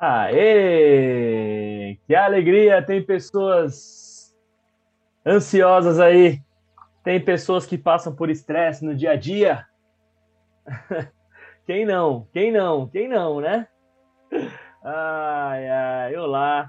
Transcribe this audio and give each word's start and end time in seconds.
Aê! 0.00 1.98
Que 2.06 2.14
alegria! 2.14 2.80
Tem 2.80 3.04
pessoas 3.04 4.34
ansiosas 5.26 6.00
aí. 6.00 6.40
Tem 7.04 7.22
pessoas 7.22 7.66
que 7.66 7.76
passam 7.76 8.14
por 8.14 8.30
estresse 8.30 8.82
no 8.82 8.96
dia 8.96 9.10
a 9.10 9.16
dia. 9.16 9.66
Quem 11.66 11.84
não? 11.84 12.26
Quem 12.32 12.50
não? 12.50 12.88
Quem 12.88 13.08
não, 13.08 13.42
né? 13.42 13.68
Ai, 14.82 15.68
ai, 15.68 16.16
olá. 16.16 16.66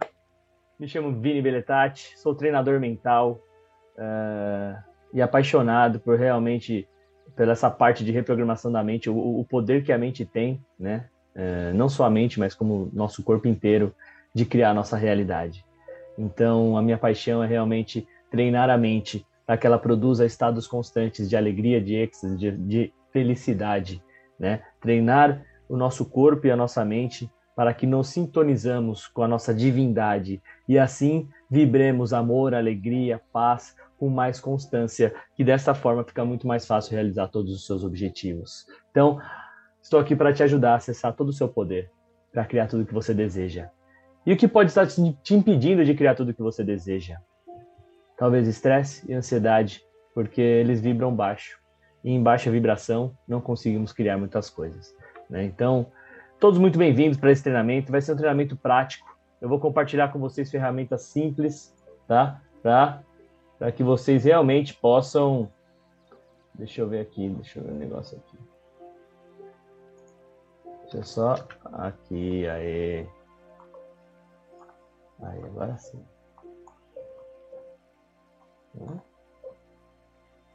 Me 0.78 0.86
chamo 0.88 1.22
Vini 1.22 1.42
Beletati, 1.42 2.20
sou 2.20 2.36
treinador 2.36 2.82
mental 2.82 3.40
uh, 3.96 4.76
e 5.14 5.22
apaixonado 5.22 6.02
por 6.02 6.20
realmente 6.20 6.86
pela 7.36 7.54
essa 7.54 7.72
parte 7.72 8.04
de 8.04 8.12
reprogramação 8.12 8.72
da 8.72 8.84
mente, 8.84 9.10
o, 9.10 9.40
o 9.40 9.46
poder 9.46 9.86
que 9.86 9.94
a 9.94 9.98
mente 9.98 10.26
tem, 10.26 10.62
né? 10.78 11.10
Uh, 11.36 11.74
não 11.74 11.88
só 11.88 12.06
a 12.06 12.10
mente, 12.10 12.40
mas 12.40 12.54
como 12.54 12.90
nosso 12.94 13.24
corpo 13.24 13.48
inteiro 13.48 13.96
de 14.34 14.46
criar 14.46 14.74
nossa 14.74 14.98
realidade. 14.98 15.66
Então, 16.18 16.78
a 16.78 16.82
minha 16.82 16.98
paixão 16.98 17.44
é 17.44 17.48
realmente 17.48 18.08
treinar 18.30 18.70
a 18.70 18.78
mente 18.78 19.26
para 19.46 19.58
que 19.58 19.66
ela 19.66 19.80
produza 19.80 20.26
estados 20.26 20.68
constantes 20.68 21.30
de 21.30 21.36
alegria, 21.36 21.82
de 21.82 21.96
êxtase, 21.96 22.38
de, 22.38 22.52
de 22.52 22.94
felicidade, 23.12 24.02
né? 24.40 24.62
Treinar 24.80 25.44
o 25.68 25.78
nosso 25.78 26.06
corpo 26.06 26.48
e 26.48 26.52
a 26.52 26.56
nossa 26.56 26.84
mente 26.84 27.30
para 27.56 27.74
que 27.74 27.86
nos 27.86 28.08
sintonizamos 28.08 29.08
com 29.08 29.24
a 29.24 29.28
nossa 29.28 29.54
divindade 29.54 30.42
e 30.68 30.80
assim 30.80 31.28
vibremos 31.50 32.14
amor, 32.14 32.54
alegria, 32.54 33.22
paz 33.32 33.76
com 33.98 34.10
mais 34.10 34.40
constância, 34.40 35.14
que 35.36 35.44
dessa 35.44 35.74
forma 35.76 36.04
fica 36.04 36.26
muito 36.26 36.48
mais 36.48 36.66
fácil 36.66 36.94
realizar 36.94 37.28
todos 37.28 37.54
os 37.54 37.66
seus 37.66 37.84
objetivos. 37.84 38.66
Então, 38.90 39.20
estou 39.82 40.00
aqui 40.00 40.16
para 40.16 40.34
te 40.34 40.44
ajudar 40.44 40.74
a 40.74 40.76
acessar 40.76 41.14
todo 41.14 41.30
o 41.30 41.34
seu 41.34 41.48
poder, 41.48 41.92
para 42.32 42.46
criar 42.46 42.68
tudo 42.68 42.84
o 42.84 42.86
que 42.86 42.94
você 42.94 43.14
deseja. 43.14 43.70
E 44.26 44.34
o 44.34 44.38
que 44.38 44.48
pode 44.48 44.70
estar 44.70 44.88
te 44.88 45.34
impedindo 45.34 45.84
de 45.84 45.94
criar 45.94 46.16
tudo 46.16 46.30
o 46.30 46.34
que 46.34 46.42
você 46.42 46.64
deseja? 46.64 47.18
Talvez 48.18 48.48
estresse 48.48 49.10
e 49.10 49.14
ansiedade, 49.14 49.84
porque 50.14 50.42
eles 50.42 50.80
vibram 50.80 51.16
baixo. 51.16 51.60
E 52.04 52.12
em 52.12 52.22
baixa 52.22 52.52
vibração 52.52 53.16
não 53.28 53.42
conseguimos 53.42 53.92
criar 53.92 54.18
muitas 54.18 54.50
coisas. 54.50 54.96
Né? 55.30 55.44
Então, 55.44 55.88
Todos 56.42 56.58
muito 56.58 56.80
bem-vindos 56.80 57.20
para 57.20 57.32
esse 57.32 57.44
treinamento. 57.44 57.92
Vai 57.92 58.02
ser 58.02 58.14
um 58.14 58.16
treinamento 58.16 58.56
prático. 58.58 59.16
Eu 59.40 59.48
vou 59.48 59.60
compartilhar 59.60 60.12
com 60.12 60.18
vocês 60.18 60.50
ferramentas 60.50 61.04
simples, 61.04 61.72
tá? 62.08 62.42
Para 62.64 63.72
que 63.72 63.84
vocês 63.84 64.24
realmente 64.24 64.74
possam. 64.74 65.52
Deixa 66.56 66.82
eu 66.82 66.90
ver 66.90 67.02
aqui, 67.02 67.30
deixa 67.30 67.60
eu 67.60 67.64
ver 67.64 67.74
o 67.74 67.76
um 67.76 67.78
negócio 67.78 68.18
aqui. 68.18 68.51
Deixa 70.92 70.98
eu 70.98 71.04
só. 71.04 71.36
Aqui, 71.72 72.46
aí. 72.48 73.08
Aí, 75.24 75.44
agora 75.44 75.78
sim. 75.78 76.04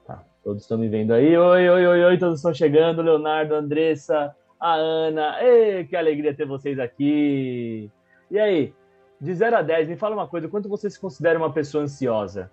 Tá, 0.05 0.23
todos 0.45 0.63
estão 0.63 0.77
me 0.77 0.89
vendo 0.89 1.13
aí. 1.13 1.37
Oi, 1.37 1.69
oi, 1.69 1.87
oi, 1.87 2.05
oi, 2.05 2.19
todos 2.19 2.41
estão 2.41 2.53
chegando. 2.53 3.01
Leonardo, 3.01 3.55
Andressa, 3.55 4.37
a 4.61 4.75
Ana. 4.75 5.43
Ei, 5.43 5.87
que 5.87 5.97
alegria 5.97 6.37
ter 6.37 6.47
vocês 6.47 6.79
aqui. 6.79 7.91
E 8.31 8.39
aí, 8.39 8.75
de 9.19 9.35
0 9.35 9.57
a 9.57 9.63
10, 9.63 9.89
me 9.89 9.97
fala 9.97 10.15
uma 10.15 10.29
coisa, 10.29 10.49
quanto 10.49 10.69
você 10.69 10.91
se 10.91 11.01
considera 11.01 11.39
uma 11.39 11.53
pessoa 11.53 11.85
ansiosa? 11.85 12.51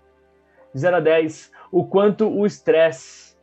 De 0.73 0.80
0 0.80 0.97
a 0.97 1.00
10, 1.02 1.52
o 1.72 1.86
quanto 1.86 2.30
o 2.30 2.45
estresse 2.45 3.38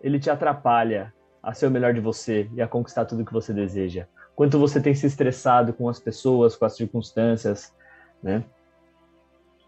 ele 0.00 0.20
te 0.20 0.30
atrapalha 0.30 1.12
a 1.42 1.54
ser 1.54 1.66
o 1.66 1.70
melhor 1.70 1.94
de 1.94 2.00
você 2.00 2.48
e 2.54 2.62
a 2.62 2.68
conquistar 2.68 3.04
tudo 3.04 3.24
que 3.24 3.32
você 3.32 3.52
deseja? 3.52 4.06
Quanto 4.34 4.58
você 4.58 4.80
tem 4.80 4.94
se 4.94 5.06
estressado 5.06 5.72
com 5.72 5.88
as 5.88 5.98
pessoas, 5.98 6.56
com 6.56 6.64
as 6.64 6.76
circunstâncias, 6.76 7.74
né? 8.22 8.44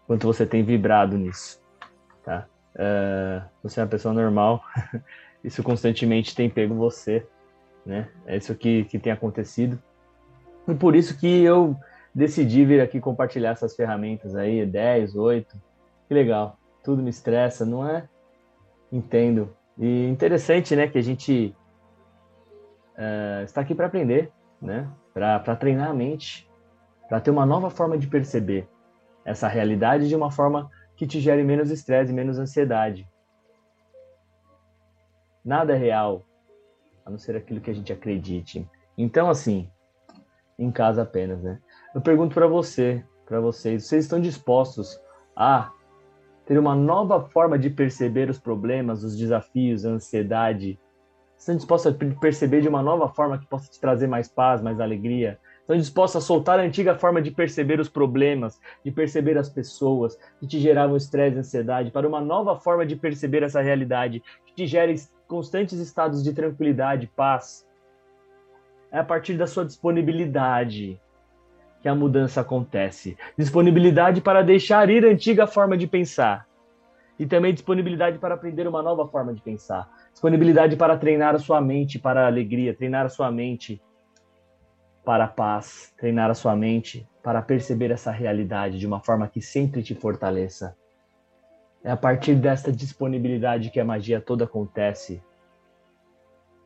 Quanto 0.07 0.27
você 0.27 0.45
tem 0.45 0.63
vibrado 0.63 1.17
nisso, 1.17 1.61
tá? 2.23 2.45
Uh, 2.75 3.47
você 3.61 3.79
é 3.79 3.83
uma 3.83 3.89
pessoa 3.89 4.13
normal, 4.13 4.63
isso 5.43 5.61
constantemente 5.61 6.35
tem 6.35 6.49
pego 6.49 6.73
você 6.75 7.27
né? 7.85 8.07
É 8.25 8.37
isso 8.37 8.55
que, 8.55 8.85
que 8.85 8.99
tem 8.99 9.11
acontecido. 9.11 9.81
E 10.67 10.73
por 10.73 10.95
isso 10.95 11.17
que 11.17 11.43
eu 11.43 11.75
decidi 12.13 12.63
vir 12.65 12.81
aqui 12.81 12.99
compartilhar 12.99 13.51
essas 13.51 13.75
ferramentas 13.75 14.35
aí, 14.35 14.65
10, 14.65 15.15
8. 15.15 15.61
Que 16.07 16.13
legal. 16.13 16.57
Tudo 16.83 17.03
me 17.03 17.09
estressa, 17.09 17.65
não 17.65 17.87
é? 17.87 18.07
Entendo. 18.91 19.55
E 19.77 20.07
interessante, 20.07 20.75
né, 20.75 20.87
que 20.87 20.97
a 20.97 21.01
gente 21.01 21.55
uh, 22.97 23.43
está 23.43 23.61
aqui 23.61 23.75
para 23.75 23.87
aprender, 23.87 24.31
né? 24.61 24.89
Para 25.13 25.55
treinar 25.55 25.89
a 25.89 25.93
mente, 25.93 26.49
para 27.07 27.19
ter 27.19 27.31
uma 27.31 27.45
nova 27.45 27.69
forma 27.69 27.97
de 27.97 28.07
perceber 28.07 28.67
essa 29.23 29.47
realidade 29.47 30.07
de 30.07 30.15
uma 30.15 30.31
forma 30.31 30.69
que 30.95 31.05
te 31.05 31.19
gere 31.19 31.43
menos 31.43 31.69
estresse, 31.69 32.11
menos 32.11 32.39
ansiedade. 32.39 33.07
Nada 35.43 35.73
é 35.73 35.77
real, 35.77 36.25
a 37.05 37.09
não 37.09 37.17
ser 37.17 37.35
aquilo 37.35 37.61
que 37.61 37.69
a 37.69 37.73
gente 37.73 37.91
acredite. 37.91 38.67
Então, 38.97 39.29
assim, 39.29 39.69
em 40.57 40.71
casa 40.71 41.01
apenas, 41.01 41.41
né? 41.41 41.59
Eu 41.93 42.01
pergunto 42.01 42.33
para 42.33 42.47
você, 42.47 43.03
para 43.25 43.39
vocês, 43.39 43.85
vocês 43.85 44.05
estão 44.05 44.19
dispostos 44.19 44.99
a 45.35 45.71
ter 46.45 46.57
uma 46.57 46.75
nova 46.75 47.21
forma 47.29 47.57
de 47.57 47.69
perceber 47.69 48.29
os 48.29 48.39
problemas, 48.39 49.03
os 49.03 49.17
desafios, 49.17 49.85
a 49.85 49.89
ansiedade? 49.89 50.79
Estão 51.43 51.57
dispostos 51.57 51.93
a 51.93 52.19
perceber 52.21 52.61
de 52.61 52.69
uma 52.69 52.81
nova 52.81 53.09
forma 53.09 53.37
que 53.37 53.45
possa 53.45 53.69
te 53.69 53.77
trazer 53.77 54.07
mais 54.07 54.29
paz, 54.29 54.61
mais 54.61 54.79
alegria? 54.79 55.37
Estão 55.59 55.75
dispostos 55.75 56.23
a 56.23 56.25
soltar 56.25 56.57
a 56.57 56.63
antiga 56.63 56.95
forma 56.95 57.21
de 57.21 57.31
perceber 57.31 57.81
os 57.81 57.89
problemas, 57.89 58.61
de 58.81 58.91
perceber 58.91 59.37
as 59.37 59.49
pessoas, 59.49 60.17
que 60.39 60.47
te 60.47 60.57
geravam 60.57 60.95
estresse 60.95 61.35
e 61.35 61.39
ansiedade, 61.39 61.91
para 61.91 62.07
uma 62.07 62.21
nova 62.21 62.57
forma 62.57 62.85
de 62.85 62.95
perceber 62.95 63.43
essa 63.43 63.59
realidade, 63.59 64.23
que 64.45 64.53
te 64.53 64.65
gera 64.65 64.95
constantes 65.27 65.79
estados 65.79 66.23
de 66.23 66.31
tranquilidade, 66.31 67.11
paz. 67.13 67.67
É 68.89 68.99
a 68.99 69.03
partir 69.03 69.33
da 69.33 69.45
sua 69.45 69.65
disponibilidade 69.65 70.97
que 71.81 71.89
a 71.89 71.93
mudança 71.93 72.39
acontece. 72.39 73.17
Disponibilidade 73.37 74.21
para 74.21 74.41
deixar 74.41 74.89
ir 74.89 75.05
a 75.05 75.09
antiga 75.09 75.45
forma 75.45 75.77
de 75.77 75.87
pensar. 75.87 76.47
E 77.19 77.25
também 77.25 77.53
disponibilidade 77.53 78.17
para 78.17 78.33
aprender 78.33 78.65
uma 78.65 78.81
nova 78.81 79.05
forma 79.09 79.33
de 79.33 79.41
pensar. 79.41 79.89
Disponibilidade 80.13 80.77
para 80.77 80.97
treinar 80.97 81.35
a 81.35 81.39
sua 81.39 81.59
mente 81.59 81.99
para 81.99 82.23
a 82.23 82.27
alegria, 82.27 82.73
treinar 82.73 83.05
a 83.05 83.09
sua 83.09 83.29
mente 83.29 83.81
para 85.03 85.25
a 85.25 85.27
paz, 85.27 85.93
treinar 85.97 86.29
a 86.29 86.33
sua 86.33 86.55
mente 86.55 87.05
para 87.21 87.41
perceber 87.41 87.91
essa 87.91 88.11
realidade 88.11 88.79
de 88.79 88.87
uma 88.87 89.01
forma 89.01 89.27
que 89.27 89.41
sempre 89.41 89.83
te 89.83 89.93
fortaleça. 89.93 90.77
É 91.83 91.91
a 91.91 91.97
partir 91.97 92.35
desta 92.35 92.71
disponibilidade 92.71 93.69
que 93.69 93.79
a 93.79 93.85
magia 93.85 94.21
toda 94.21 94.45
acontece. 94.45 95.21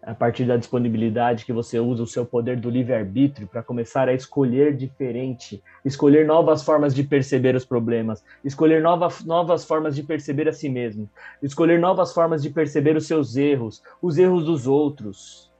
A 0.07 0.15
partir 0.15 0.45
da 0.45 0.55
disponibilidade 0.55 1.43
que 1.43 1.51
você 1.51 1.81
usa 1.81 2.01
o 2.01 2.07
seu 2.07 2.25
poder 2.25 2.55
do 2.55 2.69
livre-arbítrio 2.69 3.45
para 3.45 3.61
começar 3.61 4.07
a 4.07 4.13
escolher 4.13 4.73
diferente, 4.73 5.61
escolher 5.83 6.25
novas 6.25 6.63
formas 6.63 6.95
de 6.95 7.03
perceber 7.03 7.57
os 7.57 7.65
problemas, 7.65 8.23
escolher 8.41 8.81
novas, 8.81 9.25
novas 9.25 9.65
formas 9.65 9.93
de 9.97 10.03
perceber 10.03 10.47
a 10.47 10.53
si 10.53 10.69
mesmo, 10.69 11.09
escolher 11.43 11.77
novas 11.77 12.13
formas 12.13 12.41
de 12.41 12.49
perceber 12.49 12.95
os 12.95 13.05
seus 13.05 13.35
erros, 13.35 13.83
os 14.01 14.17
erros 14.17 14.45
dos 14.45 14.65
outros. 14.65 15.51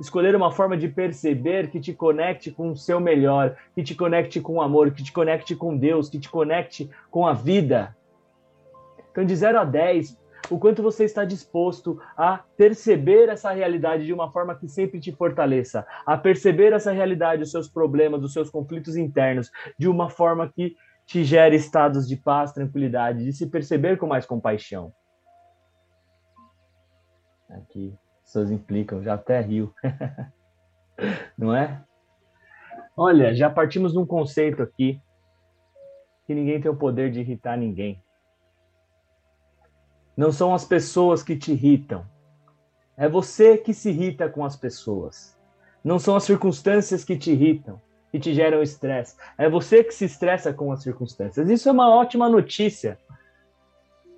Escolher 0.00 0.34
uma 0.34 0.50
forma 0.50 0.78
de 0.78 0.88
perceber 0.88 1.68
que 1.68 1.78
te 1.78 1.92
conecte 1.92 2.50
com 2.50 2.70
o 2.70 2.76
seu 2.76 2.98
melhor, 2.98 3.54
que 3.74 3.82
te 3.82 3.94
conecte 3.94 4.40
com 4.40 4.54
o 4.54 4.62
amor, 4.62 4.92
que 4.92 5.02
te 5.02 5.12
conecte 5.12 5.54
com 5.54 5.76
Deus, 5.76 6.08
que 6.08 6.18
te 6.18 6.30
conecte 6.30 6.88
com 7.10 7.26
a 7.26 7.34
vida. 7.34 7.94
Então, 9.12 9.26
de 9.26 9.36
0 9.36 9.60
a 9.60 9.64
10, 9.64 10.16
o 10.50 10.58
quanto 10.58 10.82
você 10.82 11.04
está 11.04 11.24
disposto 11.24 12.00
a 12.16 12.38
perceber 12.56 13.28
essa 13.28 13.50
realidade 13.50 14.04
de 14.04 14.12
uma 14.12 14.30
forma 14.30 14.54
que 14.54 14.68
sempre 14.68 15.00
te 15.00 15.12
fortaleça, 15.12 15.86
a 16.04 16.16
perceber 16.16 16.72
essa 16.72 16.92
realidade, 16.92 17.42
os 17.42 17.50
seus 17.50 17.68
problemas, 17.68 18.22
os 18.22 18.32
seus 18.32 18.50
conflitos 18.50 18.96
internos, 18.96 19.50
de 19.78 19.88
uma 19.88 20.10
forma 20.10 20.50
que 20.54 20.76
te 21.06 21.24
gere 21.24 21.56
estados 21.56 22.06
de 22.08 22.16
paz, 22.16 22.52
tranquilidade, 22.52 23.24
de 23.24 23.32
se 23.32 23.48
perceber 23.48 23.98
com 23.98 24.06
mais 24.06 24.26
compaixão. 24.26 24.92
Aqui, 27.48 27.94
pessoas 28.22 28.50
implicam, 28.50 29.02
já 29.02 29.14
até 29.14 29.40
rio. 29.40 29.72
Não 31.36 31.54
é? 31.54 31.82
Olha, 32.96 33.34
já 33.34 33.50
partimos 33.50 33.92
de 33.92 33.98
um 33.98 34.06
conceito 34.06 34.62
aqui 34.62 35.00
que 36.26 36.34
ninguém 36.34 36.60
tem 36.60 36.70
o 36.70 36.76
poder 36.76 37.10
de 37.10 37.20
irritar 37.20 37.56
ninguém. 37.56 38.02
Não 40.16 40.30
são 40.30 40.54
as 40.54 40.64
pessoas 40.64 41.22
que 41.22 41.36
te 41.36 41.52
irritam. 41.52 42.06
É 42.96 43.08
você 43.08 43.58
que 43.58 43.74
se 43.74 43.90
irrita 43.90 44.28
com 44.28 44.44
as 44.44 44.56
pessoas. 44.56 45.36
Não 45.82 45.98
são 45.98 46.14
as 46.14 46.22
circunstâncias 46.22 47.04
que 47.04 47.16
te 47.16 47.32
irritam, 47.32 47.80
que 48.12 48.20
te 48.20 48.32
geram 48.32 48.62
estresse. 48.62 49.16
É 49.36 49.50
você 49.50 49.82
que 49.82 49.92
se 49.92 50.04
estressa 50.04 50.52
com 50.52 50.70
as 50.70 50.82
circunstâncias. 50.82 51.48
Isso 51.48 51.68
é 51.68 51.72
uma 51.72 51.92
ótima 51.92 52.28
notícia, 52.28 52.96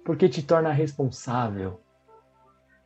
porque 0.05 0.29
te 0.29 0.43
torna 0.43 0.71
responsável. 0.71 1.81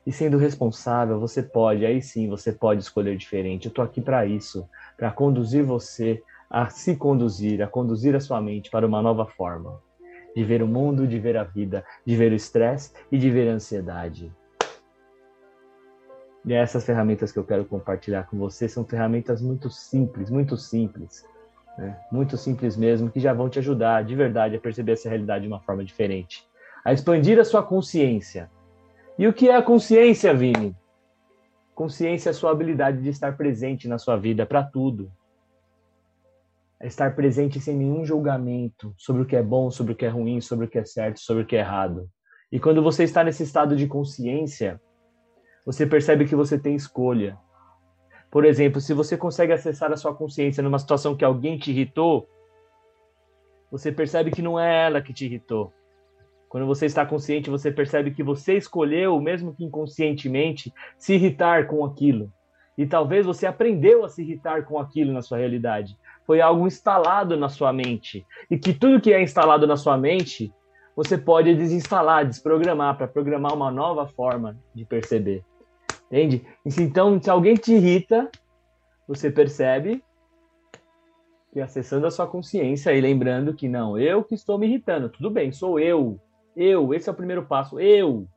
E 0.07 0.13
sendo 0.13 0.39
responsável, 0.39 1.19
você 1.19 1.43
pode, 1.43 1.85
aí 1.85 2.01
sim, 2.01 2.29
você 2.29 2.53
pode 2.53 2.81
escolher 2.81 3.17
diferente. 3.17 3.67
Eu 3.67 3.73
tô 3.73 3.83
aqui 3.83 4.01
para 4.01 4.25
isso, 4.25 4.69
para 4.97 5.11
conduzir 5.11 5.65
você 5.65 6.23
a 6.49 6.71
se 6.71 6.97
conduzir, 6.97 7.61
a 7.61 7.67
conduzir 7.67 8.15
a 8.15 8.21
sua 8.21 8.41
mente 8.41 8.71
para 8.71 8.87
uma 8.87 9.03
nova 9.03 9.27
forma 9.27 9.81
de 10.35 10.45
ver 10.45 10.63
o 10.63 10.67
mundo, 10.67 11.07
de 11.07 11.19
ver 11.19 11.37
a 11.37 11.45
vida, 11.45 11.85
de 12.05 12.17
ver 12.17 12.33
o 12.33 12.35
estresse 12.37 12.93
e 13.11 13.19
de 13.19 13.31
ver 13.31 13.49
a 13.49 13.55
ansiedade. 13.55 14.33
E 16.45 16.55
essas 16.55 16.85
ferramentas 16.85 17.31
que 17.31 17.39
eu 17.39 17.45
quero 17.45 17.65
compartilhar 17.65 18.25
com 18.25 18.39
você 18.39 18.69
são 18.69 18.85
ferramentas 18.85 19.43
muito 19.43 19.69
simples, 19.69 20.31
muito 20.31 20.57
simples, 20.57 21.27
né? 21.77 21.99
muito 22.11 22.37
simples 22.37 22.77
mesmo, 22.77 23.11
que 23.11 23.21
já 23.21 23.35
vão 23.35 23.49
te 23.49 23.59
ajudar 23.59 24.05
de 24.05 24.15
verdade 24.15 24.57
a 24.57 24.61
perceber 24.61 24.93
essa 24.93 25.09
realidade 25.09 25.43
de 25.43 25.49
uma 25.49 25.61
forma 25.61 25.85
diferente, 25.85 26.49
a 26.85 26.93
expandir 26.93 27.39
a 27.39 27.45
sua 27.45 27.63
consciência. 27.63 28.51
E 29.19 29.29
o 29.29 29.33
que 29.35 29.51
é 29.51 29.57
a 29.57 29.63
consciência, 29.63 30.33
Vini? 30.33 30.75
Consciência 31.75 32.31
é 32.31 32.33
a 32.33 32.35
sua 32.35 32.51
habilidade 32.53 33.03
de 33.03 33.11
estar 33.11 33.37
presente 33.37 33.87
na 33.87 33.99
sua 33.99 34.17
vida 34.17 34.47
para 34.47 34.63
tudo. 34.63 35.13
É 36.81 36.87
estar 36.87 37.15
presente 37.15 37.61
sem 37.61 37.77
nenhum 37.77 38.05
julgamento 38.05 38.95
sobre 38.97 39.23
o 39.23 39.27
que 39.27 39.37
é 39.37 39.43
bom, 39.43 39.71
sobre 39.71 39.93
o 39.93 39.97
que 39.97 40.07
é 40.07 40.09
ruim, 40.09 40.41
sobre 40.41 40.65
o 40.65 40.69
que 40.69 40.79
é 40.79 40.85
certo, 40.85 41.21
sobre 41.21 41.43
o 41.43 41.47
que 41.47 41.57
é 41.57 41.61
errado. 41.61 42.09
E 42.51 42.59
quando 42.59 42.83
você 42.83 43.05
está 43.05 43.23
nesse 43.23 43.43
estado 43.43 43.77
de 43.77 43.87
consciência, 43.87 44.81
você 45.65 45.87
percebe 45.87 46.25
que 46.25 46.35
você 46.35 46.59
tem 46.59 46.75
escolha. 46.75 47.39
Por 48.31 48.45
exemplo, 48.45 48.81
se 48.81 48.95
você 48.95 49.17
consegue 49.17 49.53
acessar 49.53 49.93
a 49.93 49.97
sua 49.97 50.15
consciência 50.15 50.63
numa 50.63 50.79
situação 50.79 51.17
que 51.17 51.25
alguém 51.25 51.59
te 51.59 51.71
irritou, 51.71 52.29
você 53.71 53.93
percebe 53.93 54.31
que 54.31 54.43
não 54.43 54.59
é 54.59 54.87
ela 54.87 55.03
que 55.03 55.13
te 55.13 55.27
irritou. 55.27 55.73
Quando 56.49 56.67
você 56.67 56.87
está 56.87 57.07
consciente, 57.07 57.49
você 57.51 57.71
percebe 57.71 58.11
que 58.11 58.23
você 58.23 58.57
escolheu, 58.57 59.21
mesmo 59.21 59.55
que 59.55 59.65
inconscientemente, 59.65 60.73
se 60.99 61.15
irritar 61.15 61.69
com 61.69 61.85
aquilo. 61.85 62.33
E 62.77 62.87
talvez 62.87 63.25
você 63.25 63.47
aprendeu 63.47 64.05
a 64.05 64.09
se 64.09 64.23
irritar 64.23 64.65
com 64.65 64.79
aquilo 64.79 65.13
na 65.13 65.23
sua 65.23 65.39
realidade. 65.39 65.97
Foi 66.31 66.41
algo 66.41 66.65
instalado 66.65 67.37
na 67.37 67.49
sua 67.49 67.73
mente. 67.73 68.25
E 68.49 68.57
que 68.57 68.73
tudo 68.73 69.01
que 69.01 69.13
é 69.13 69.21
instalado 69.21 69.67
na 69.67 69.77
sua 69.77 69.99
mente, 69.99 70.55
você 70.95 71.19
pode 71.19 71.53
desinstalar, 71.57 72.25
desprogramar, 72.25 72.97
para 72.97 73.09
programar 73.09 73.53
uma 73.53 73.69
nova 73.69 74.07
forma 74.07 74.57
de 74.73 74.85
perceber. 74.85 75.45
Entende? 76.07 76.47
Então, 76.65 77.21
se 77.21 77.29
alguém 77.29 77.57
te 77.57 77.73
irrita, 77.73 78.31
você 79.09 79.29
percebe 79.29 80.05
que 81.53 81.61
acessando 81.61 82.07
a 82.07 82.13
sua 82.13 82.29
consciência 82.29 82.93
e 82.93 83.01
lembrando 83.01 83.53
que 83.53 83.67
não, 83.67 83.99
eu 83.99 84.23
que 84.23 84.37
estou 84.37 84.57
me 84.57 84.69
irritando, 84.69 85.09
tudo 85.09 85.31
bem, 85.31 85.51
sou 85.51 85.81
eu, 85.81 86.21
eu, 86.55 86.95
esse 86.95 87.09
é 87.09 87.13
o 87.13 87.17
primeiro 87.17 87.45
passo, 87.45 87.81
eu, 87.81 88.29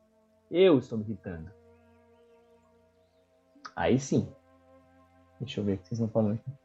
eu 0.50 0.78
estou 0.78 0.98
me 0.98 1.04
irritando. 1.04 1.48
Aí 3.76 4.00
sim. 4.00 4.28
Deixa 5.38 5.60
eu 5.60 5.64
ver 5.64 5.74
o 5.74 5.78
que 5.78 5.86
vocês 5.86 6.00
estão 6.00 6.08
falando 6.08 6.34
aqui. 6.34 6.63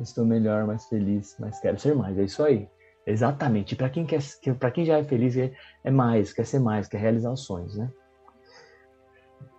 Estou 0.00 0.24
melhor, 0.24 0.66
mais 0.66 0.86
feliz, 0.86 1.36
mas 1.38 1.60
quero 1.60 1.78
ser 1.78 1.94
mais. 1.94 2.18
É 2.18 2.24
isso 2.24 2.42
aí. 2.42 2.68
Exatamente. 3.06 3.76
Para 3.76 3.90
quem 3.90 4.06
quer, 4.06 4.20
para 4.58 4.70
quem 4.70 4.84
já 4.84 4.98
é 4.98 5.04
feliz 5.04 5.36
é, 5.36 5.52
é 5.84 5.90
mais, 5.90 6.32
quer 6.32 6.46
ser 6.46 6.58
mais, 6.58 6.86
quer 6.86 6.98
realizar 6.98 7.30
os 7.30 7.44
sonhos, 7.44 7.76
né? 7.76 7.90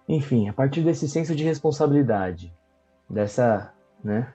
Enfim, 0.08 0.50
a 0.50 0.54
partir 0.54 0.82
desse 0.82 1.08
senso 1.08 1.36
de 1.36 1.44
responsabilidade, 1.44 2.54
dessa, 3.10 3.74
né, 4.04 4.34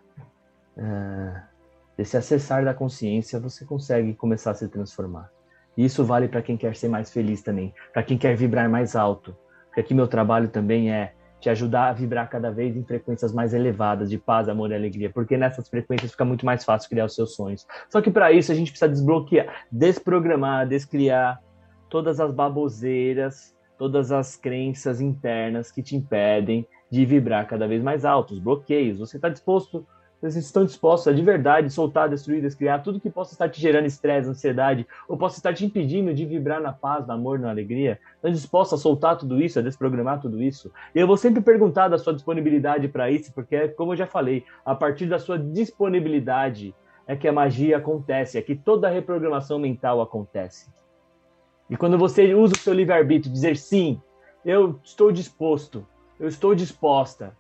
uh, 0.77 1.41
desse 1.97 2.17
acessar 2.17 2.65
da 2.65 2.73
consciência, 2.73 3.41
você 3.41 3.65
consegue 3.65 4.15
começar 4.15 4.53
a 4.53 4.55
se 4.55 4.69
transformar. 4.69 5.31
E 5.77 5.85
isso 5.85 6.05
vale 6.05 6.29
para 6.29 6.41
quem 6.41 6.57
quer 6.57 6.75
ser 6.75 6.89
mais 6.89 7.11
feliz 7.11 7.43
também, 7.43 7.75
para 7.93 8.03
quem 8.03 8.17
quer 8.17 8.35
vibrar 8.37 8.71
mais 8.71 8.97
alto. 8.97 9.37
Porque 9.67 9.81
aqui 9.81 9.93
meu 9.93 10.09
trabalho 10.09 10.49
também 10.49 10.91
é 10.91 11.13
te 11.47 11.51
ajudar 11.51 11.91
a 11.91 11.93
vibrar 11.93 12.29
cada 12.29 12.51
vez 12.51 12.77
em 12.77 12.83
frequências 12.83 13.33
mais 13.33 13.55
elevadas 13.55 14.11
de 14.11 14.19
paz, 14.19 14.49
amor 14.49 14.73
e 14.73 14.75
alegria, 14.75 15.09
porque 15.11 15.37
nessas 15.37 15.69
frequências 15.69 16.11
fica 16.11 16.25
muito 16.25 16.45
mais 16.45 16.65
fácil 16.65 16.91
criar 16.91 17.05
os 17.05 17.15
seus 17.15 17.37
sonhos. 17.37 17.65
Só 17.89 18.03
que 18.03 18.11
para 18.11 18.33
isso 18.33 18.51
a 18.51 18.55
gente 18.55 18.73
precisa 18.73 18.89
desbloquear, 18.89 19.47
desprogramar, 19.71 20.67
descriar 20.67 21.41
todas 21.89 22.19
as 22.19 22.33
baboseiras 22.33 23.55
todas 23.79 24.11
as 24.11 24.37
crenças 24.37 25.03
internas 25.03 25.71
que 25.71 25.83
te 25.83 25.95
impedem 25.95 26.67
de 26.91 27.05
vibrar 27.05 27.47
cada 27.47 27.69
vez 27.69 27.83
mais 27.83 28.07
alto, 28.07 28.33
os 28.33 28.41
bloqueios. 28.41 28.99
Você 28.99 29.17
está 29.17 29.29
disposto, 29.29 29.87
vocês 30.21 30.37
estão 30.47 30.65
dispostos 30.65 31.09
a 31.09 31.13
de 31.13 31.23
verdade 31.23 31.69
soltar, 31.71 32.09
destruir, 32.09 32.41
descriar 32.41 32.83
tudo 32.83 33.01
que 33.01 33.11
possa 33.11 33.35
estar 33.35 33.49
te 33.49 33.61
gerando 33.61 33.87
estresse, 33.87 34.29
ansiedade, 34.29 34.87
ou 35.07 35.17
possa 35.17 35.39
estar 35.39 35.53
te 35.53 35.65
impedindo 35.65 36.13
de 36.15 36.25
vibrar 36.25 36.61
na 36.61 36.73
paz, 36.73 37.07
no 37.07 37.13
amor, 37.13 37.39
na 37.39 37.51
alegria? 37.51 38.01
Estão 38.15 38.31
dispostos 38.31 38.79
a 38.79 38.83
soltar 38.83 39.19
tudo 39.19 39.41
isso, 39.41 39.59
a 39.59 39.63
desprogramar 39.63 40.21
tudo 40.21 40.43
isso? 40.43 40.73
E 40.95 40.99
eu 40.99 41.07
vou 41.07 41.17
sempre 41.17 41.43
perguntar 41.43 41.89
da 41.89 41.99
sua 41.99 42.15
disponibilidade 42.15 42.89
para 42.89 43.11
isso, 43.11 43.33
porque, 43.35 43.69
como 43.69 43.93
eu 43.93 43.97
já 43.97 44.07
falei, 44.07 44.45
a 44.65 44.75
partir 44.75 45.07
da 45.07 45.19
sua 45.19 45.39
disponibilidade 45.39 46.75
é 47.07 47.15
que 47.15 47.29
a 47.29 47.33
magia 47.33 47.77
acontece, 47.77 48.39
é 48.39 48.43
que 48.43 48.57
toda 48.57 48.89
a 48.89 48.91
reprogramação 48.91 49.59
mental 49.59 50.01
acontece. 50.01 50.71
E 51.69 51.77
quando 51.77 51.99
você 51.99 52.35
usa 52.35 52.55
o 52.55 52.59
seu 52.59 52.73
livre-arbítrio, 52.73 53.33
dizer 53.33 53.57
sim, 53.57 54.01
eu 54.45 54.81
estou 54.83 55.13
disposto, 55.13 55.87
eu 56.19 56.27
estou 56.27 56.55
disposta 56.55 57.37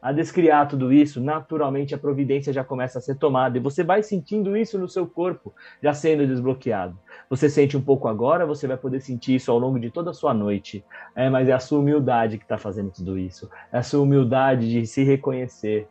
a 0.00 0.12
descriar 0.12 0.68
tudo 0.68 0.92
isso, 0.92 1.20
naturalmente 1.20 1.94
a 1.94 1.98
providência 1.98 2.52
já 2.52 2.62
começa 2.62 2.98
a 2.98 3.02
ser 3.02 3.16
tomada 3.16 3.58
e 3.58 3.60
você 3.60 3.82
vai 3.82 4.02
sentindo 4.02 4.56
isso 4.56 4.78
no 4.78 4.88
seu 4.88 5.06
corpo, 5.06 5.52
já 5.82 5.92
sendo 5.92 6.26
desbloqueado. 6.26 6.98
Você 7.28 7.50
sente 7.50 7.76
um 7.76 7.82
pouco 7.82 8.06
agora, 8.06 8.46
você 8.46 8.66
vai 8.66 8.76
poder 8.76 9.00
sentir 9.00 9.34
isso 9.34 9.50
ao 9.50 9.58
longo 9.58 9.78
de 9.78 9.90
toda 9.90 10.10
a 10.10 10.14
sua 10.14 10.32
noite. 10.32 10.84
É, 11.16 11.28
mas 11.28 11.48
é 11.48 11.52
a 11.52 11.58
sua 11.58 11.80
humildade 11.80 12.38
que 12.38 12.44
está 12.44 12.56
fazendo 12.56 12.90
tudo 12.90 13.18
isso. 13.18 13.50
É 13.72 13.78
a 13.78 13.82
sua 13.82 14.00
humildade 14.00 14.70
de 14.70 14.86
se 14.86 15.02
reconhecer. 15.02 15.88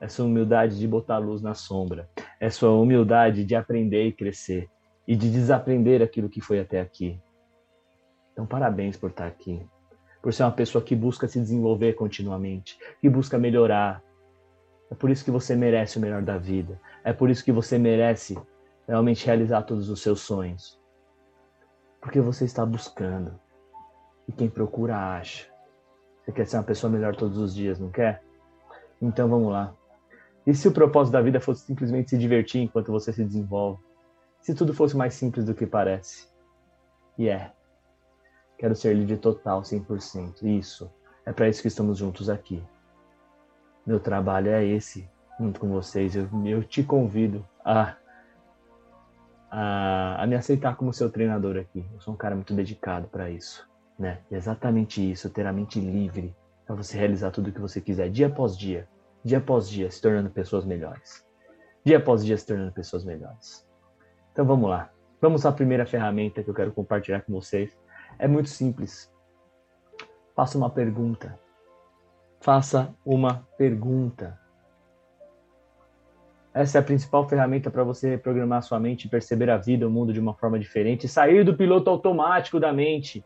É 0.00 0.06
a 0.06 0.08
sua 0.08 0.24
humildade 0.24 0.78
de 0.78 0.88
botar 0.88 1.18
luz 1.18 1.42
na 1.42 1.54
sombra. 1.54 2.08
É 2.40 2.46
a 2.46 2.50
sua 2.50 2.72
humildade 2.72 3.44
de 3.44 3.54
aprender 3.54 4.06
e 4.06 4.12
crescer 4.12 4.68
e 5.06 5.14
de 5.14 5.30
desaprender 5.30 6.02
aquilo 6.02 6.28
que 6.28 6.40
foi 6.40 6.58
até 6.58 6.80
aqui. 6.80 7.20
Então, 8.32 8.46
parabéns 8.46 8.96
por 8.96 9.10
estar 9.10 9.26
aqui, 9.26 9.64
por 10.26 10.34
ser 10.34 10.42
uma 10.42 10.50
pessoa 10.50 10.82
que 10.82 10.96
busca 10.96 11.28
se 11.28 11.38
desenvolver 11.38 11.92
continuamente, 11.92 12.76
que 13.00 13.08
busca 13.08 13.38
melhorar. 13.38 14.02
É 14.90 14.94
por 14.96 15.08
isso 15.08 15.24
que 15.24 15.30
você 15.30 15.54
merece 15.54 15.98
o 15.98 16.00
melhor 16.00 16.20
da 16.20 16.36
vida. 16.36 16.80
É 17.04 17.12
por 17.12 17.30
isso 17.30 17.44
que 17.44 17.52
você 17.52 17.78
merece 17.78 18.36
realmente 18.88 19.24
realizar 19.24 19.62
todos 19.62 19.88
os 19.88 20.02
seus 20.02 20.22
sonhos. 20.22 20.82
Porque 22.00 22.20
você 22.20 22.44
está 22.44 22.66
buscando. 22.66 23.38
E 24.26 24.32
quem 24.32 24.50
procura, 24.50 24.96
acha. 24.96 25.46
Você 26.24 26.32
quer 26.32 26.44
ser 26.44 26.56
uma 26.56 26.64
pessoa 26.64 26.90
melhor 26.90 27.14
todos 27.14 27.38
os 27.38 27.54
dias, 27.54 27.78
não 27.78 27.92
quer? 27.92 28.20
Então 29.00 29.28
vamos 29.28 29.52
lá. 29.52 29.76
E 30.44 30.52
se 30.52 30.66
o 30.66 30.72
propósito 30.72 31.12
da 31.12 31.22
vida 31.22 31.38
fosse 31.38 31.66
simplesmente 31.66 32.10
se 32.10 32.18
divertir 32.18 32.62
enquanto 32.62 32.90
você 32.90 33.12
se 33.12 33.24
desenvolve? 33.24 33.80
se 34.40 34.56
tudo 34.56 34.74
fosse 34.74 34.96
mais 34.96 35.14
simples 35.14 35.46
do 35.46 35.54
que 35.54 35.66
parece. 35.68 36.28
E 37.16 37.28
é. 37.28 37.52
Quero 38.58 38.74
ser 38.74 38.94
livre 38.94 39.16
total, 39.16 39.62
100%. 39.62 40.42
Isso. 40.42 40.90
É 41.24 41.32
para 41.32 41.48
isso 41.48 41.60
que 41.60 41.68
estamos 41.68 41.98
juntos 41.98 42.30
aqui. 42.30 42.62
Meu 43.86 44.00
trabalho 44.00 44.50
é 44.50 44.64
esse, 44.64 45.08
junto 45.38 45.60
com 45.60 45.68
vocês. 45.68 46.16
Eu, 46.16 46.28
eu 46.44 46.62
te 46.62 46.82
convido 46.82 47.46
a, 47.64 47.96
a, 49.50 50.22
a 50.22 50.26
me 50.26 50.34
aceitar 50.34 50.76
como 50.76 50.92
seu 50.92 51.10
treinador 51.10 51.56
aqui. 51.56 51.84
Eu 51.92 52.00
sou 52.00 52.14
um 52.14 52.16
cara 52.16 52.34
muito 52.34 52.54
dedicado 52.54 53.08
para 53.08 53.30
isso. 53.30 53.68
Né? 53.98 54.18
E 54.30 54.34
exatamente 54.34 55.10
isso, 55.10 55.30
ter 55.30 55.46
a 55.46 55.52
mente 55.52 55.80
livre 55.80 56.34
para 56.66 56.74
você 56.74 56.96
realizar 56.98 57.30
tudo 57.30 57.48
o 57.48 57.52
que 57.52 57.60
você 57.60 57.80
quiser, 57.80 58.10
dia 58.10 58.26
após 58.26 58.58
dia, 58.58 58.88
dia 59.24 59.38
após 59.38 59.68
dia, 59.70 59.90
se 59.90 60.02
tornando 60.02 60.28
pessoas 60.28 60.64
melhores. 60.64 61.24
Dia 61.84 61.98
após 61.98 62.24
dia, 62.24 62.36
se 62.36 62.44
tornando 62.44 62.72
pessoas 62.72 63.04
melhores. 63.04 63.64
Então 64.32 64.44
vamos 64.44 64.68
lá. 64.68 64.90
Vamos 65.20 65.46
à 65.46 65.52
primeira 65.52 65.86
ferramenta 65.86 66.42
que 66.42 66.50
eu 66.50 66.54
quero 66.54 66.72
compartilhar 66.72 67.22
com 67.22 67.32
vocês. 67.32 67.78
É 68.18 68.26
muito 68.26 68.48
simples. 68.48 69.12
Faça 70.34 70.56
uma 70.56 70.70
pergunta. 70.70 71.38
Faça 72.40 72.94
uma 73.04 73.46
pergunta. 73.58 74.38
Essa 76.54 76.78
é 76.78 76.80
a 76.80 76.84
principal 76.84 77.28
ferramenta 77.28 77.70
para 77.70 77.84
você 77.84 78.08
reprogramar 78.08 78.62
sua 78.62 78.80
mente, 78.80 79.08
perceber 79.08 79.50
a 79.50 79.58
vida, 79.58 79.86
o 79.86 79.90
mundo 79.90 80.12
de 80.12 80.20
uma 80.20 80.32
forma 80.32 80.58
diferente, 80.58 81.06
sair 81.06 81.44
do 81.44 81.54
piloto 81.54 81.90
automático 81.90 82.58
da 82.58 82.72
mente. 82.72 83.22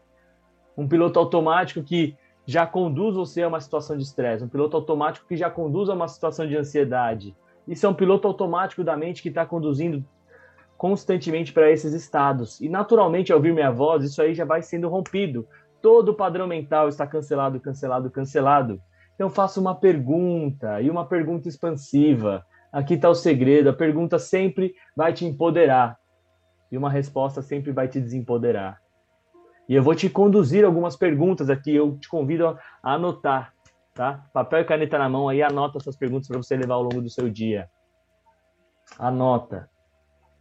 Um 0.76 0.88
piloto 0.88 1.18
automático 1.18 1.82
que 1.82 2.16
já 2.44 2.66
conduz 2.66 3.14
você 3.14 3.42
a 3.42 3.48
uma 3.48 3.60
situação 3.60 3.96
de 3.96 4.02
estresse, 4.02 4.42
um 4.42 4.48
piloto 4.48 4.76
automático 4.76 5.28
que 5.28 5.36
já 5.36 5.48
conduz 5.48 5.88
a 5.88 5.94
uma 5.94 6.08
situação 6.08 6.46
de 6.48 6.56
ansiedade. 6.56 7.36
Isso 7.68 7.86
é 7.86 7.88
um 7.88 7.94
piloto 7.94 8.26
automático 8.26 8.82
da 8.82 8.96
mente 8.96 9.22
que 9.22 9.28
está 9.28 9.46
conduzindo 9.46 10.04
constantemente 10.80 11.52
para 11.52 11.70
esses 11.70 11.92
estados. 11.92 12.58
E 12.58 12.66
naturalmente, 12.66 13.30
ao 13.30 13.36
ouvir 13.36 13.52
minha 13.52 13.70
voz, 13.70 14.02
isso 14.02 14.22
aí 14.22 14.32
já 14.32 14.46
vai 14.46 14.62
sendo 14.62 14.88
rompido. 14.88 15.46
Todo 15.82 16.12
o 16.12 16.14
padrão 16.14 16.46
mental 16.46 16.88
está 16.88 17.06
cancelado, 17.06 17.60
cancelado, 17.60 18.10
cancelado. 18.10 18.80
Então 19.14 19.28
faça 19.28 19.60
uma 19.60 19.74
pergunta 19.74 20.80
e 20.80 20.88
uma 20.88 21.04
pergunta 21.04 21.50
expansiva. 21.50 22.46
Aqui 22.72 22.94
está 22.94 23.10
o 23.10 23.14
segredo. 23.14 23.68
A 23.68 23.74
pergunta 23.74 24.18
sempre 24.18 24.74
vai 24.96 25.12
te 25.12 25.26
empoderar 25.26 25.98
e 26.72 26.78
uma 26.78 26.88
resposta 26.88 27.42
sempre 27.42 27.72
vai 27.72 27.86
te 27.86 28.00
desempoderar. 28.00 28.80
E 29.68 29.74
eu 29.74 29.82
vou 29.82 29.94
te 29.94 30.08
conduzir 30.08 30.64
algumas 30.64 30.96
perguntas 30.96 31.50
aqui. 31.50 31.76
Eu 31.76 31.98
te 31.98 32.08
convido 32.08 32.46
a 32.46 32.58
anotar, 32.82 33.52
tá? 33.92 34.24
Papel 34.32 34.60
e 34.60 34.64
caneta 34.64 34.96
na 34.96 35.10
mão 35.10 35.28
aí, 35.28 35.42
anota 35.42 35.76
essas 35.76 35.94
perguntas 35.94 36.26
para 36.26 36.38
você 36.38 36.56
levar 36.56 36.76
ao 36.76 36.82
longo 36.84 37.02
do 37.02 37.10
seu 37.10 37.28
dia. 37.28 37.68
Anota. 38.98 39.68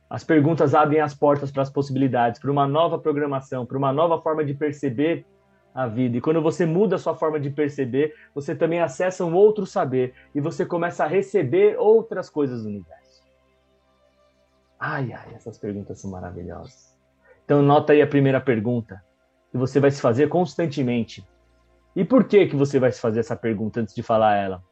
As 0.10 0.24
perguntas 0.24 0.74
abrem 0.74 1.00
as 1.00 1.14
portas 1.14 1.52
para 1.52 1.62
as 1.62 1.70
possibilidades, 1.70 2.42
para 2.42 2.52
uma 2.52 2.68
nova 2.68 2.98
programação, 2.98 3.66
para 3.66 3.78
uma 3.78 3.94
nova 3.94 4.20
forma 4.22 4.44
de 4.44 4.56
perceber 4.56 5.26
a 5.74 5.86
vida. 5.86 6.18
E 6.18 6.22
quando 6.22 6.42
você 6.42 6.66
muda 6.66 6.96
a 6.96 7.00
sua 7.00 7.16
forma 7.16 7.40
de 7.40 7.52
perceber, 7.52 8.14
você 8.34 8.56
também 8.56 8.80
acessa 8.80 9.24
um 9.24 9.36
outro 9.36 9.68
saber 9.68 10.16
e 10.34 10.42
você 10.42 10.66
começa 10.66 11.04
a 11.04 11.08
receber 11.08 11.78
outras 11.78 12.30
coisas 12.30 12.64
do 12.64 12.70
universo. 12.70 13.24
Ai, 14.80 15.14
ai, 15.14 15.36
essas 15.36 15.58
perguntas 15.60 16.00
são 16.00 16.10
maravilhosas. 16.10 16.98
Então, 17.46 17.62
nota 17.62 17.94
aí 17.94 18.02
a 18.02 18.08
primeira 18.08 18.42
pergunta 18.42 19.04
que 19.52 19.58
você 19.58 19.80
vai 19.80 19.92
se 19.92 20.02
fazer 20.02 20.28
constantemente. 20.28 21.24
E 21.96 22.04
por 22.04 22.24
que 22.24 22.48
que 22.48 22.56
você 22.56 22.80
vai 22.80 22.92
se 22.92 23.00
fazer 23.00 23.20
essa 23.20 23.36
pergunta 23.36 23.82
antes 23.82 23.94
de 23.94 24.02
falar 24.02 24.36
ela? 24.36 24.64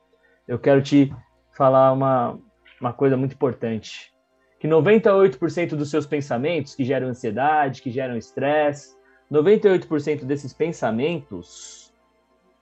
Eu 0.47 0.57
quero 0.57 0.81
te 0.81 1.13
falar 1.51 1.91
uma, 1.91 2.39
uma 2.79 2.93
coisa 2.93 3.17
muito 3.17 3.33
importante. 3.33 4.13
Que 4.59 4.67
98% 4.67 5.75
dos 5.75 5.89
seus 5.89 6.05
pensamentos 6.05 6.75
que 6.75 6.83
geram 6.83 7.07
ansiedade, 7.07 7.81
que 7.81 7.91
geram 7.91 8.17
estresse, 8.17 8.95
98% 9.31 10.25
desses 10.25 10.53
pensamentos 10.53 11.93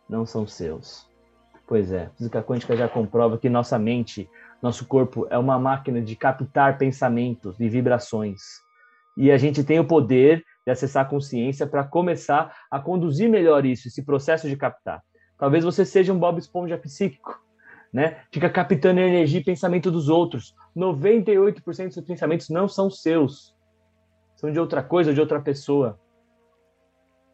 não 0.10 0.25
são 0.25 0.46
seus. 0.46 1.10
Pois 1.68 1.92
é, 1.92 2.10
física 2.18 2.44
quântica 2.44 2.75
já 2.75 2.88
comprova 2.88 3.38
que 3.38 3.50
nossa 3.50 3.80
mente, 3.80 4.30
nosso 4.62 4.86
corpo 4.86 5.25
é 5.30 5.38
uma 5.38 5.58
máquina 5.58 6.02
de 6.02 6.16
captar 6.16 6.78
pensamentos 6.78 7.60
e 7.60 7.68
vibrações. 7.68 8.42
E 9.18 9.32
a 9.32 9.38
gente 9.38 9.64
tem 9.64 9.80
o 9.80 9.88
poder 9.88 10.44
de 10.66 10.72
acessar 10.72 11.06
a 11.06 11.10
consciência 11.10 11.66
para 11.66 11.84
começar 11.84 12.54
a 12.70 12.80
conduzir 12.80 13.30
melhor 13.30 13.66
isso, 13.66 13.88
esse 13.88 14.04
processo 14.04 14.50
de 14.50 14.58
captar. 14.58 15.02
Talvez 15.38 15.64
você 15.64 15.86
seja 15.86 16.14
um 16.14 16.20
Bob 16.20 16.38
Esponja 16.38 16.78
psíquico, 16.78 17.40
né? 17.94 18.18
Fica 18.32 18.50
captando 18.50 19.00
energia 19.00 19.40
e 19.40 19.44
pensamento 19.44 19.90
dos 19.90 20.10
outros. 20.10 20.54
98% 20.75 21.63
dos 21.63 21.75
seus 21.75 22.05
pensamentos 22.05 22.50
não 22.50 22.67
são 22.67 22.89
seus. 22.89 23.55
São 24.36 24.51
de 24.51 24.60
outra 24.60 24.84
coisa, 24.84 25.13
de 25.13 25.22
outra 25.22 25.39
pessoa. 25.39 26.00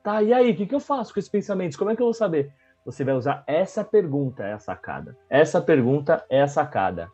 Tá, 0.03 0.21
e 0.21 0.33
aí, 0.33 0.51
o 0.51 0.55
que, 0.55 0.65
que 0.65 0.75
eu 0.75 0.79
faço 0.79 1.13
com 1.13 1.19
esses 1.19 1.29
pensamentos? 1.29 1.77
Como 1.77 1.89
é 1.89 1.95
que 1.95 2.01
eu 2.01 2.07
vou 2.07 2.13
saber? 2.13 2.53
Você 2.85 3.03
vai 3.03 3.13
usar 3.13 3.43
essa 3.45 3.83
pergunta, 3.83 4.43
é 4.43 4.53
a 4.53 4.59
sacada. 4.59 5.15
Essa 5.29 5.61
pergunta 5.61 6.25
é 6.29 6.41
a 6.41 6.47
sacada. 6.47 7.09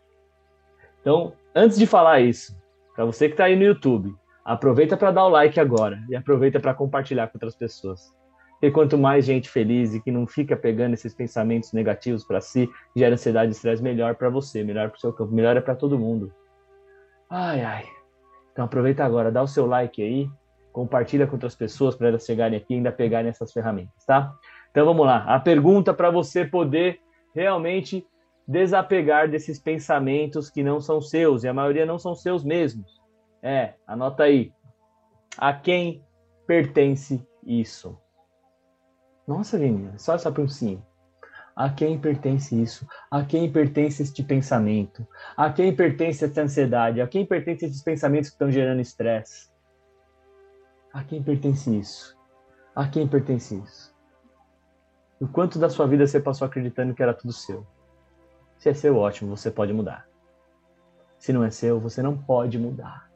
Então, 1.01 1.33
antes 1.53 1.77
de 1.77 1.85
falar 1.85 2.21
isso, 2.21 2.57
para 2.95 3.05
você 3.05 3.27
que 3.27 3.33
está 3.33 3.45
aí 3.45 3.55
no 3.55 3.63
YouTube, 3.63 4.15
aproveita 4.43 4.95
para 4.95 5.11
dar 5.11 5.25
o 5.25 5.29
like 5.29 5.59
agora 5.59 6.01
e 6.09 6.15
aproveita 6.15 6.59
para 6.59 6.73
compartilhar 6.73 7.27
com 7.27 7.37
outras 7.37 7.55
pessoas. 7.55 8.15
Porque 8.59 8.71
quanto 8.71 8.97
mais 8.97 9.23
gente 9.23 9.49
feliz 9.49 9.93
e 9.93 10.01
que 10.01 10.11
não 10.11 10.25
fica 10.25 10.55
pegando 10.55 10.95
esses 10.95 11.13
pensamentos 11.13 11.73
negativos 11.73 12.23
para 12.23 12.41
si, 12.41 12.67
gera 12.95 13.13
ansiedade 13.13 13.51
e 13.51 13.51
estresse, 13.51 13.83
melhor 13.83 14.15
para 14.15 14.29
você, 14.29 14.63
melhor 14.63 14.89
para 14.89 14.97
o 14.97 14.99
seu 14.99 15.13
campo, 15.13 15.31
melhor 15.31 15.55
é 15.55 15.61
para 15.61 15.75
todo 15.75 15.99
mundo. 15.99 16.33
Ai, 17.29 17.61
ai. 17.61 17.85
Então 18.51 18.65
aproveita 18.65 19.05
agora, 19.05 19.31
dá 19.31 19.43
o 19.43 19.47
seu 19.47 19.67
like 19.67 20.01
aí, 20.01 20.27
compartilha 20.71 21.27
com 21.27 21.33
outras 21.33 21.55
pessoas 21.55 21.95
para 21.95 22.07
elas 22.07 22.25
chegarem 22.25 22.57
aqui 22.57 22.73
e 22.73 22.77
ainda 22.77 22.91
pegarem 22.91 23.29
essas 23.29 23.53
ferramentas, 23.53 24.03
tá? 24.05 24.33
Então 24.71 24.85
vamos 24.85 25.05
lá. 25.05 25.23
A 25.25 25.39
pergunta 25.39 25.93
para 25.93 26.09
você 26.09 26.43
poder 26.43 26.99
realmente 27.35 28.07
desapegar 28.47 29.29
desses 29.29 29.59
pensamentos 29.59 30.49
que 30.49 30.63
não 30.63 30.79
são 30.79 30.99
seus, 31.01 31.43
e 31.43 31.47
a 31.47 31.53
maioria 31.53 31.85
não 31.85 31.99
são 31.99 32.15
seus 32.15 32.43
mesmos. 32.43 32.99
É, 33.43 33.73
anota 33.85 34.23
aí. 34.23 34.51
A 35.37 35.53
quem 35.53 36.03
pertence 36.47 37.23
isso? 37.45 37.99
Nossa, 39.27 39.57
Vini, 39.57 39.91
só 39.99 40.15
essa 40.15 40.33
sim. 40.47 40.81
A 41.53 41.69
quem 41.69 41.99
pertence 41.99 42.59
isso? 42.61 42.87
A 43.11 43.25
quem 43.25 43.51
pertence 43.51 44.01
este 44.03 44.23
pensamento? 44.23 45.05
A 45.35 45.51
quem 45.51 45.75
pertence 45.75 46.23
essa 46.23 46.41
ansiedade? 46.41 47.01
A 47.01 47.07
quem 47.07 47.25
pertence 47.25 47.65
esses 47.65 47.81
pensamentos 47.83 48.29
que 48.29 48.35
estão 48.35 48.51
gerando 48.51 48.79
estresse? 48.79 49.49
A 50.93 51.03
quem 51.03 51.21
pertence 51.21 51.77
isso? 51.77 52.15
A 52.75 52.87
quem 52.87 53.07
pertence 53.07 53.55
isso? 53.59 53.93
O 55.19 55.27
quanto 55.27 55.57
da 55.57 55.67
sua 55.67 55.87
vida 55.87 56.05
você 56.05 56.19
passou 56.19 56.45
acreditando 56.45 56.93
que 56.93 57.01
era 57.01 57.13
tudo 57.13 57.33
seu? 57.33 57.65
Se 58.59 58.69
é 58.69 58.73
seu, 58.73 58.95
ótimo, 58.95 59.35
você 59.35 59.51
pode 59.51 59.73
mudar. 59.73 60.07
Se 61.17 61.33
não 61.33 61.43
é 61.43 61.49
seu, 61.49 61.79
você 61.79 62.03
não 62.03 62.15
pode 62.15 62.57
mudar. 62.57 63.06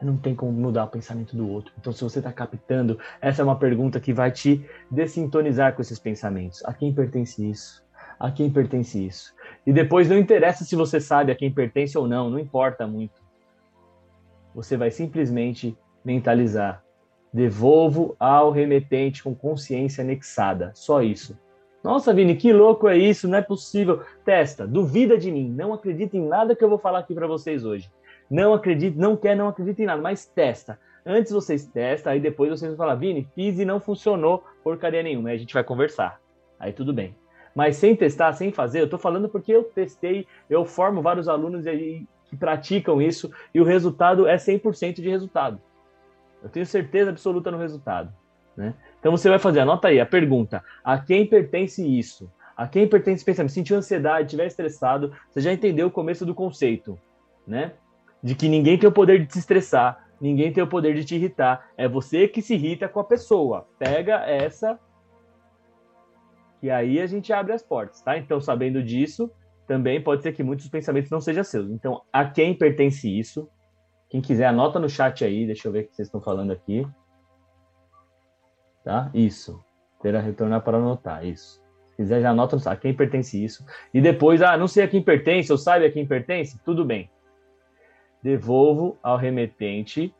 Não 0.00 0.16
tem 0.16 0.34
como 0.34 0.52
mudar 0.52 0.84
o 0.84 0.88
pensamento 0.88 1.36
do 1.36 1.48
outro. 1.48 1.72
Então, 1.78 1.92
se 1.92 2.04
você 2.04 2.18
está 2.18 2.32
captando, 2.32 2.98
essa 3.20 3.40
é 3.40 3.44
uma 3.44 3.58
pergunta 3.58 3.98
que 3.98 4.12
vai 4.12 4.30
te 4.30 4.64
dessintonizar 4.90 5.74
com 5.74 5.82
esses 5.82 5.98
pensamentos. 5.98 6.62
A 6.64 6.74
quem 6.74 6.92
pertence 6.92 7.48
isso? 7.48 7.84
A 8.20 8.30
quem 8.30 8.50
pertence 8.50 9.04
isso? 9.04 9.34
E 9.66 9.72
depois 9.72 10.08
não 10.08 10.18
interessa 10.18 10.64
se 10.64 10.76
você 10.76 11.00
sabe 11.00 11.32
a 11.32 11.36
quem 11.36 11.50
pertence 11.50 11.96
ou 11.96 12.06
não, 12.06 12.28
não 12.28 12.38
importa 12.38 12.86
muito. 12.86 13.20
Você 14.54 14.76
vai 14.76 14.90
simplesmente 14.90 15.76
mentalizar 16.04 16.84
Devolvo 17.36 18.16
ao 18.18 18.50
remetente 18.50 19.22
com 19.22 19.34
consciência 19.34 20.02
anexada. 20.02 20.72
Só 20.74 21.02
isso. 21.02 21.38
Nossa, 21.84 22.14
Vini, 22.14 22.34
que 22.34 22.50
louco 22.50 22.88
é 22.88 22.96
isso? 22.96 23.28
Não 23.28 23.36
é 23.36 23.42
possível. 23.42 24.00
Testa, 24.24 24.66
duvida 24.66 25.18
de 25.18 25.30
mim. 25.30 25.50
Não 25.50 25.74
acredita 25.74 26.16
em 26.16 26.26
nada 26.26 26.56
que 26.56 26.64
eu 26.64 26.68
vou 26.70 26.78
falar 26.78 27.00
aqui 27.00 27.14
para 27.14 27.26
vocês 27.26 27.62
hoje. 27.62 27.90
Não 28.28 28.52
acredita, 28.52 28.98
não 29.00 29.16
quer, 29.16 29.36
não 29.36 29.48
acredita 29.48 29.82
em 29.82 29.86
nada, 29.86 30.02
mas 30.02 30.26
testa. 30.26 30.78
Antes 31.04 31.30
vocês 31.30 31.64
testam, 31.66 32.12
aí 32.12 32.20
depois 32.20 32.50
vocês 32.50 32.68
vão 32.68 32.76
falar, 32.76 32.96
Vini, 32.96 33.28
fiz 33.34 33.58
e 33.58 33.64
não 33.64 33.78
funcionou 33.78 34.44
porcaria 34.64 35.02
nenhuma. 35.02 35.28
Aí 35.28 35.36
a 35.36 35.38
gente 35.38 35.54
vai 35.54 35.62
conversar. 35.62 36.20
Aí 36.58 36.72
tudo 36.72 36.92
bem. 36.92 37.14
Mas 37.54 37.76
sem 37.76 37.94
testar, 37.94 38.32
sem 38.32 38.52
fazer, 38.52 38.80
eu 38.80 38.90
tô 38.90 38.98
falando 38.98 39.28
porque 39.28 39.52
eu 39.52 39.64
testei, 39.64 40.26
eu 40.50 40.64
formo 40.64 41.00
vários 41.00 41.28
alunos 41.28 41.66
aí 41.66 42.04
que 42.24 42.36
praticam 42.36 43.00
isso 43.00 43.30
e 43.54 43.60
o 43.60 43.64
resultado 43.64 44.26
é 44.26 44.36
100% 44.36 44.96
de 44.96 45.08
resultado. 45.08 45.60
Eu 46.42 46.48
tenho 46.48 46.66
certeza 46.66 47.10
absoluta 47.10 47.50
no 47.50 47.58
resultado. 47.58 48.12
Né? 48.56 48.74
Então 48.98 49.12
você 49.12 49.28
vai 49.28 49.38
fazer, 49.38 49.60
anota 49.60 49.88
aí 49.88 50.00
a 50.00 50.06
pergunta: 50.06 50.62
a 50.82 50.98
quem 50.98 51.26
pertence 51.26 51.86
isso? 51.86 52.30
A 52.56 52.66
quem 52.66 52.88
pertence 52.88 53.16
esse 53.16 53.24
pensamento? 53.24 53.52
Sentiu 53.52 53.76
ansiedade, 53.76 54.26
estiver 54.26 54.46
estressado, 54.46 55.12
você 55.30 55.40
já 55.40 55.52
entendeu 55.52 55.86
o 55.86 55.90
começo 55.90 56.26
do 56.26 56.34
conceito, 56.34 56.98
né? 57.46 57.72
De 58.26 58.34
que 58.34 58.48
ninguém 58.48 58.76
tem 58.76 58.88
o 58.88 58.92
poder 58.92 59.20
de 59.20 59.26
te 59.26 59.38
estressar, 59.38 60.04
ninguém 60.20 60.52
tem 60.52 60.60
o 60.60 60.66
poder 60.66 60.96
de 60.96 61.04
te 61.04 61.14
irritar. 61.14 61.70
É 61.76 61.88
você 61.88 62.26
que 62.26 62.42
se 62.42 62.54
irrita 62.54 62.88
com 62.88 62.98
a 62.98 63.04
pessoa. 63.04 63.68
Pega 63.78 64.16
essa 64.26 64.80
e 66.60 66.68
aí 66.68 67.00
a 67.00 67.06
gente 67.06 67.32
abre 67.32 67.52
as 67.52 67.62
portas, 67.62 68.02
tá? 68.02 68.18
Então, 68.18 68.40
sabendo 68.40 68.82
disso, 68.82 69.30
também 69.64 70.02
pode 70.02 70.24
ser 70.24 70.32
que 70.32 70.42
muitos 70.42 70.68
pensamentos 70.68 71.08
não 71.08 71.20
sejam 71.20 71.44
seus. 71.44 71.70
Então, 71.70 72.02
a 72.12 72.24
quem 72.24 72.52
pertence 72.52 73.08
isso? 73.08 73.48
Quem 74.08 74.20
quiser, 74.20 74.46
anota 74.46 74.80
no 74.80 74.88
chat 74.88 75.24
aí, 75.24 75.46
deixa 75.46 75.68
eu 75.68 75.72
ver 75.72 75.84
o 75.84 75.88
que 75.88 75.94
vocês 75.94 76.08
estão 76.08 76.20
falando 76.20 76.50
aqui. 76.50 76.84
Tá? 78.82 79.08
Isso. 79.14 79.62
Terá 80.02 80.18
retornar 80.18 80.64
para 80.64 80.78
anotar, 80.78 81.24
isso. 81.24 81.62
Se 81.86 81.94
quiser, 81.94 82.22
já 82.22 82.30
anota. 82.30 82.56
A 82.68 82.74
quem 82.74 82.92
pertence 82.92 83.40
isso. 83.40 83.64
E 83.94 84.00
depois, 84.00 84.42
ah, 84.42 84.56
não 84.56 84.66
sei 84.66 84.82
a 84.82 84.88
quem 84.88 85.00
pertence, 85.00 85.52
ou 85.52 85.58
sabe 85.58 85.86
a 85.86 85.92
quem 85.92 86.04
pertence? 86.04 86.58
Tudo 86.64 86.84
bem. 86.84 87.08
Devolvo 88.22 88.98
ao 89.02 89.16
remetente. 89.16 90.14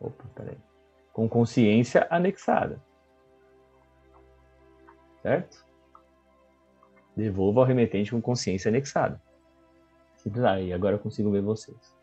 Opa, 0.00 0.24
peraí. 0.34 0.58
Com 1.12 1.28
consciência 1.28 2.06
anexada. 2.10 2.80
Certo? 5.22 5.64
Devolvo 7.16 7.60
ao 7.60 7.66
remetente 7.66 8.10
com 8.10 8.20
consciência 8.20 8.68
anexada. 8.68 9.20
Simples 10.16 10.44
aí, 10.44 10.72
agora 10.72 10.96
eu 10.96 11.00
consigo 11.00 11.30
ver 11.30 11.40
vocês 11.40 11.96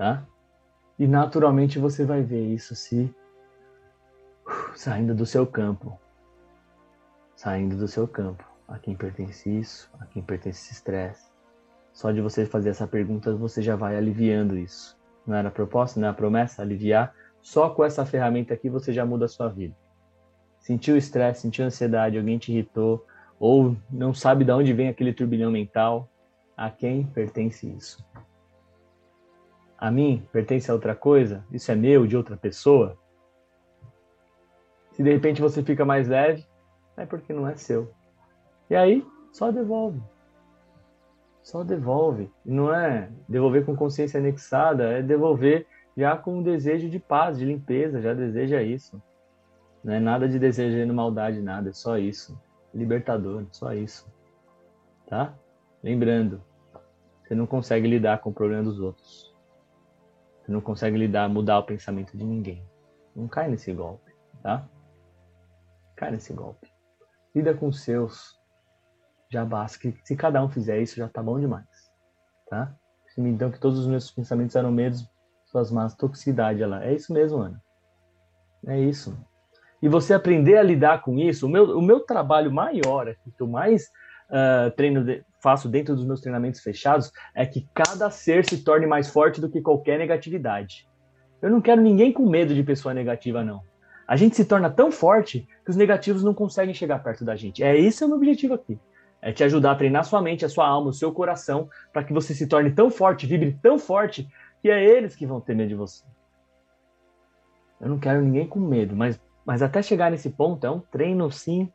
tá? 0.00 0.26
E 0.98 1.06
naturalmente 1.06 1.78
você 1.78 2.06
vai 2.06 2.22
ver 2.22 2.46
isso 2.46 2.74
se 2.74 3.14
saindo 4.74 5.14
do 5.14 5.26
seu 5.26 5.46
campo, 5.46 6.00
saindo 7.36 7.76
do 7.76 7.86
seu 7.86 8.08
campo. 8.08 8.42
A 8.66 8.78
quem 8.78 8.96
pertence 8.96 9.50
isso? 9.50 9.90
A 10.00 10.06
quem 10.06 10.22
pertence 10.22 10.62
esse 10.62 10.72
estresse? 10.72 11.29
Só 11.92 12.10
de 12.10 12.20
você 12.20 12.46
fazer 12.46 12.70
essa 12.70 12.86
pergunta, 12.86 13.34
você 13.34 13.62
já 13.62 13.76
vai 13.76 13.96
aliviando 13.96 14.56
isso. 14.56 14.98
Não 15.26 15.36
era 15.36 15.48
a 15.48 15.52
proposta, 15.52 16.00
não 16.00 16.08
é 16.08 16.10
a 16.10 16.14
promessa? 16.14 16.62
Aliviar. 16.62 17.14
Só 17.42 17.70
com 17.70 17.84
essa 17.84 18.06
ferramenta 18.06 18.54
aqui 18.54 18.68
você 18.68 18.92
já 18.92 19.04
muda 19.04 19.24
a 19.24 19.28
sua 19.28 19.48
vida. 19.48 19.74
Sentiu 20.58 20.96
estresse, 20.96 21.42
sentiu 21.42 21.64
ansiedade, 21.64 22.18
alguém 22.18 22.38
te 22.38 22.52
irritou, 22.52 23.06
ou 23.38 23.76
não 23.90 24.12
sabe 24.12 24.44
de 24.44 24.52
onde 24.52 24.72
vem 24.72 24.88
aquele 24.88 25.12
turbilhão 25.12 25.50
mental, 25.50 26.08
a 26.56 26.70
quem 26.70 27.04
pertence 27.04 27.66
isso? 27.66 28.04
a 29.80 29.90
mim 29.90 30.22
pertence 30.30 30.70
a 30.70 30.74
outra 30.74 30.94
coisa, 30.94 31.42
isso 31.50 31.72
é 31.72 31.74
meu, 31.74 32.06
de 32.06 32.14
outra 32.14 32.36
pessoa, 32.36 32.98
se 34.92 35.02
de 35.02 35.10
repente 35.10 35.40
você 35.40 35.62
fica 35.62 35.86
mais 35.86 36.06
leve, 36.06 36.46
é 36.98 37.06
porque 37.06 37.32
não 37.32 37.48
é 37.48 37.56
seu. 37.56 37.90
E 38.68 38.76
aí, 38.76 39.06
só 39.32 39.50
devolve. 39.50 39.98
Só 41.42 41.64
devolve. 41.64 42.30
Não 42.44 42.74
é 42.74 43.10
devolver 43.28 43.64
com 43.64 43.74
consciência 43.74 44.20
anexada, 44.20 44.84
é 44.98 45.02
devolver 45.02 45.66
já 45.96 46.16
com 46.16 46.38
um 46.38 46.42
desejo 46.42 46.88
de 46.88 46.98
paz, 46.98 47.38
de 47.38 47.44
limpeza, 47.44 48.00
já 48.00 48.14
deseja 48.14 48.62
isso. 48.62 49.02
Não 49.82 49.94
é 49.94 50.00
nada 50.00 50.28
de 50.28 50.38
desejando 50.38 50.92
maldade, 50.92 51.40
nada, 51.40 51.70
é 51.70 51.72
só 51.72 51.98
isso. 51.98 52.40
Libertador, 52.72 53.46
só 53.50 53.72
isso. 53.72 54.06
Tá? 55.06 55.34
Lembrando, 55.82 56.42
você 57.22 57.34
não 57.34 57.46
consegue 57.46 57.86
lidar 57.86 58.20
com 58.20 58.30
o 58.30 58.34
problema 58.34 58.62
dos 58.62 58.80
outros. 58.80 59.34
Você 60.40 60.52
não 60.52 60.60
consegue 60.60 60.96
lidar, 60.96 61.28
mudar 61.28 61.58
o 61.58 61.64
pensamento 61.64 62.16
de 62.16 62.24
ninguém. 62.24 62.64
Não 63.14 63.28
cai 63.28 63.48
nesse 63.48 63.72
golpe, 63.72 64.12
tá? 64.42 64.68
Cai 65.96 66.10
nesse 66.10 66.32
golpe. 66.32 66.72
Lida 67.34 67.54
com 67.54 67.68
os 67.68 67.82
seus. 67.82 68.39
Já 69.30 69.44
basta. 69.44 69.78
Que, 69.78 69.94
se 70.04 70.16
cada 70.16 70.42
um 70.44 70.48
fizer 70.48 70.80
isso, 70.80 70.96
já 70.96 71.08
tá 71.08 71.22
bom 71.22 71.38
demais. 71.38 71.66
Tá? 72.48 72.74
Então, 73.16 73.50
que 73.50 73.60
todos 73.60 73.78
os 73.78 73.86
meus 73.86 74.10
pensamentos 74.10 74.56
eram 74.56 74.72
medos, 74.72 75.08
suas 75.46 75.70
más 75.70 75.94
toxicidade. 75.94 76.62
Ela. 76.62 76.84
É 76.84 76.94
isso 76.94 77.12
mesmo, 77.12 77.38
Ana. 77.38 77.62
É 78.66 78.78
isso. 78.78 79.16
E 79.82 79.88
você 79.88 80.12
aprender 80.12 80.58
a 80.58 80.62
lidar 80.62 81.02
com 81.02 81.18
isso. 81.18 81.46
O 81.46 81.48
meu, 81.48 81.78
o 81.78 81.82
meu 81.82 82.00
trabalho 82.00 82.52
maior, 82.52 83.08
aqui, 83.08 83.30
que 83.30 83.42
eu 83.42 83.46
mais 83.46 83.90
uh, 84.28 84.70
treino 84.76 85.04
de, 85.04 85.24
faço 85.40 85.68
dentro 85.68 85.94
dos 85.94 86.04
meus 86.04 86.20
treinamentos 86.20 86.60
fechados, 86.60 87.10
é 87.34 87.46
que 87.46 87.66
cada 87.74 88.10
ser 88.10 88.44
se 88.44 88.62
torne 88.62 88.86
mais 88.86 89.08
forte 89.08 89.40
do 89.40 89.48
que 89.48 89.62
qualquer 89.62 89.98
negatividade. 89.98 90.88
Eu 91.40 91.50
não 91.50 91.60
quero 91.60 91.80
ninguém 91.80 92.12
com 92.12 92.28
medo 92.28 92.54
de 92.54 92.62
pessoa 92.62 92.92
negativa, 92.92 93.42
não. 93.42 93.62
A 94.06 94.16
gente 94.16 94.36
se 94.36 94.44
torna 94.44 94.68
tão 94.68 94.90
forte 94.90 95.48
que 95.64 95.70
os 95.70 95.76
negativos 95.76 96.22
não 96.22 96.34
conseguem 96.34 96.74
chegar 96.74 97.02
perto 97.02 97.24
da 97.24 97.36
gente. 97.36 97.62
É 97.62 97.78
esse 97.78 98.02
é 98.02 98.06
o 98.06 98.08
meu 98.08 98.18
objetivo 98.18 98.54
aqui. 98.54 98.78
É 99.22 99.32
te 99.32 99.44
ajudar 99.44 99.72
a 99.72 99.76
treinar 99.76 100.04
sua 100.04 100.22
mente, 100.22 100.44
a 100.44 100.48
sua 100.48 100.66
alma, 100.66 100.90
o 100.90 100.94
seu 100.94 101.12
coração, 101.12 101.68
para 101.92 102.02
que 102.04 102.12
você 102.12 102.34
se 102.34 102.46
torne 102.46 102.70
tão 102.70 102.90
forte, 102.90 103.26
vibre 103.26 103.58
tão 103.62 103.78
forte, 103.78 104.28
que 104.62 104.70
é 104.70 104.82
eles 104.82 105.14
que 105.14 105.26
vão 105.26 105.40
ter 105.40 105.54
medo 105.54 105.68
de 105.68 105.74
você. 105.74 106.04
Eu 107.80 107.88
não 107.88 107.98
quero 107.98 108.20
ninguém 108.22 108.46
com 108.46 108.60
medo, 108.60 108.94
mas, 108.96 109.20
mas 109.44 109.62
até 109.62 109.82
chegar 109.82 110.10
nesse 110.10 110.30
ponto 110.30 110.66
é 110.66 110.70
um 110.70 110.80
treino, 110.80 111.30
sim, 111.30 111.70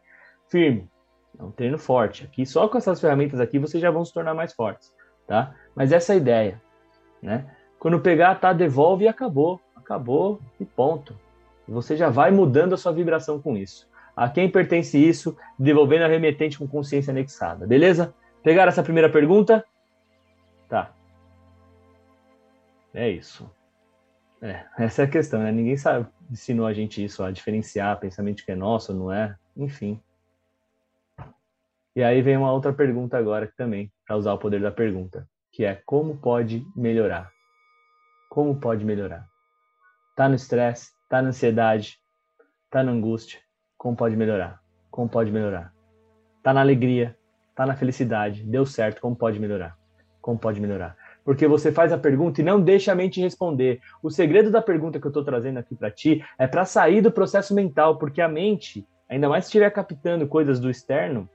firme. 0.47 0.89
É 1.37 1.43
um 1.43 1.51
treino 1.51 1.77
forte. 1.77 2.23
Aqui, 2.23 2.45
só 2.45 2.67
com 2.67 2.77
essas 2.77 3.01
ferramentas 3.01 3.39
aqui, 3.39 3.59
vocês 3.59 3.81
já 3.81 3.91
vão 3.91 4.05
se 4.05 4.13
tornar 4.13 4.33
mais 4.33 4.53
fortes, 4.53 4.93
tá? 5.27 5.53
Mas 5.75 5.91
essa 5.91 6.13
é 6.13 6.15
a 6.15 6.17
ideia, 6.17 6.61
né? 7.21 7.45
Quando 7.79 7.99
pegar, 7.99 8.35
tá, 8.35 8.53
devolve 8.53 9.05
e 9.05 9.07
acabou. 9.07 9.59
Acabou 9.75 10.39
e 10.59 10.65
ponto. 10.65 11.15
Você 11.67 11.95
já 11.95 12.09
vai 12.09 12.31
mudando 12.31 12.73
a 12.73 12.77
sua 12.77 12.91
vibração 12.91 13.39
com 13.39 13.57
isso. 13.57 13.87
A 14.15 14.29
quem 14.29 14.49
pertence 14.49 14.97
isso, 14.97 15.37
devolvendo 15.59 16.05
a 16.05 16.07
remetente 16.07 16.57
com 16.57 16.67
consciência 16.67 17.11
anexada. 17.11 17.67
Beleza? 17.67 18.13
Pegaram 18.41 18.69
essa 18.69 18.83
primeira 18.83 19.09
pergunta? 19.09 19.65
Tá. 20.69 20.93
É 22.93 23.09
isso. 23.09 23.49
É, 24.41 24.65
essa 24.77 25.01
é 25.01 25.05
a 25.05 25.09
questão, 25.09 25.41
né? 25.41 25.51
Ninguém 25.51 25.75
sabe, 25.75 26.07
ensinou 26.29 26.65
a 26.65 26.73
gente 26.73 27.03
isso, 27.03 27.23
a 27.23 27.31
diferenciar 27.31 27.99
pensamento 27.99 28.45
que 28.45 28.51
é 28.51 28.55
nosso, 28.55 28.93
não 28.93 29.11
é? 29.11 29.35
Enfim. 29.57 29.99
E 31.95 32.03
aí 32.03 32.21
vem 32.21 32.37
uma 32.37 32.51
outra 32.51 32.73
pergunta 32.73 33.17
agora 33.17 33.51
também, 33.57 33.91
para 34.05 34.17
usar 34.17 34.33
o 34.33 34.37
poder 34.37 34.61
da 34.61 34.71
pergunta, 34.71 35.27
que 35.51 35.63
é 35.65 35.81
como 35.85 36.17
pode 36.17 36.65
melhorar? 36.75 37.31
Como 38.29 38.59
pode 38.59 38.83
melhorar? 38.83 39.25
Tá 40.15 40.27
no 40.27 40.35
estresse, 40.35 40.91
tá 41.09 41.21
na 41.21 41.29
ansiedade, 41.29 41.97
tá 42.69 42.83
na 42.83 42.91
angústia, 42.91 43.39
como 43.77 43.95
pode 43.95 44.15
melhorar? 44.15 44.59
Como 44.89 45.09
pode 45.09 45.31
melhorar? 45.31 45.73
Tá 46.41 46.53
na 46.53 46.61
alegria, 46.61 47.17
tá 47.55 47.65
na 47.65 47.75
felicidade, 47.75 48.43
deu 48.43 48.65
certo, 48.65 49.01
como 49.01 49.15
pode 49.15 49.39
melhorar? 49.39 49.77
Como 50.21 50.39
pode 50.39 50.59
melhorar? 50.59 50.95
Porque 51.23 51.47
você 51.47 51.71
faz 51.71 51.91
a 51.91 51.97
pergunta 51.97 52.39
e 52.39 52.43
não 52.43 52.61
deixa 52.61 52.91
a 52.91 52.95
mente 52.95 53.19
responder. 53.19 53.81
O 54.01 54.11
segredo 54.11 54.51
da 54.51 54.61
pergunta 54.61 54.99
que 54.99 55.07
eu 55.07 55.09
estou 55.09 55.23
trazendo 55.23 55.57
aqui 55.57 55.75
para 55.75 55.89
ti 55.89 56.23
é 56.37 56.45
para 56.45 56.65
sair 56.65 57.01
do 57.01 57.11
processo 57.11 57.53
mental, 57.55 57.97
porque 57.97 58.21
a 58.21 58.27
mente, 58.27 58.87
ainda 59.09 59.27
mais 59.27 59.45
se 59.45 59.49
estiver 59.49 59.71
captando 59.71 60.27
coisas 60.27 60.59
do 60.59 60.69
externo, 60.69 61.27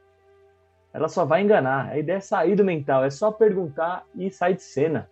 ela 0.92 1.09
só 1.09 1.25
vai 1.25 1.42
enganar. 1.42 1.88
A 1.90 1.99
ideia 1.99 2.18
é 2.18 2.20
sair 2.20 2.54
do 2.54 2.64
mental, 2.64 3.04
é 3.04 3.11
só 3.11 3.32
perguntar 3.32 4.04
e 4.14 4.30
sair 4.30 4.55
de 4.55 4.62
cena. 4.62 5.11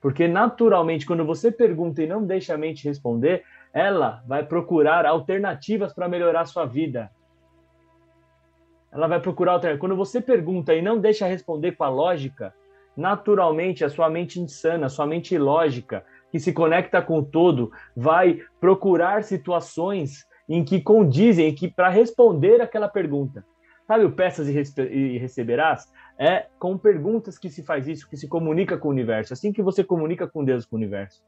Porque 0.00 0.28
naturalmente, 0.28 1.06
quando 1.06 1.24
você 1.24 1.50
pergunta 1.50 2.02
e 2.02 2.06
não 2.06 2.24
deixa 2.24 2.54
a 2.54 2.58
mente 2.58 2.86
responder, 2.86 3.42
ela 3.72 4.22
vai 4.26 4.44
procurar 4.44 5.06
alternativas 5.06 5.92
para 5.92 6.08
melhorar 6.08 6.44
sua 6.46 6.64
vida. 6.64 7.10
Ela 8.90 9.06
vai 9.06 9.20
procurar 9.20 9.52
alternativas. 9.52 9.80
Quando 9.80 9.96
você 9.96 10.20
pergunta 10.20 10.74
e 10.74 10.82
não 10.82 10.98
deixa 10.98 11.26
responder 11.26 11.72
com 11.72 11.84
a 11.84 11.88
lógica, 11.88 12.54
naturalmente 12.96 13.84
a 13.84 13.88
sua 13.88 14.08
mente 14.10 14.40
insana, 14.40 14.86
a 14.86 14.88
sua 14.88 15.06
mente 15.06 15.34
ilógica, 15.34 16.04
que 16.30 16.40
se 16.40 16.52
conecta 16.52 17.00
com 17.00 17.18
o 17.18 17.24
todo, 17.24 17.70
vai 17.96 18.40
procurar 18.60 19.24
situações 19.24 20.26
em 20.48 20.64
que 20.64 20.80
condizem, 20.80 21.54
que 21.54 21.68
para 21.68 21.88
responder 21.88 22.60
aquela 22.60 22.88
pergunta. 22.88 23.44
Sabe 23.86 24.04
o 24.04 24.12
peças 24.12 24.48
e 24.48 25.16
receberás? 25.18 25.90
É 26.18 26.46
com 26.58 26.76
perguntas 26.76 27.38
que 27.38 27.48
se 27.48 27.62
faz 27.62 27.86
isso, 27.88 28.08
que 28.08 28.16
se 28.16 28.28
comunica 28.28 28.76
com 28.76 28.88
o 28.88 28.90
universo. 28.90 29.32
Assim 29.32 29.52
que 29.52 29.62
você 29.62 29.82
comunica 29.84 30.26
com 30.26 30.44
Deus, 30.44 30.66
com 30.66 30.76
o 30.76 30.78
universo. 30.78 31.22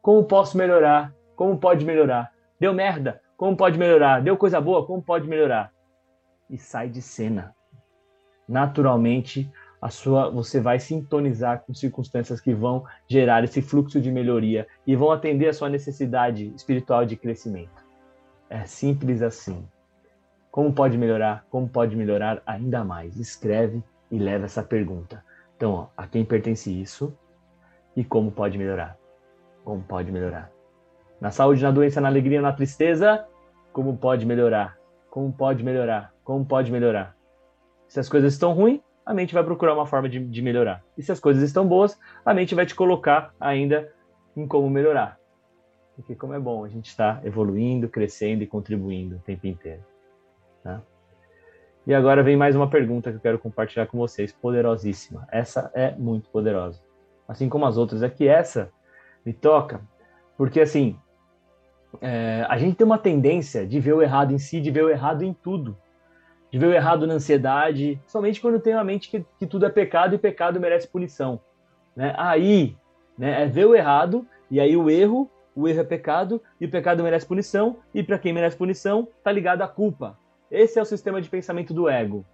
Como 0.00 0.24
posso 0.24 0.56
melhorar? 0.56 1.12
Como 1.38 1.56
pode 1.56 1.84
melhorar? 1.84 2.32
Deu 2.58 2.74
merda? 2.74 3.22
Como 3.36 3.56
pode 3.56 3.78
melhorar? 3.78 4.20
Deu 4.20 4.36
coisa 4.36 4.60
boa? 4.60 4.84
Como 4.84 5.00
pode 5.00 5.28
melhorar? 5.28 5.72
E 6.50 6.58
sai 6.58 6.88
de 6.88 7.00
cena. 7.00 7.54
Naturalmente, 8.48 9.48
a 9.80 9.88
sua, 9.88 10.28
você 10.30 10.60
vai 10.60 10.80
sintonizar 10.80 11.60
com 11.60 11.72
circunstâncias 11.72 12.40
que 12.40 12.52
vão 12.52 12.84
gerar 13.06 13.44
esse 13.44 13.62
fluxo 13.62 14.00
de 14.00 14.10
melhoria 14.10 14.66
e 14.84 14.96
vão 14.96 15.12
atender 15.12 15.46
a 15.46 15.52
sua 15.52 15.68
necessidade 15.68 16.52
espiritual 16.56 17.06
de 17.06 17.16
crescimento. 17.16 17.86
É 18.50 18.64
simples 18.64 19.22
assim. 19.22 19.64
Como 20.50 20.72
pode 20.72 20.98
melhorar? 20.98 21.46
Como 21.48 21.68
pode 21.68 21.94
melhorar 21.94 22.42
ainda 22.44 22.82
mais? 22.82 23.16
Escreve 23.16 23.80
e 24.10 24.18
leva 24.18 24.46
essa 24.46 24.64
pergunta. 24.64 25.24
Então, 25.56 25.72
ó, 25.72 25.86
a 25.96 26.04
quem 26.04 26.24
pertence 26.24 26.68
isso 26.68 27.16
e 27.94 28.02
como 28.02 28.32
pode 28.32 28.58
melhorar? 28.58 28.98
Como 29.62 29.80
pode 29.84 30.10
melhorar? 30.10 30.57
Na 31.20 31.30
saúde, 31.30 31.62
na 31.62 31.70
doença, 31.70 32.00
na 32.00 32.08
alegria, 32.08 32.40
na 32.40 32.52
tristeza, 32.52 33.26
como 33.72 33.96
pode 33.96 34.24
melhorar? 34.24 34.78
Como 35.10 35.32
pode 35.32 35.64
melhorar? 35.64 36.12
Como 36.22 36.44
pode 36.44 36.70
melhorar? 36.70 37.16
Se 37.88 37.98
as 37.98 38.08
coisas 38.08 38.32
estão 38.32 38.52
ruins, 38.52 38.80
a 39.04 39.14
mente 39.14 39.34
vai 39.34 39.42
procurar 39.42 39.74
uma 39.74 39.86
forma 39.86 40.08
de, 40.08 40.18
de 40.20 40.42
melhorar. 40.42 40.84
E 40.96 41.02
se 41.02 41.10
as 41.10 41.18
coisas 41.18 41.42
estão 41.42 41.66
boas, 41.66 41.98
a 42.24 42.34
mente 42.34 42.54
vai 42.54 42.66
te 42.66 42.74
colocar 42.74 43.34
ainda 43.40 43.92
em 44.36 44.46
como 44.46 44.68
melhorar. 44.68 45.18
Porque 45.96 46.14
como 46.14 46.34
é 46.34 46.38
bom 46.38 46.64
a 46.64 46.68
gente 46.68 46.90
estar 46.90 47.24
evoluindo, 47.26 47.88
crescendo 47.88 48.42
e 48.42 48.46
contribuindo 48.46 49.16
o 49.16 49.18
tempo 49.20 49.46
inteiro. 49.46 49.82
Tá? 50.62 50.82
E 51.86 51.94
agora 51.94 52.22
vem 52.22 52.36
mais 52.36 52.54
uma 52.54 52.68
pergunta 52.68 53.10
que 53.10 53.16
eu 53.16 53.20
quero 53.20 53.38
compartilhar 53.38 53.86
com 53.86 53.96
vocês, 53.96 54.30
poderosíssima. 54.30 55.26
Essa 55.32 55.70
é 55.74 55.92
muito 55.92 56.28
poderosa. 56.28 56.82
Assim 57.26 57.48
como 57.48 57.64
as 57.64 57.78
outras, 57.78 58.02
é 58.02 58.10
que 58.10 58.28
essa 58.28 58.70
me 59.24 59.32
toca, 59.32 59.80
porque 60.36 60.60
assim, 60.60 60.98
é, 62.00 62.46
a 62.48 62.58
gente 62.58 62.76
tem 62.76 62.84
uma 62.84 62.98
tendência 62.98 63.66
de 63.66 63.80
ver 63.80 63.94
o 63.94 64.02
errado 64.02 64.32
em 64.32 64.38
si, 64.38 64.60
de 64.60 64.70
ver 64.70 64.84
o 64.84 64.90
errado 64.90 65.22
em 65.22 65.32
tudo. 65.32 65.76
De 66.50 66.58
ver 66.58 66.66
o 66.66 66.72
errado 66.72 67.06
na 67.06 67.14
ansiedade, 67.14 68.00
somente 68.06 68.40
quando 68.40 68.60
tem 68.60 68.72
a 68.72 68.84
mente 68.84 69.10
que, 69.10 69.24
que 69.38 69.46
tudo 69.46 69.66
é 69.66 69.70
pecado 69.70 70.14
e 70.14 70.18
pecado 70.18 70.60
merece 70.60 70.88
punição. 70.88 71.40
Né? 71.94 72.14
Aí, 72.16 72.76
né, 73.16 73.42
é 73.42 73.46
ver 73.46 73.66
o 73.66 73.74
errado, 73.74 74.26
e 74.50 74.60
aí 74.60 74.76
o 74.76 74.88
erro, 74.88 75.30
o 75.54 75.68
erro 75.68 75.80
é 75.80 75.84
pecado, 75.84 76.40
e 76.60 76.66
o 76.66 76.70
pecado 76.70 77.02
merece 77.02 77.26
punição, 77.26 77.78
e 77.92 78.02
para 78.02 78.18
quem 78.18 78.32
merece 78.32 78.56
punição, 78.56 79.08
tá 79.22 79.32
ligado 79.32 79.62
à 79.62 79.68
culpa. 79.68 80.18
Esse 80.50 80.78
é 80.78 80.82
o 80.82 80.86
sistema 80.86 81.20
de 81.20 81.28
pensamento 81.28 81.74
do 81.74 81.88
ego. 81.88 82.24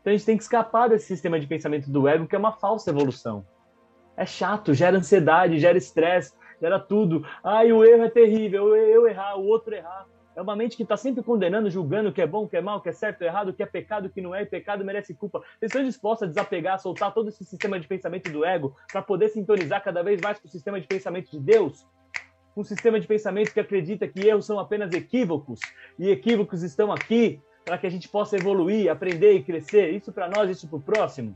Então 0.00 0.12
a 0.12 0.16
gente 0.16 0.26
tem 0.26 0.36
que 0.36 0.42
escapar 0.42 0.88
desse 0.88 1.06
sistema 1.06 1.40
de 1.40 1.46
pensamento 1.46 1.90
do 1.90 2.06
ego, 2.06 2.26
que 2.26 2.36
é 2.36 2.38
uma 2.38 2.52
falsa 2.52 2.90
evolução. 2.90 3.44
É 4.16 4.26
chato, 4.26 4.74
gera 4.74 4.98
ansiedade, 4.98 5.58
gera 5.58 5.78
estresse, 5.78 6.34
gera 6.62 6.78
tudo. 6.78 7.26
Ai, 7.42 7.72
o 7.72 7.84
erro 7.84 8.04
é 8.04 8.08
terrível, 8.08 8.76
eu 8.76 9.08
errar, 9.08 9.36
o 9.36 9.44
outro 9.44 9.74
errar. 9.74 10.06
É 10.34 10.40
uma 10.40 10.56
mente 10.56 10.76
que 10.76 10.84
está 10.84 10.96
sempre 10.96 11.22
condenando, 11.22 11.68
julgando 11.68 12.08
o 12.08 12.12
que 12.12 12.22
é 12.22 12.26
bom, 12.26 12.44
o 12.44 12.48
que 12.48 12.56
é 12.56 12.62
mal, 12.62 12.78
o 12.78 12.80
que 12.80 12.88
é 12.88 12.92
certo, 12.92 13.20
o 13.20 13.24
errado, 13.24 13.48
o 13.48 13.52
que 13.52 13.62
é 13.62 13.66
pecado, 13.66 14.06
o 14.06 14.10
que 14.10 14.22
não 14.22 14.34
é, 14.34 14.42
e 14.42 14.46
pecado 14.46 14.84
merece 14.84 15.12
culpa. 15.12 15.40
Vocês 15.40 15.70
estão 15.70 15.82
dispostos 15.82 16.22
a 16.22 16.30
desapegar, 16.30 16.78
soltar 16.78 17.12
todo 17.12 17.28
esse 17.28 17.44
sistema 17.44 17.78
de 17.78 17.86
pensamento 17.86 18.30
do 18.30 18.44
ego 18.44 18.74
para 18.90 19.02
poder 19.02 19.28
sintonizar 19.28 19.82
cada 19.82 20.02
vez 20.02 20.20
mais 20.22 20.38
com 20.38 20.48
o 20.48 20.50
sistema 20.50 20.80
de 20.80 20.86
pensamento 20.86 21.30
de 21.30 21.40
Deus? 21.40 21.84
um 22.54 22.62
sistema 22.62 23.00
de 23.00 23.06
pensamento 23.06 23.52
que 23.52 23.60
acredita 23.60 24.06
que 24.06 24.26
erros 24.28 24.44
são 24.44 24.58
apenas 24.58 24.92
equívocos 24.92 25.58
e 25.98 26.10
equívocos 26.10 26.62
estão 26.62 26.92
aqui 26.92 27.40
para 27.64 27.78
que 27.78 27.86
a 27.86 27.90
gente 27.90 28.08
possa 28.08 28.36
evoluir, 28.36 28.90
aprender 28.90 29.32
e 29.32 29.42
crescer. 29.42 29.90
Isso 29.90 30.12
para 30.12 30.28
nós, 30.28 30.50
isso 30.50 30.68
para 30.68 30.76
o 30.76 30.82
próximo. 30.82 31.34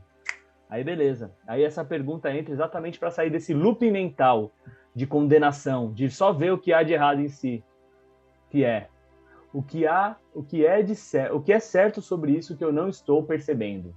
Aí 0.69 0.83
beleza. 0.83 1.31
Aí 1.47 1.63
essa 1.63 1.83
pergunta 1.83 2.31
entra 2.31 2.53
exatamente 2.53 2.99
para 2.99 3.09
sair 3.09 3.29
desse 3.29 3.53
looping 3.53 3.91
mental 3.91 4.51
de 4.97 5.05
condenação, 5.05 5.93
de 5.93 6.09
só 6.09 6.33
ver 6.33 6.51
o 6.51 6.57
que 6.57 6.73
há 6.73 6.81
de 6.81 6.91
errado 6.91 7.21
em 7.21 7.29
si, 7.29 7.63
que 8.49 8.65
é 8.65 8.89
o 9.53 9.61
que 9.61 9.85
há, 9.85 10.17
o 10.33 10.41
que 10.41 10.65
é 10.65 10.81
de 10.81 10.95
o 11.31 11.39
que 11.39 11.53
é 11.53 11.59
certo 11.59 12.01
sobre 12.01 12.31
isso 12.31 12.57
que 12.57 12.63
eu 12.63 12.73
não 12.73 12.89
estou 12.89 13.21
percebendo. 13.23 13.95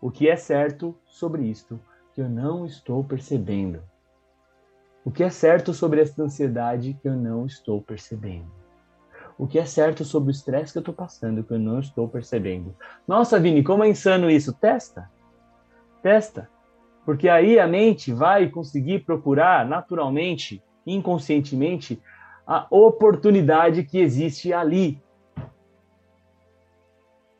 O 0.00 0.10
que 0.10 0.30
é 0.30 0.34
certo 0.34 0.96
sobre 1.04 1.42
isto 1.42 1.78
que 2.14 2.22
eu 2.22 2.28
não 2.28 2.64
estou 2.64 3.04
percebendo. 3.04 3.82
O 5.04 5.10
que 5.10 5.22
é 5.22 5.28
certo 5.28 5.74
sobre 5.74 6.00
essa 6.00 6.22
ansiedade 6.22 6.98
que 7.02 7.06
eu 7.06 7.14
não 7.14 7.44
estou 7.44 7.82
percebendo? 7.82 8.50
O 9.36 9.46
que 9.46 9.58
é 9.58 9.66
certo 9.66 10.06
sobre 10.06 10.30
o 10.30 10.32
estresse 10.32 10.72
que 10.72 10.78
eu 10.78 10.80
estou 10.80 10.94
passando 10.94 11.44
que 11.44 11.52
eu 11.52 11.58
não 11.58 11.80
estou 11.80 12.08
percebendo? 12.08 12.74
Nossa, 13.06 13.38
Vini, 13.38 13.62
como 13.62 13.84
é 13.84 13.90
insano 13.90 14.30
isso? 14.30 14.54
Testa. 14.54 15.10
Testa. 16.02 16.48
Porque 17.04 17.28
aí 17.28 17.58
a 17.58 17.66
mente 17.66 18.12
vai 18.12 18.48
conseguir 18.48 19.00
procurar 19.00 19.66
naturalmente, 19.66 20.62
inconscientemente, 20.86 22.00
a 22.46 22.66
oportunidade 22.70 23.84
que 23.84 23.98
existe 23.98 24.52
ali. 24.52 25.02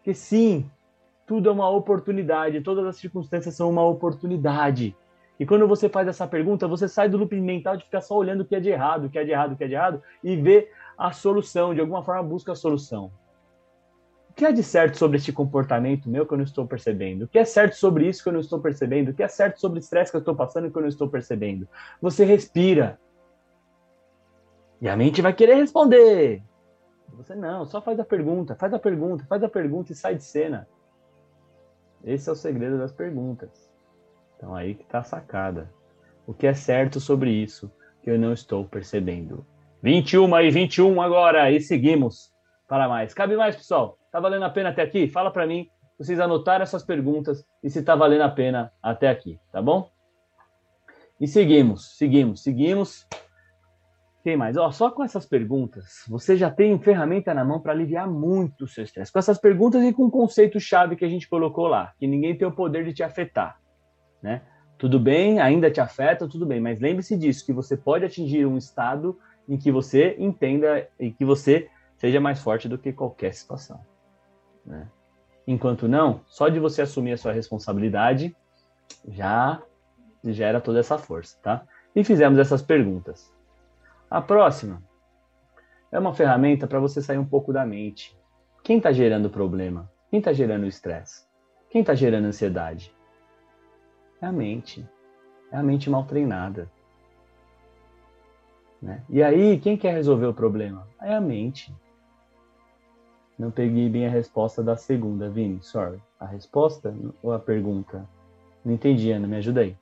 Que 0.02 0.12
sim, 0.14 0.68
tudo 1.26 1.48
é 1.48 1.52
uma 1.52 1.68
oportunidade, 1.68 2.60
todas 2.60 2.84
as 2.84 2.96
circunstâncias 2.96 3.54
são 3.54 3.70
uma 3.70 3.84
oportunidade. 3.84 4.96
E 5.38 5.46
quando 5.46 5.66
você 5.66 5.88
faz 5.88 6.06
essa 6.08 6.26
pergunta, 6.26 6.68
você 6.68 6.88
sai 6.88 7.08
do 7.08 7.16
loop 7.16 7.40
mental 7.40 7.76
de 7.76 7.84
ficar 7.84 8.00
só 8.00 8.16
olhando 8.16 8.42
o 8.42 8.44
que 8.44 8.54
é 8.54 8.60
de 8.60 8.68
errado, 8.68 9.06
o 9.06 9.10
que 9.10 9.18
é 9.18 9.24
de 9.24 9.30
errado, 9.30 9.52
o 9.52 9.56
que 9.56 9.64
é 9.64 9.68
de 9.68 9.74
errado, 9.74 10.02
e 10.22 10.36
vê 10.36 10.70
a 10.96 11.10
solução, 11.12 11.74
de 11.74 11.80
alguma 11.80 12.02
forma 12.02 12.22
busca 12.22 12.52
a 12.52 12.56
solução. 12.56 13.10
O 14.32 14.34
que 14.34 14.46
é 14.46 14.50
de 14.50 14.62
certo 14.62 14.96
sobre 14.96 15.18
este 15.18 15.30
comportamento 15.30 16.08
meu 16.08 16.26
que 16.26 16.32
eu 16.32 16.38
não 16.38 16.44
estou 16.44 16.66
percebendo? 16.66 17.26
O 17.26 17.28
que 17.28 17.38
é 17.38 17.44
certo 17.44 17.74
sobre 17.74 18.08
isso 18.08 18.22
que 18.22 18.30
eu 18.30 18.32
não 18.32 18.40
estou 18.40 18.58
percebendo? 18.58 19.10
O 19.10 19.14
que 19.14 19.22
é 19.22 19.28
certo 19.28 19.60
sobre 19.60 19.78
o 19.78 19.80
estresse 19.80 20.10
que 20.10 20.16
eu 20.16 20.20
estou 20.20 20.34
passando 20.34 20.70
que 20.70 20.76
eu 20.78 20.80
não 20.80 20.88
estou 20.88 21.06
percebendo? 21.06 21.68
Você 22.00 22.24
respira. 22.24 22.98
E 24.80 24.88
a 24.88 24.96
mente 24.96 25.20
vai 25.20 25.34
querer 25.34 25.56
responder. 25.56 26.42
Você 27.12 27.34
não, 27.34 27.66
só 27.66 27.82
faz 27.82 28.00
a 28.00 28.06
pergunta, 28.06 28.54
faz 28.54 28.72
a 28.72 28.78
pergunta, 28.78 29.22
faz 29.28 29.42
a 29.42 29.50
pergunta 29.50 29.92
e 29.92 29.94
sai 29.94 30.14
de 30.14 30.24
cena. 30.24 30.66
Esse 32.02 32.30
é 32.30 32.32
o 32.32 32.34
segredo 32.34 32.78
das 32.78 32.90
perguntas. 32.90 33.70
Então 34.38 34.54
aí 34.54 34.74
que 34.74 34.82
está 34.82 35.00
a 35.00 35.04
sacada. 35.04 35.70
O 36.26 36.32
que 36.32 36.46
é 36.46 36.54
certo 36.54 37.00
sobre 37.00 37.30
isso 37.30 37.70
que 38.02 38.10
eu 38.10 38.18
não 38.18 38.32
estou 38.32 38.64
percebendo? 38.64 39.44
21 39.82 40.40
e 40.40 40.50
21 40.50 41.02
agora 41.02 41.50
e 41.50 41.60
seguimos 41.60 42.31
para 42.72 42.88
mais. 42.88 43.12
Cabe 43.12 43.36
mais, 43.36 43.54
pessoal? 43.54 43.98
Tá 44.10 44.18
valendo 44.18 44.44
a 44.46 44.48
pena 44.48 44.70
até 44.70 44.80
aqui? 44.80 45.06
Fala 45.06 45.30
para 45.30 45.46
mim. 45.46 45.68
Vocês 45.98 46.18
anotaram 46.18 46.62
essas 46.62 46.82
perguntas 46.82 47.44
e 47.62 47.68
se 47.68 47.82
tá 47.82 47.94
valendo 47.94 48.22
a 48.22 48.30
pena 48.30 48.72
até 48.82 49.10
aqui, 49.10 49.38
tá 49.52 49.60
bom? 49.60 49.90
E 51.20 51.28
seguimos, 51.28 51.98
seguimos, 51.98 52.42
seguimos. 52.42 53.06
Quem 54.24 54.38
mais? 54.38 54.56
Ó, 54.56 54.70
só 54.70 54.90
com 54.90 55.04
essas 55.04 55.26
perguntas, 55.26 56.06
você 56.08 56.34
já 56.34 56.50
tem 56.50 56.78
ferramenta 56.78 57.34
na 57.34 57.44
mão 57.44 57.60
para 57.60 57.72
aliviar 57.72 58.08
muito 58.08 58.64
o 58.64 58.66
seu 58.66 58.84
estresse. 58.84 59.12
Com 59.12 59.18
essas 59.18 59.36
perguntas 59.36 59.84
e 59.84 59.92
com 59.92 60.06
o 60.06 60.10
conceito-chave 60.10 60.96
que 60.96 61.04
a 61.04 61.10
gente 61.10 61.28
colocou 61.28 61.66
lá, 61.66 61.92
que 61.98 62.06
ninguém 62.06 62.38
tem 62.38 62.48
o 62.48 62.52
poder 62.52 62.86
de 62.86 62.94
te 62.94 63.02
afetar, 63.02 63.60
né? 64.22 64.40
Tudo 64.78 64.98
bem, 64.98 65.40
ainda 65.40 65.70
te 65.70 65.78
afeta, 65.78 66.26
tudo 66.26 66.46
bem, 66.46 66.58
mas 66.58 66.80
lembre-se 66.80 67.18
disso, 67.18 67.44
que 67.44 67.52
você 67.52 67.76
pode 67.76 68.06
atingir 68.06 68.46
um 68.46 68.56
estado 68.56 69.18
em 69.46 69.58
que 69.58 69.70
você 69.70 70.16
entenda 70.18 70.88
e 70.98 71.10
que 71.10 71.22
você 71.22 71.68
seja 72.02 72.20
mais 72.20 72.40
forte 72.40 72.68
do 72.68 72.76
que 72.76 72.92
qualquer 72.92 73.32
situação. 73.32 73.80
Né? 74.66 74.88
Enquanto 75.46 75.86
não, 75.86 76.20
só 76.26 76.48
de 76.48 76.58
você 76.58 76.82
assumir 76.82 77.12
a 77.12 77.16
sua 77.16 77.30
responsabilidade 77.30 78.36
já 79.06 79.62
gera 80.24 80.60
toda 80.60 80.80
essa 80.80 80.98
força, 80.98 81.38
tá? 81.40 81.64
E 81.94 82.02
fizemos 82.02 82.40
essas 82.40 82.60
perguntas. 82.60 83.32
A 84.10 84.20
próxima 84.20 84.82
é 85.92 85.98
uma 85.98 86.12
ferramenta 86.12 86.66
para 86.66 86.80
você 86.80 87.00
sair 87.00 87.18
um 87.18 87.24
pouco 87.24 87.52
da 87.52 87.64
mente. 87.64 88.18
Quem 88.64 88.78
está 88.78 88.90
gerando 88.90 89.26
o 89.26 89.30
problema? 89.30 89.88
Quem 90.10 90.18
está 90.18 90.32
gerando 90.32 90.64
o 90.64 90.68
estresse? 90.68 91.24
Quem 91.70 91.82
está 91.82 91.94
gerando 91.94 92.24
ansiedade? 92.24 92.92
É 94.20 94.26
a 94.26 94.32
mente. 94.32 94.84
É 95.52 95.56
a 95.56 95.62
mente 95.62 95.88
mal 95.88 96.04
treinada. 96.04 96.68
Né? 98.80 99.04
E 99.08 99.22
aí, 99.22 99.60
quem 99.60 99.76
quer 99.76 99.92
resolver 99.92 100.26
o 100.26 100.34
problema? 100.34 100.88
É 101.00 101.14
a 101.14 101.20
mente. 101.20 101.72
Não 103.38 103.50
peguei 103.50 103.88
bem 103.88 104.06
a 104.06 104.10
resposta 104.10 104.62
da 104.62 104.76
segunda, 104.76 105.28
Vini, 105.28 105.62
sorry. 105.62 106.00
A 106.20 106.26
resposta 106.26 106.94
ou 107.22 107.32
a 107.32 107.38
pergunta? 107.38 108.08
Não 108.64 108.72
entendi, 108.72 109.10
Ana, 109.10 109.26
me 109.26 109.36
ajuda 109.36 109.62
aí. 109.62 109.76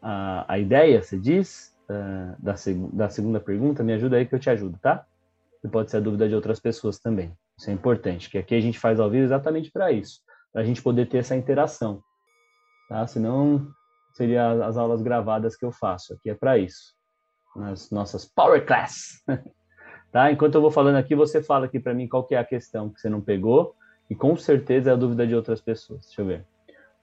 A, 0.00 0.44
a 0.52 0.58
ideia, 0.58 1.02
você 1.02 1.18
diz? 1.18 1.76
uh, 1.88 2.36
da, 2.38 2.56
seg 2.56 2.78
da 2.92 3.08
segunda 3.08 3.40
pergunta, 3.40 3.82
me 3.82 3.92
ajuda 3.94 4.16
aí 4.16 4.26
que 4.26 4.34
eu 4.34 4.38
te 4.38 4.50
ajudo, 4.50 4.78
tá? 4.78 5.04
E 5.64 5.68
pode 5.68 5.90
ser 5.90 5.96
a 5.96 6.00
dúvida 6.00 6.28
de 6.28 6.34
outras 6.34 6.60
pessoas 6.60 6.98
também. 6.98 7.32
Isso 7.58 7.70
é 7.70 7.72
importante, 7.72 8.30
que 8.30 8.38
aqui 8.38 8.54
a 8.54 8.60
gente 8.60 8.78
faz 8.78 9.00
ao 9.00 9.10
vivo 9.10 9.24
exatamente 9.24 9.70
para 9.70 9.90
isso, 9.90 10.20
para 10.52 10.62
a 10.62 10.64
gente 10.64 10.82
poder 10.82 11.06
ter 11.06 11.18
essa 11.18 11.34
interação, 11.34 12.02
tá? 12.88 13.06
Senão 13.06 13.66
seria 14.14 14.64
as 14.64 14.76
aulas 14.76 15.02
gravadas 15.02 15.56
que 15.56 15.64
eu 15.64 15.72
faço. 15.72 16.14
Aqui 16.14 16.30
é 16.30 16.34
para 16.34 16.58
isso, 16.58 16.94
nas 17.56 17.90
nossas 17.90 18.24
Power 18.24 18.64
Class. 18.64 19.22
tá? 20.10 20.30
Enquanto 20.30 20.54
eu 20.54 20.60
vou 20.60 20.70
falando 20.70 20.96
aqui, 20.96 21.14
você 21.14 21.42
fala 21.42 21.66
aqui 21.66 21.78
para 21.78 21.94
mim 21.94 22.08
qual 22.08 22.24
que 22.24 22.34
é 22.34 22.38
a 22.38 22.44
questão 22.44 22.88
que 22.88 23.00
você 23.00 23.08
não 23.08 23.20
pegou 23.20 23.74
e 24.10 24.14
com 24.14 24.36
certeza 24.36 24.90
é 24.90 24.92
a 24.92 24.96
dúvida 24.96 25.26
de 25.26 25.34
outras 25.34 25.60
pessoas. 25.60 26.06
Deixa 26.06 26.22
eu 26.22 26.26
ver. 26.26 26.44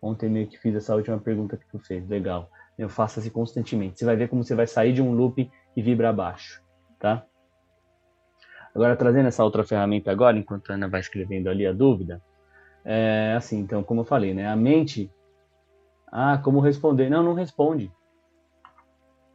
Ontem 0.01 0.29
meio 0.29 0.47
que 0.47 0.57
fiz 0.57 0.75
essa 0.75 0.95
última 0.95 1.19
pergunta 1.19 1.57
que 1.57 1.67
tu 1.67 1.79
fez. 1.79 2.07
Legal. 2.07 2.49
Eu 2.77 2.89
faço 2.89 3.19
assim 3.19 3.29
constantemente. 3.29 3.99
Você 3.99 4.05
vai 4.05 4.15
ver 4.15 4.27
como 4.27 4.43
você 4.43 4.55
vai 4.55 4.67
sair 4.67 4.93
de 4.93 5.01
um 5.01 5.13
loop 5.13 5.49
e 5.75 5.81
vibra 5.81 6.09
abaixo, 6.09 6.61
tá? 6.99 7.25
Agora, 8.73 8.95
trazendo 8.97 9.27
essa 9.27 9.43
outra 9.43 9.63
ferramenta 9.63 10.11
agora, 10.11 10.37
enquanto 10.37 10.69
a 10.69 10.73
Ana 10.73 10.89
vai 10.89 10.99
escrevendo 10.99 11.49
ali 11.49 11.65
a 11.65 11.71
dúvida, 11.71 12.21
é 12.83 13.33
assim, 13.37 13.59
então, 13.59 13.81
como 13.81 14.01
eu 14.01 14.05
falei, 14.05 14.33
né? 14.33 14.47
A 14.47 14.55
mente, 14.55 15.09
ah, 16.11 16.37
como 16.37 16.59
responder? 16.59 17.09
Não, 17.09 17.23
não 17.23 17.33
responde. 17.33 17.89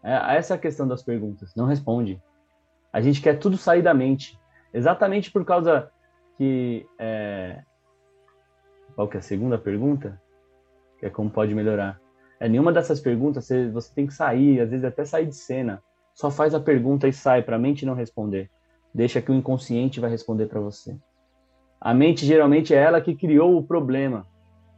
É, 0.02 0.36
essa 0.36 0.54
é 0.54 0.56
a 0.56 0.60
questão 0.60 0.86
das 0.86 1.02
perguntas, 1.02 1.54
não 1.54 1.64
responde. 1.64 2.20
A 2.92 3.00
gente 3.00 3.20
quer 3.20 3.38
tudo 3.38 3.56
sair 3.56 3.82
da 3.82 3.94
mente, 3.94 4.38
exatamente 4.72 5.30
por 5.30 5.44
causa 5.44 5.90
que... 6.36 6.86
É... 6.98 7.62
Qual 8.94 9.08
que 9.08 9.16
é 9.16 9.20
a 9.20 9.22
segunda 9.22 9.56
pergunta? 9.56 10.20
Que 10.98 11.06
é 11.06 11.10
como 11.10 11.30
pode 11.30 11.54
melhorar. 11.54 12.00
É, 12.38 12.48
nenhuma 12.48 12.72
dessas 12.72 13.00
perguntas 13.00 13.46
você, 13.46 13.68
você 13.68 13.94
tem 13.94 14.06
que 14.06 14.14
sair, 14.14 14.60
às 14.60 14.70
vezes 14.70 14.84
até 14.84 15.04
sair 15.04 15.26
de 15.26 15.36
cena. 15.36 15.82
Só 16.14 16.30
faz 16.30 16.54
a 16.54 16.60
pergunta 16.60 17.06
e 17.06 17.12
sai 17.12 17.42
para 17.42 17.56
a 17.56 17.58
mente 17.58 17.86
não 17.86 17.94
responder. 17.94 18.50
Deixa 18.92 19.22
que 19.22 19.30
o 19.30 19.34
inconsciente 19.34 20.00
vai 20.00 20.10
responder 20.10 20.46
para 20.46 20.60
você. 20.60 20.96
A 21.80 21.94
mente 21.94 22.26
geralmente 22.26 22.74
é 22.74 22.78
ela 22.78 23.00
que 23.00 23.14
criou 23.14 23.56
o 23.56 23.62
problema. 23.62 24.26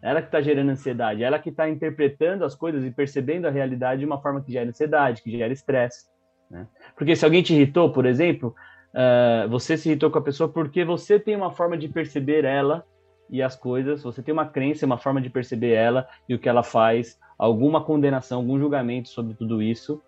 Ela 0.03 0.21
que 0.21 0.29
está 0.29 0.41
gerando 0.41 0.71
ansiedade, 0.71 1.23
ela 1.23 1.39
que 1.39 1.51
está 1.51 1.69
interpretando 1.69 2.45
as 2.45 2.57
coisas 2.57 2.85
e 2.85 2.91
percebendo 2.91 3.47
a 3.47 3.51
realidade 3.51 4.01
de 4.01 4.07
uma 4.07 4.21
forma 4.21 4.43
que 4.43 4.53
gera 4.53 4.69
ansiedade, 4.69 5.23
que 5.23 5.31
gera 5.31 5.53
estresse. 5.53 6.07
Né? 6.53 6.67
Porque 6.95 7.17
se 7.17 7.25
alguém 7.25 7.43
te 7.43 7.55
irritou, 7.55 7.91
por 7.91 8.05
exemplo, 8.05 8.55
uh, 8.93 9.49
você 9.49 9.77
se 9.79 9.89
irritou 9.89 10.11
com 10.11 10.19
a 10.19 10.23
pessoa 10.23 10.51
porque 10.51 10.85
você 10.85 11.19
tem 11.19 11.35
uma 11.35 11.51
forma 11.51 11.79
de 11.79 11.89
perceber 11.89 12.45
ela 12.45 12.85
e 13.31 13.43
as 13.43 13.57
coisas, 13.57 14.03
você 14.03 14.23
tem 14.23 14.33
uma 14.33 14.45
crença, 14.45 14.85
uma 14.85 14.99
forma 14.99 15.21
de 15.21 15.31
perceber 15.31 15.73
ela 15.73 16.07
e 16.29 16.35
o 16.35 16.39
que 16.39 16.49
ela 16.49 16.63
faz, 16.63 17.19
alguma 17.39 17.83
condenação, 17.83 18.41
algum 18.41 18.59
julgamento 18.59 19.09
sobre 19.09 19.33
tudo 19.33 19.63
isso 19.63 20.03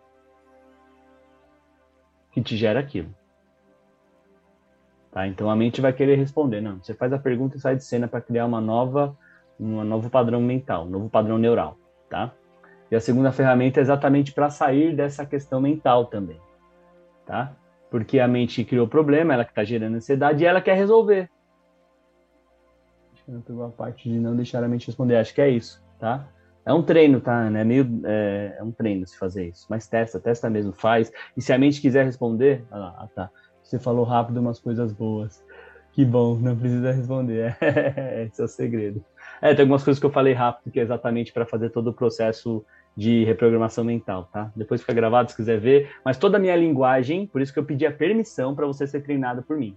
que 2.31 2.43
te 2.43 2.57
gera 2.57 2.81
aquilo. 2.81 3.09
Tá? 5.11 5.27
Então 5.27 5.49
a 5.49 5.57
mente 5.57 5.81
vai 5.81 5.93
querer 5.93 6.17
responder, 6.17 6.61
não. 6.61 6.83
Você 6.83 6.93
faz 6.93 7.13
a 7.13 7.19
pergunta 7.19 7.57
e 7.57 7.61
sai 7.61 7.77
de 7.77 7.85
cena 7.85 8.07
para 8.07 8.21
criar 8.21 8.45
uma 8.45 8.61
nova, 8.61 9.17
um 9.59 9.83
novo 9.83 10.11
padrão 10.11 10.43
mental, 10.43 10.85
um 10.85 10.91
novo 10.91 11.09
padrão 11.09 11.39
neural, 11.39 11.79
tá? 12.11 12.35
E 12.91 12.97
a 12.97 13.01
segunda 13.01 13.33
ferramenta 13.33 13.81
é 13.81 13.83
exatamente 13.83 14.33
para 14.33 14.51
sair 14.51 14.95
dessa 14.95 15.25
questão 15.25 15.61
mental 15.61 16.07
também, 16.07 16.41
tá? 17.27 17.57
Porque 17.91 18.21
a 18.21 18.29
mente 18.29 18.65
criou 18.65 18.87
problema, 18.87 19.35
ela 19.35 19.45
que 19.45 19.51
está 19.51 19.65
gerando 19.65 19.97
ansiedade 19.97 20.43
e 20.43 20.47
ela 20.47 20.61
quer 20.61 20.77
resolver. 20.77 21.31
Acho 23.13 23.25
que 23.25 23.31
não 23.31 23.41
pegou 23.41 23.65
a 23.65 23.71
parte 23.71 24.09
de 24.09 24.19
não 24.19 24.37
deixar 24.37 24.63
a 24.63 24.69
mente 24.69 24.87
responder, 24.87 25.17
acho 25.17 25.35
que 25.35 25.41
é 25.41 25.49
isso, 25.49 25.83
tá? 25.99 26.29
É 26.67 26.73
um 26.73 26.83
treino, 26.83 27.21
tá? 27.21 27.45
É 27.45 27.65
meio 27.65 28.01
é, 28.05 28.57
é, 28.59 28.63
um 28.63 28.73
treino 28.73 29.07
se 29.07 29.19
fazer 29.19 29.49
isso. 29.49 29.67
Mas 29.69 29.87
testa, 29.87 30.19
testa 30.19 30.49
mesmo, 30.49 30.73
faz. 30.73 31.13
E 31.37 31.43
se 31.43 31.53
a 31.53 31.59
mente 31.59 31.81
quiser 31.81 32.07
responder, 32.07 32.65
ah, 32.71 33.07
tá. 33.15 33.31
Você 33.63 33.79
falou 33.79 34.05
rápido 34.05 34.41
umas 34.41 34.59
coisas 34.59 34.93
boas. 34.93 35.45
Que 35.93 36.05
bom, 36.05 36.37
não 36.37 36.57
precisa 36.57 36.91
responder. 36.91 37.57
Esse 38.27 38.41
é 38.41 38.45
o 38.45 38.49
segredo. 38.49 39.05
É, 39.41 39.55
tem 39.55 39.63
algumas 39.63 39.85
coisas 39.85 40.01
que 40.01 40.07
eu 40.07 40.11
falei 40.11 40.33
rápido, 40.33 40.73
que 40.73 40.81
é 40.81 40.83
exatamente 40.83 41.33
para 41.33 41.45
fazer 41.47 41.71
todo 41.71 41.89
o 41.89 41.93
processo 41.93 42.65
de 42.97 43.25
reprogramação 43.25 43.85
mental, 43.85 44.29
tá? 44.33 44.53
Depois 44.55 44.81
fica 44.81 44.93
gravado 44.93 45.31
se 45.31 45.37
quiser 45.37 45.59
ver. 45.59 45.91
Mas 46.05 46.17
toda 46.17 46.37
a 46.37 46.41
minha 46.41 46.57
linguagem, 46.57 47.27
por 47.27 47.43
isso 47.43 47.53
que 47.53 47.59
eu 47.59 47.65
pedi 47.65 47.85
a 47.87 47.93
permissão 47.93 48.55
para 48.55 48.67
você 48.67 48.87
ser 48.87 49.01
treinado 49.03 49.43
por 49.43 49.57
mim. 49.57 49.77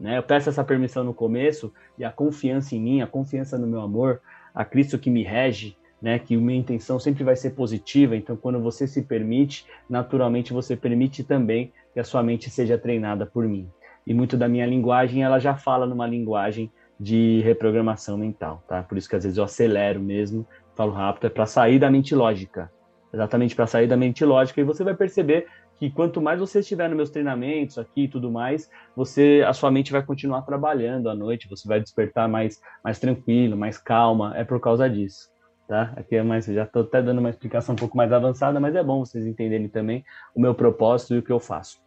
Né? 0.00 0.18
Eu 0.18 0.22
peço 0.22 0.48
essa 0.48 0.64
permissão 0.64 1.04
no 1.04 1.14
começo 1.14 1.72
e 1.98 2.04
a 2.04 2.10
confiança 2.10 2.74
em 2.74 2.80
mim, 2.80 3.02
a 3.02 3.06
confiança 3.06 3.58
no 3.58 3.66
meu 3.66 3.80
amor, 3.80 4.20
a 4.54 4.64
Cristo 4.64 4.98
que 4.98 5.10
me 5.10 5.22
rege, 5.22 5.76
né, 6.00 6.18
que 6.18 6.36
minha 6.36 6.58
intenção 6.58 6.98
sempre 6.98 7.24
vai 7.24 7.36
ser 7.36 7.50
positiva, 7.50 8.14
então 8.14 8.36
quando 8.36 8.60
você 8.60 8.86
se 8.86 9.02
permite, 9.02 9.66
naturalmente 9.88 10.52
você 10.52 10.76
permite 10.76 11.24
também 11.24 11.72
que 11.94 12.00
a 12.00 12.04
sua 12.04 12.22
mente 12.22 12.50
seja 12.50 12.76
treinada 12.76 13.24
por 13.24 13.46
mim. 13.46 13.68
E 14.06 14.14
muito 14.14 14.36
da 14.36 14.48
minha 14.48 14.66
linguagem, 14.66 15.22
ela 15.22 15.38
já 15.38 15.56
fala 15.56 15.86
numa 15.86 16.06
linguagem 16.06 16.70
de 16.98 17.40
reprogramação 17.42 18.16
mental, 18.16 18.62
tá? 18.66 18.82
Por 18.82 18.96
isso 18.96 19.08
que 19.08 19.16
às 19.16 19.24
vezes 19.24 19.38
eu 19.38 19.44
acelero 19.44 20.00
mesmo, 20.00 20.46
falo 20.74 20.92
rápido, 20.92 21.26
é 21.26 21.30
para 21.30 21.46
sair 21.46 21.78
da 21.78 21.90
mente 21.90 22.14
lógica. 22.14 22.70
Exatamente 23.12 23.54
para 23.54 23.66
sair 23.66 23.86
da 23.86 23.96
mente 23.96 24.24
lógica 24.24 24.60
e 24.60 24.64
você 24.64 24.82
vai 24.82 24.94
perceber 24.94 25.46
que 25.78 25.90
quanto 25.90 26.20
mais 26.20 26.40
você 26.40 26.60
estiver 26.60 26.88
nos 26.88 26.96
meus 26.96 27.10
treinamentos 27.10 27.78
aqui 27.78 28.04
e 28.04 28.08
tudo 28.08 28.30
mais, 28.30 28.68
você 28.94 29.44
a 29.46 29.52
sua 29.52 29.70
mente 29.70 29.92
vai 29.92 30.02
continuar 30.02 30.42
trabalhando 30.42 31.08
à 31.08 31.14
noite, 31.14 31.48
você 31.48 31.68
vai 31.68 31.80
despertar 31.80 32.28
mais 32.28 32.60
mais 32.82 32.98
tranquilo, 32.98 33.56
mais 33.56 33.78
calma, 33.78 34.36
é 34.36 34.44
por 34.44 34.60
causa 34.60 34.88
disso 34.88 35.30
tá? 35.66 35.92
Aqui 35.96 36.16
é 36.16 36.22
mais, 36.22 36.46
já 36.46 36.64
estou 36.64 36.82
até 36.82 37.02
dando 37.02 37.18
uma 37.18 37.30
explicação 37.30 37.74
um 37.74 37.78
pouco 37.78 37.96
mais 37.96 38.12
avançada, 38.12 38.60
mas 38.60 38.74
é 38.74 38.82
bom 38.82 39.04
vocês 39.04 39.26
entenderem 39.26 39.68
também 39.68 40.04
o 40.34 40.40
meu 40.40 40.54
propósito 40.54 41.14
e 41.14 41.18
o 41.18 41.22
que 41.22 41.32
eu 41.32 41.40
faço, 41.40 41.80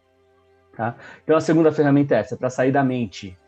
tá? 0.76 0.96
Então 1.24 1.36
a 1.36 1.40
segunda 1.40 1.72
ferramenta 1.72 2.14
é 2.14 2.18
essa, 2.18 2.36
para 2.36 2.50
sair 2.50 2.72
da 2.72 2.84
mente. 2.84 3.38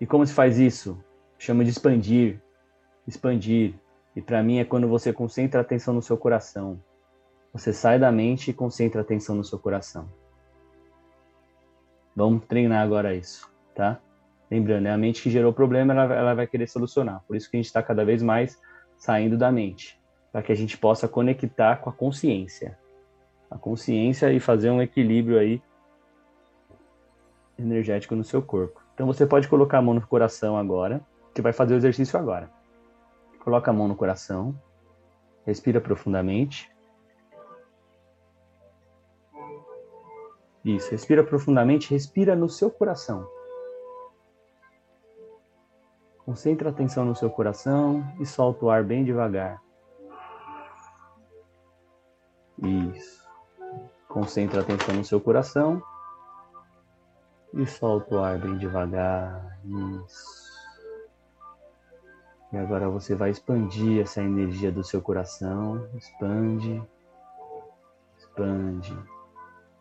E 0.00 0.06
como 0.06 0.26
se 0.26 0.32
faz 0.32 0.58
isso? 0.58 0.98
Chama 1.38 1.62
de 1.62 1.70
expandir, 1.70 2.40
expandir. 3.06 3.74
E 4.16 4.22
para 4.22 4.42
mim 4.42 4.58
é 4.58 4.64
quando 4.64 4.88
você 4.88 5.12
concentra 5.12 5.60
a 5.60 5.62
atenção 5.62 5.92
no 5.92 6.02
seu 6.02 6.16
coração. 6.16 6.80
Você 7.52 7.72
sai 7.72 7.98
da 7.98 8.10
mente 8.10 8.50
e 8.50 8.54
concentra 8.54 9.00
a 9.00 9.04
atenção 9.04 9.36
no 9.36 9.44
seu 9.44 9.58
coração. 9.58 10.08
Vamos 12.14 12.44
treinar 12.46 12.82
agora 12.82 13.14
isso, 13.14 13.50
tá? 13.74 14.00
Lembrando, 14.50 14.86
é 14.86 14.90
a 14.90 14.98
mente 14.98 15.22
que 15.22 15.30
gerou 15.30 15.52
o 15.52 15.54
problema, 15.54 15.92
ela, 15.92 16.14
ela 16.14 16.34
vai 16.34 16.46
querer 16.46 16.66
solucionar. 16.66 17.22
Por 17.26 17.36
isso 17.36 17.48
que 17.50 17.56
a 17.56 17.58
gente 17.58 17.66
está 17.66 17.82
cada 17.82 18.04
vez 18.04 18.22
mais 18.22 18.60
saindo 18.96 19.38
da 19.38 19.50
mente, 19.52 20.00
para 20.32 20.42
que 20.42 20.50
a 20.50 20.54
gente 20.54 20.76
possa 20.76 21.06
conectar 21.06 21.76
com 21.76 21.88
a 21.88 21.92
consciência. 21.92 22.78
A 23.50 23.56
consciência 23.56 24.32
e 24.32 24.40
fazer 24.40 24.70
um 24.70 24.82
equilíbrio 24.82 25.38
aí 25.38 25.62
energético 27.58 28.14
no 28.14 28.24
seu 28.24 28.42
corpo. 28.42 28.80
Então 29.00 29.06
você 29.06 29.24
pode 29.24 29.48
colocar 29.48 29.78
a 29.78 29.82
mão 29.82 29.94
no 29.94 30.06
coração 30.06 30.58
agora, 30.58 31.00
que 31.32 31.40
vai 31.40 31.54
fazer 31.54 31.72
o 31.72 31.76
exercício 31.78 32.18
agora. 32.18 32.50
Coloca 33.42 33.70
a 33.70 33.72
mão 33.72 33.88
no 33.88 33.96
coração, 33.96 34.54
respira 35.46 35.80
profundamente. 35.80 36.70
Isso, 40.62 40.90
respira 40.90 41.24
profundamente, 41.24 41.88
respira 41.88 42.36
no 42.36 42.46
seu 42.46 42.70
coração. 42.70 43.26
Concentre 46.18 46.68
a 46.68 46.70
atenção 46.70 47.02
no 47.06 47.16
seu 47.16 47.30
coração 47.30 48.04
e 48.20 48.26
solta 48.26 48.66
o 48.66 48.70
ar 48.70 48.84
bem 48.84 49.02
devagar. 49.02 49.62
Isso. 52.62 53.26
Concentre 54.06 54.58
a 54.58 54.60
atenção 54.60 54.94
no 54.94 55.04
seu 55.06 55.18
coração 55.18 55.82
e 57.54 57.66
solta 57.66 58.14
o 58.14 58.18
ar 58.18 58.38
bem 58.38 58.56
devagar. 58.58 59.58
Isso. 59.64 60.50
E 62.52 62.56
agora 62.56 62.88
você 62.88 63.14
vai 63.14 63.30
expandir 63.30 64.02
essa 64.02 64.22
energia 64.22 64.72
do 64.72 64.82
seu 64.82 65.00
coração. 65.00 65.88
Expande, 65.94 66.82
expande, 68.18 68.98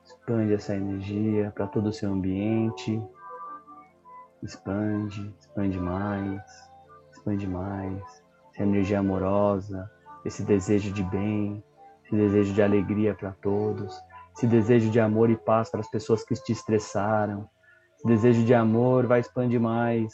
expande 0.03 0.53
essa 0.53 0.75
energia 0.75 1.51
para 1.51 1.67
todo 1.67 1.89
o 1.89 1.93
seu 1.93 2.11
ambiente 2.11 3.01
expande, 4.41 5.33
expande 5.39 5.79
mais, 5.79 6.41
expande 7.11 7.47
mais. 7.47 8.23
Essa 8.53 8.63
energia 8.63 8.99
amorosa, 8.99 9.89
esse 10.25 10.43
desejo 10.43 10.91
de 10.91 11.03
bem, 11.03 11.63
esse 12.05 12.15
desejo 12.15 12.53
de 12.53 12.61
alegria 12.61 13.13
para 13.13 13.31
todos, 13.31 13.97
esse 14.35 14.47
desejo 14.47 14.89
de 14.89 14.99
amor 14.99 15.29
e 15.29 15.37
paz 15.37 15.69
para 15.69 15.79
as 15.79 15.89
pessoas 15.89 16.23
que 16.23 16.33
te 16.35 16.51
estressaram. 16.51 17.49
Desejo 18.05 18.45
de 18.45 18.53
amor 18.53 19.07
vai 19.07 19.19
expandir 19.19 19.59
mais 19.59 20.13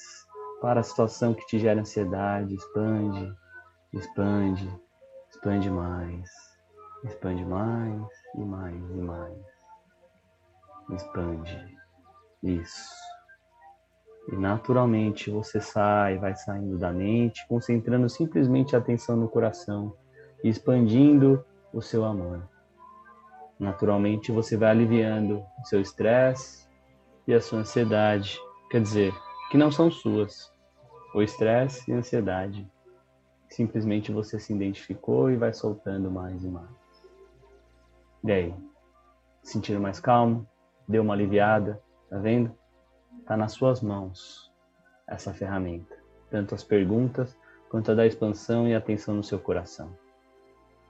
para 0.60 0.80
a 0.80 0.84
situação 0.84 1.36
que 1.36 1.46
te 1.46 1.60
gera 1.60 1.80
ansiedade. 1.80 2.56
Expande, 2.56 3.36
expande, 3.94 4.82
expande 5.30 5.70
mais, 5.70 6.30
expande 7.04 7.46
mais 7.46 8.02
e 8.34 8.44
mais 8.44 8.90
e 8.90 9.02
mais. 9.02 9.38
Expande. 10.90 11.78
Isso. 12.42 12.90
E 14.32 14.36
naturalmente 14.36 15.30
você 15.30 15.62
sai, 15.62 16.18
vai 16.18 16.36
saindo 16.36 16.80
da 16.80 16.92
mente, 16.92 17.48
concentrando 17.48 18.10
simplesmente 18.10 18.76
a 18.76 18.80
atenção 18.80 19.16
no 19.16 19.30
coração, 19.30 19.96
expandindo 20.44 21.46
o 21.72 21.84
seu 21.84 22.04
amor. 22.04 22.50
Naturalmente 23.60 24.32
você 24.32 24.58
vai 24.58 24.72
aliviando 24.72 25.44
o 25.62 25.66
seu 25.66 25.80
estresse 25.80 26.65
e 27.28 27.34
a 27.34 27.42
sua 27.42 27.60
ansiedade, 27.60 28.40
quer 28.70 28.82
dizer, 28.82 29.14
que 29.50 29.58
não 29.58 29.72
são 29.72 29.90
suas. 29.90 30.54
O 31.14 31.22
estresse 31.22 31.90
e 31.90 31.94
a 31.94 31.98
ansiedade. 31.98 32.70
Simplesmente 33.50 34.12
você 34.12 34.40
se 34.40 34.54
identificou 34.54 35.32
e 35.32 35.38
vai 35.38 35.54
soltando 35.54 36.12
mais 36.12 36.44
e 36.44 36.48
mais. 36.48 36.70
E 38.24 38.32
aí? 38.32 38.54
Sentindo 39.42 39.80
mais 39.80 40.00
calmo? 40.00 40.48
Deu 40.88 41.02
uma 41.02 41.14
aliviada? 41.14 41.82
Tá 42.10 42.18
vendo? 42.18 42.54
Está 43.20 43.38
nas 43.38 43.54
suas 43.54 43.82
mãos 43.82 44.52
essa 45.08 45.34
ferramenta, 45.34 45.96
tanto 46.30 46.54
as 46.54 46.64
perguntas 46.64 47.38
quanto 47.70 47.92
a 47.92 47.96
da 47.96 48.06
expansão 48.06 48.68
e 48.68 48.76
atenção 48.76 49.16
no 49.16 49.24
seu 49.24 49.40
coração. 49.40 49.96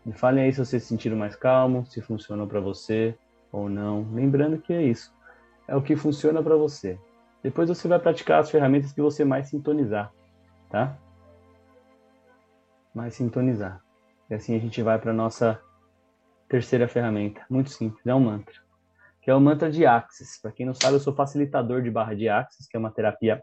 Me 0.05 0.13
falem 0.13 0.43
aí 0.43 0.53
se 0.53 0.59
vocês 0.59 0.83
se 0.83 0.89
sentiram 0.89 1.17
mais 1.17 1.35
calmo, 1.35 1.85
se 1.85 2.01
funcionou 2.01 2.45
para 2.45 2.59
você 2.59 3.17
ou 3.51 3.69
não. 3.69 4.07
Lembrando 4.11 4.59
que 4.59 4.73
é 4.73 4.83
isso, 4.83 5.14
é 5.67 5.75
o 5.75 5.81
que 5.81 5.95
funciona 5.95 6.41
para 6.41 6.55
você. 6.55 6.99
Depois 7.43 7.69
você 7.69 7.87
vai 7.87 7.99
praticar 7.99 8.39
as 8.39 8.49
ferramentas 8.49 8.91
que 8.91 9.01
você 9.01 9.23
mais 9.23 9.49
sintonizar, 9.49 10.11
tá? 10.69 10.97
Mais 12.93 13.13
sintonizar. 13.13 13.81
E 14.29 14.33
assim 14.33 14.55
a 14.55 14.59
gente 14.59 14.81
vai 14.81 14.99
para 14.99 15.13
nossa 15.13 15.61
terceira 16.49 16.87
ferramenta, 16.87 17.41
muito 17.49 17.69
simples, 17.69 18.05
é 18.05 18.13
um 18.15 18.19
mantra 18.19 18.65
que 19.25 19.31
é 19.31 19.33
o 19.33 19.41
mantra 19.41 19.71
de 19.71 19.87
Axis. 19.87 20.39
Para 20.39 20.51
quem 20.51 20.67
não 20.67 20.75
sabe, 20.75 20.93
eu 20.93 20.99
sou 20.99 21.11
facilitador 21.11 21.81
de 21.81 21.89
barra 21.89 22.13
de 22.13 22.29
Axis, 22.29 22.67
que 22.67 22.77
é 22.77 22.79
uma 22.79 22.91
terapia 22.91 23.41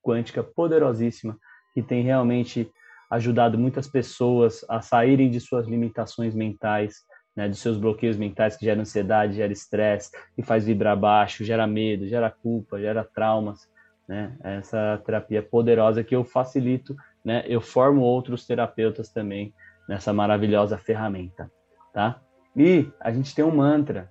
quântica 0.00 0.40
poderosíssima 0.40 1.36
que 1.74 1.82
tem 1.82 2.04
realmente 2.04 2.70
ajudado 3.10 3.58
muitas 3.58 3.88
pessoas 3.88 4.64
a 4.68 4.80
saírem 4.80 5.28
de 5.28 5.40
suas 5.40 5.66
limitações 5.66 6.32
mentais, 6.32 6.98
né, 7.36 7.48
dos 7.48 7.58
seus 7.58 7.76
bloqueios 7.76 8.16
mentais 8.16 8.56
que 8.56 8.64
geram 8.64 8.80
ansiedade, 8.80 9.34
gera 9.34 9.52
estresse, 9.52 10.10
que 10.34 10.42
faz 10.42 10.64
vibrar 10.64 10.96
baixo, 10.96 11.44
gera 11.44 11.66
medo, 11.66 12.08
gera 12.08 12.30
culpa, 12.30 12.80
gera 12.80 13.04
traumas, 13.04 13.68
né? 14.08 14.36
Essa 14.42 15.00
terapia 15.04 15.42
poderosa 15.42 16.02
que 16.02 16.16
eu 16.16 16.24
facilito, 16.24 16.96
né? 17.24 17.44
Eu 17.46 17.60
formo 17.60 18.00
outros 18.00 18.46
terapeutas 18.46 19.10
também 19.10 19.52
nessa 19.88 20.12
maravilhosa 20.12 20.78
ferramenta, 20.78 21.50
tá? 21.92 22.20
E 22.56 22.90
a 22.98 23.12
gente 23.12 23.34
tem 23.34 23.44
um 23.44 23.54
mantra 23.54 24.10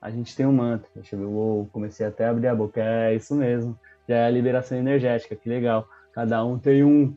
a 0.00 0.10
gente 0.10 0.34
tem 0.36 0.46
um 0.46 0.52
mantra. 0.52 0.88
Deixa 0.94 1.16
eu 1.16 1.20
ver, 1.20 1.26
uou, 1.26 1.66
comecei 1.72 2.06
até 2.06 2.26
a 2.26 2.30
abrir 2.30 2.48
a 2.48 2.54
boca. 2.54 2.80
É 2.80 3.14
isso 3.14 3.34
mesmo. 3.34 3.78
Já 4.08 4.16
é 4.16 4.26
a 4.26 4.30
liberação 4.30 4.78
energética, 4.78 5.36
que 5.36 5.48
legal. 5.48 5.86
Cada 6.12 6.44
um 6.44 6.58
tem 6.58 6.84
um, 6.84 7.16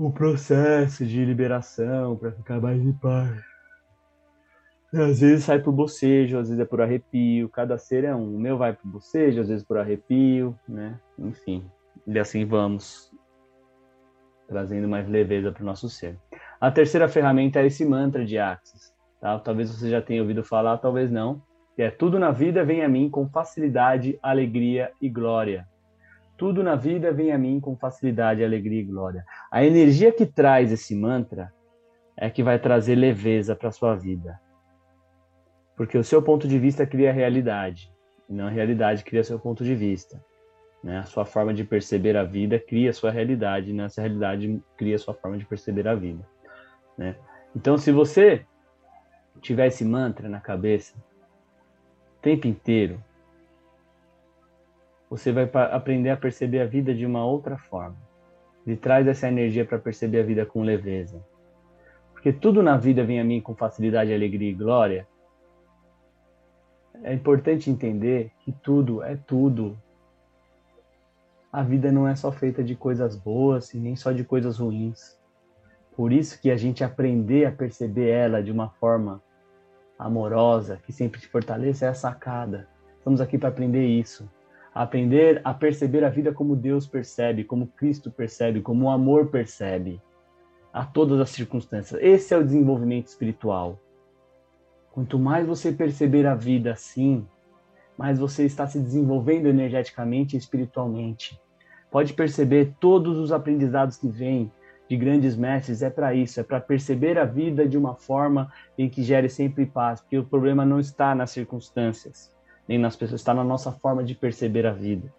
um 0.00 0.10
processo 0.10 1.04
de 1.04 1.22
liberação 1.26 2.16
para 2.16 2.32
ficar 2.32 2.58
mais 2.58 2.80
em 2.80 2.92
paz. 2.92 3.38
Às 4.94 5.20
vezes 5.20 5.44
sai 5.44 5.58
por 5.58 5.72
bocejo, 5.72 6.38
às 6.38 6.48
vezes 6.48 6.58
é 6.58 6.64
por 6.64 6.80
arrepio. 6.80 7.50
Cada 7.50 7.76
ser 7.76 8.04
é 8.04 8.14
um. 8.14 8.34
O 8.34 8.40
meu 8.40 8.56
vai 8.56 8.72
por 8.72 8.88
bocejo, 8.88 9.42
às 9.42 9.48
vezes 9.48 9.62
por 9.62 9.76
arrepio, 9.76 10.58
né? 10.66 10.98
Enfim. 11.18 11.62
E 12.06 12.18
assim 12.18 12.46
vamos 12.46 13.12
trazendo 14.48 14.88
mais 14.88 15.06
leveza 15.06 15.52
para 15.52 15.62
o 15.62 15.66
nosso 15.66 15.88
ser. 15.90 16.16
A 16.58 16.70
terceira 16.70 17.06
ferramenta 17.06 17.60
é 17.60 17.66
esse 17.66 17.84
mantra 17.84 18.24
de 18.24 18.38
Axis. 18.38 18.92
Tá? 19.20 19.38
Talvez 19.38 19.70
você 19.70 19.90
já 19.90 20.00
tenha 20.00 20.22
ouvido 20.22 20.42
falar, 20.42 20.78
talvez 20.78 21.10
não. 21.10 21.42
Que 21.76 21.82
é 21.82 21.90
tudo 21.90 22.18
na 22.18 22.30
vida 22.30 22.64
vem 22.64 22.82
a 22.82 22.88
mim 22.88 23.10
com 23.10 23.28
facilidade, 23.28 24.18
alegria 24.22 24.92
e 25.00 25.10
glória. 25.10 25.68
Tudo 26.40 26.62
na 26.62 26.74
vida 26.74 27.12
vem 27.12 27.32
a 27.32 27.36
mim 27.36 27.60
com 27.60 27.76
facilidade, 27.76 28.42
alegria 28.42 28.80
e 28.80 28.84
glória. 28.84 29.26
A 29.52 29.62
energia 29.62 30.10
que 30.10 30.24
traz 30.24 30.72
esse 30.72 30.94
mantra 30.94 31.52
é 32.16 32.30
que 32.30 32.42
vai 32.42 32.58
trazer 32.58 32.94
leveza 32.94 33.54
para 33.54 33.70
sua 33.70 33.94
vida. 33.94 34.40
Porque 35.76 35.98
o 35.98 36.02
seu 36.02 36.22
ponto 36.22 36.48
de 36.48 36.58
vista 36.58 36.86
cria 36.86 37.10
a 37.10 37.12
realidade, 37.12 37.92
e 38.26 38.32
não 38.32 38.46
a 38.46 38.48
realidade 38.48 39.04
cria 39.04 39.22
seu 39.22 39.38
ponto 39.38 39.62
de 39.62 39.74
vista. 39.74 40.18
Né? 40.82 41.00
A 41.00 41.02
sua 41.02 41.26
forma 41.26 41.52
de 41.52 41.62
perceber 41.62 42.16
a 42.16 42.24
vida 42.24 42.58
cria 42.58 42.88
a 42.88 42.94
sua 42.94 43.10
realidade, 43.10 43.68
e 43.68 43.74
nessa 43.74 44.00
realidade 44.00 44.62
cria 44.78 44.96
a 44.96 44.98
sua 44.98 45.12
forma 45.12 45.36
de 45.36 45.44
perceber 45.44 45.86
a 45.86 45.94
vida. 45.94 46.26
Né? 46.96 47.16
Então, 47.54 47.76
se 47.76 47.92
você 47.92 48.46
tiver 49.42 49.66
esse 49.66 49.84
mantra 49.84 50.26
na 50.26 50.40
cabeça 50.40 50.96
o 52.16 52.22
tempo 52.22 52.46
inteiro, 52.46 52.98
você 55.10 55.32
vai 55.32 55.50
aprender 55.72 56.10
a 56.10 56.16
perceber 56.16 56.60
a 56.60 56.66
vida 56.66 56.94
de 56.94 57.04
uma 57.04 57.26
outra 57.26 57.58
forma. 57.58 57.96
Ele 58.64 58.76
traz 58.76 59.08
essa 59.08 59.26
energia 59.26 59.64
para 59.64 59.78
perceber 59.78 60.20
a 60.20 60.24
vida 60.24 60.46
com 60.46 60.62
leveza. 60.62 61.20
Porque 62.12 62.32
tudo 62.32 62.62
na 62.62 62.76
vida 62.76 63.04
vem 63.04 63.18
a 63.18 63.24
mim 63.24 63.40
com 63.40 63.56
facilidade, 63.56 64.14
alegria 64.14 64.50
e 64.50 64.54
glória. 64.54 65.08
É 67.02 67.12
importante 67.12 67.68
entender 67.70 68.30
que 68.44 68.52
tudo 68.52 69.02
é 69.02 69.16
tudo. 69.16 69.76
A 71.52 71.64
vida 71.64 71.90
não 71.90 72.06
é 72.06 72.14
só 72.14 72.30
feita 72.30 72.62
de 72.62 72.76
coisas 72.76 73.16
boas 73.16 73.74
e 73.74 73.78
nem 73.78 73.96
só 73.96 74.12
de 74.12 74.22
coisas 74.22 74.58
ruins. 74.58 75.18
Por 75.96 76.12
isso 76.12 76.40
que 76.40 76.52
a 76.52 76.56
gente 76.56 76.84
aprender 76.84 77.46
a 77.46 77.52
perceber 77.52 78.10
ela 78.10 78.40
de 78.40 78.52
uma 78.52 78.68
forma 78.68 79.20
amorosa, 79.98 80.78
que 80.86 80.92
sempre 80.92 81.20
te 81.20 81.26
fortaleça, 81.26 81.86
é 81.86 81.88
a 81.88 81.94
sacada. 81.94 82.68
Estamos 82.98 83.20
aqui 83.20 83.36
para 83.36 83.48
aprender 83.48 83.84
isso. 83.84 84.30
Aprender 84.74 85.40
a 85.42 85.52
perceber 85.52 86.04
a 86.04 86.08
vida 86.08 86.32
como 86.32 86.54
Deus 86.54 86.86
percebe, 86.86 87.44
como 87.44 87.66
Cristo 87.66 88.10
percebe, 88.10 88.60
como 88.60 88.86
o 88.86 88.90
amor 88.90 89.26
percebe, 89.26 90.00
a 90.72 90.84
todas 90.84 91.20
as 91.20 91.30
circunstâncias. 91.30 92.00
Esse 92.02 92.32
é 92.32 92.38
o 92.38 92.44
desenvolvimento 92.44 93.08
espiritual. 93.08 93.78
Quanto 94.92 95.18
mais 95.18 95.46
você 95.46 95.72
perceber 95.72 96.26
a 96.26 96.34
vida 96.34 96.72
assim, 96.72 97.26
mais 97.98 98.18
você 98.18 98.44
está 98.44 98.66
se 98.66 98.78
desenvolvendo 98.78 99.46
energeticamente 99.46 100.36
e 100.36 100.38
espiritualmente. 100.38 101.40
Pode 101.90 102.14
perceber 102.14 102.74
todos 102.78 103.18
os 103.18 103.32
aprendizados 103.32 103.96
que 103.96 104.08
vêm 104.08 104.50
de 104.88 104.96
grandes 104.96 105.36
mestres 105.36 105.82
é 105.82 105.90
para 105.90 106.12
isso, 106.14 106.40
é 106.40 106.42
para 106.42 106.60
perceber 106.60 107.16
a 107.16 107.24
vida 107.24 107.68
de 107.68 107.78
uma 107.78 107.94
forma 107.94 108.52
em 108.76 108.88
que 108.88 109.04
gere 109.04 109.28
sempre 109.28 109.64
paz, 109.64 110.00
porque 110.00 110.18
o 110.18 110.24
problema 110.24 110.64
não 110.64 110.80
está 110.80 111.14
nas 111.14 111.30
circunstâncias, 111.30 112.34
nem 112.70 112.78
nas 112.78 112.94
pessoas, 112.94 113.20
está 113.20 113.34
na 113.34 113.42
nossa 113.42 113.72
forma 113.72 114.04
de 114.04 114.14
perceber 114.14 114.64
a 114.64 114.72
vida. 114.72 115.12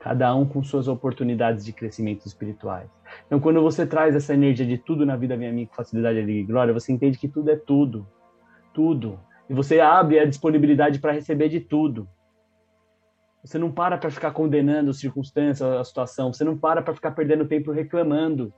Cada 0.00 0.34
um 0.34 0.46
com 0.46 0.64
suas 0.64 0.88
oportunidades 0.88 1.66
de 1.66 1.70
crescimento 1.70 2.26
espirituais. 2.26 2.88
Então, 3.26 3.38
quando 3.38 3.60
você 3.60 3.86
traz 3.86 4.16
essa 4.16 4.32
energia 4.32 4.64
de 4.64 4.78
tudo 4.78 5.04
na 5.04 5.14
vida 5.14 5.36
vem 5.36 5.50
a 5.50 5.52
mim 5.52 5.66
com 5.66 5.74
facilidade, 5.74 6.16
alegria 6.16 6.40
e 6.40 6.44
glória, 6.44 6.72
você 6.72 6.90
entende 6.90 7.18
que 7.18 7.28
tudo 7.28 7.50
é 7.50 7.56
tudo. 7.56 8.08
Tudo. 8.72 9.20
E 9.50 9.52
você 9.52 9.80
abre 9.80 10.18
a 10.18 10.24
disponibilidade 10.24 10.98
para 10.98 11.12
receber 11.12 11.50
de 11.50 11.60
tudo. 11.60 12.08
Você 13.44 13.58
não 13.58 13.70
para 13.70 13.98
para 13.98 14.10
ficar 14.10 14.30
condenando 14.30 14.92
as 14.92 14.98
circunstâncias, 14.98 15.68
a 15.68 15.84
situação. 15.84 16.32
Você 16.32 16.42
não 16.42 16.56
para 16.56 16.80
para 16.80 16.94
ficar 16.94 17.10
perdendo 17.10 17.46
tempo 17.46 17.70
reclamando. 17.70 18.50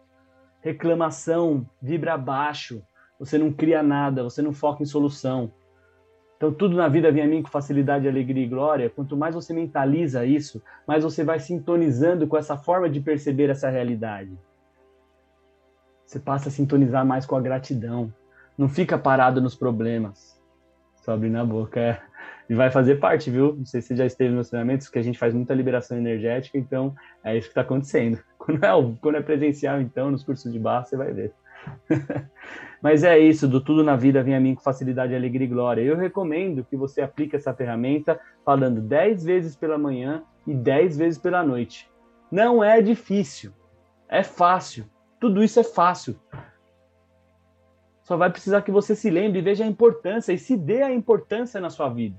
Reclamação 0.61 1.69
vibra 1.83 2.15
abaixo. 2.15 2.81
Você 3.19 3.39
não 3.39 3.53
cria 3.53 3.83
nada, 3.83 4.23
você 4.23 4.41
não 4.41 4.53
foca 4.53 4.85
em 4.85 4.87
solução. 4.87 5.51
Então, 6.45 6.53
tudo 6.53 6.77
na 6.77 6.89
vida 6.89 7.11
vem 7.11 7.23
a 7.23 7.27
mim 7.27 7.41
com 7.41 7.49
facilidade, 7.49 8.07
alegria 8.07 8.45
e 8.45 8.47
glória. 8.47 8.91
Quanto 8.91 9.17
mais 9.17 9.35
você 9.35 9.55
mentaliza 9.55 10.27
isso, 10.27 10.63
mais 10.87 11.03
você 11.03 11.25
vai 11.25 11.41
sintonizando 11.41 12.27
com 12.27 12.37
essa 12.37 12.55
forma 12.55 12.87
de 12.87 13.01
perceber 13.01 13.49
essa 13.49 13.71
realidade. 13.71 14.31
Você 16.05 16.21
passa 16.21 16.51
a 16.51 16.53
sintonizar 16.53 17.07
mais 17.07 17.25
com 17.25 17.35
a 17.35 17.41
gratidão. 17.41 18.13
Não 18.59 18.69
fica 18.69 18.99
parado 18.99 19.41
nos 19.41 19.55
problemas. 19.55 20.39
Só 20.97 21.13
abrir 21.13 21.31
na 21.31 21.47
boca. 21.47 21.81
É. 21.81 22.03
E 22.51 22.55
vai 22.55 22.71
fazer 22.71 22.97
parte, 22.97 23.31
viu? 23.31 23.57
Não 23.57 23.65
sei 23.65 23.81
se 23.81 23.89
você 23.89 23.97
já 23.97 24.05
esteve 24.05 24.35
nos 24.35 24.51
treinamentos, 24.51 24.91
que 24.91 24.99
a 24.99 25.03
gente 25.03 25.19
faz 25.19 25.33
muita 25.33 25.55
liberação 25.55 25.97
energética, 25.97 26.59
então 26.59 26.95
é 27.25 27.35
isso 27.35 27.47
que 27.47 27.53
está 27.53 27.63
acontecendo. 27.63 28.19
Quando 28.37 28.63
é, 28.63 28.97
quando 29.01 29.17
é 29.17 29.23
presencial, 29.23 29.81
então, 29.81 30.11
nos 30.11 30.23
cursos 30.23 30.53
de 30.53 30.59
barra, 30.59 30.85
você 30.85 30.99
vai 30.99 31.11
ver. 31.11 31.33
Mas 32.83 33.03
é 33.03 33.19
isso, 33.19 33.49
do 33.49 33.61
tudo 33.61 33.83
na 33.83 33.97
vida 33.97 34.23
vem 34.23 34.35
a 34.35 34.41
mim 34.41 34.55
com 34.55 34.61
facilidade, 34.61 35.15
alegria 35.15 35.47
e 35.47 35.51
glória. 35.51 35.83
Eu 35.83 35.97
recomendo 35.97 36.65
que 36.65 36.77
você 36.77 37.01
aplique 37.01 37.35
essa 37.35 37.55
ferramenta 37.55 38.21
falando 38.45 38.81
10 38.81 39.25
vezes 39.25 39.57
pela 39.57 39.79
manhã 39.79 40.23
e 40.47 40.53
10 40.53 40.99
vezes 40.99 41.19
pela 41.19 41.43
noite. 41.43 41.91
Não 42.31 42.63
é 42.63 42.83
difícil, 42.83 43.53
é 44.09 44.23
fácil. 44.23 44.85
Tudo 45.19 45.43
isso 45.43 45.59
é 45.59 45.65
fácil. 45.65 46.19
Só 48.03 48.19
vai 48.19 48.29
precisar 48.29 48.61
que 48.61 48.71
você 48.71 48.95
se 48.95 49.09
lembre 49.09 49.39
e 49.39 49.43
veja 49.43 49.65
a 49.65 49.67
importância 49.67 50.33
e 50.33 50.39
se 50.39 50.57
dê 50.57 50.83
a 50.83 50.93
importância 50.93 51.59
na 51.61 51.71
sua 51.71 51.89
vida. 51.89 52.19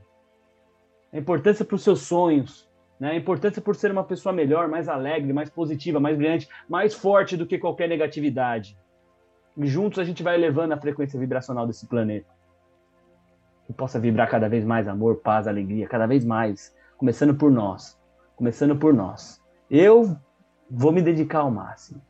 A 1.14 1.18
importância 1.18 1.64
para 1.64 1.76
os 1.76 1.84
seus 1.84 2.02
sonhos, 2.02 2.68
né? 3.00 3.12
a 3.12 3.16
importância 3.16 3.62
por 3.62 3.76
ser 3.76 3.92
uma 3.92 4.04
pessoa 4.04 4.34
melhor, 4.34 4.68
mais 4.68 4.90
alegre, 4.90 5.32
mais 5.32 5.50
positiva, 5.50 6.00
mais 6.00 6.18
brilhante, 6.18 6.50
mais 6.68 6.96
forte 6.96 7.38
do 7.38 7.46
que 7.46 7.60
qualquer 7.60 7.88
negatividade. 7.88 8.76
E 9.58 9.68
juntos 9.68 10.00
a 10.00 10.04
gente 10.04 10.22
vai 10.22 10.36
elevando 10.36 10.74
a 10.74 10.78
frequência 10.78 11.20
vibracional 11.20 11.66
desse 11.66 11.88
planeta. 11.88 12.28
Que 13.66 13.74
possa 13.74 14.00
vibrar 14.00 14.30
cada 14.30 14.48
vez 14.50 14.64
mais 14.64 14.88
amor, 14.88 15.18
paz, 15.18 15.48
alegria, 15.48 15.88
cada 15.88 16.06
vez 16.06 16.26
mais. 16.26 16.76
Começando 16.98 17.34
por 17.36 17.50
nós. 17.50 18.00
Começando 18.36 18.76
por 18.76 18.94
nós. 18.94 19.42
Eu 19.70 20.18
vou 20.70 20.92
me 20.92 21.02
dedicar 21.02 21.40
ao 21.40 21.52
máximo. 21.52 22.02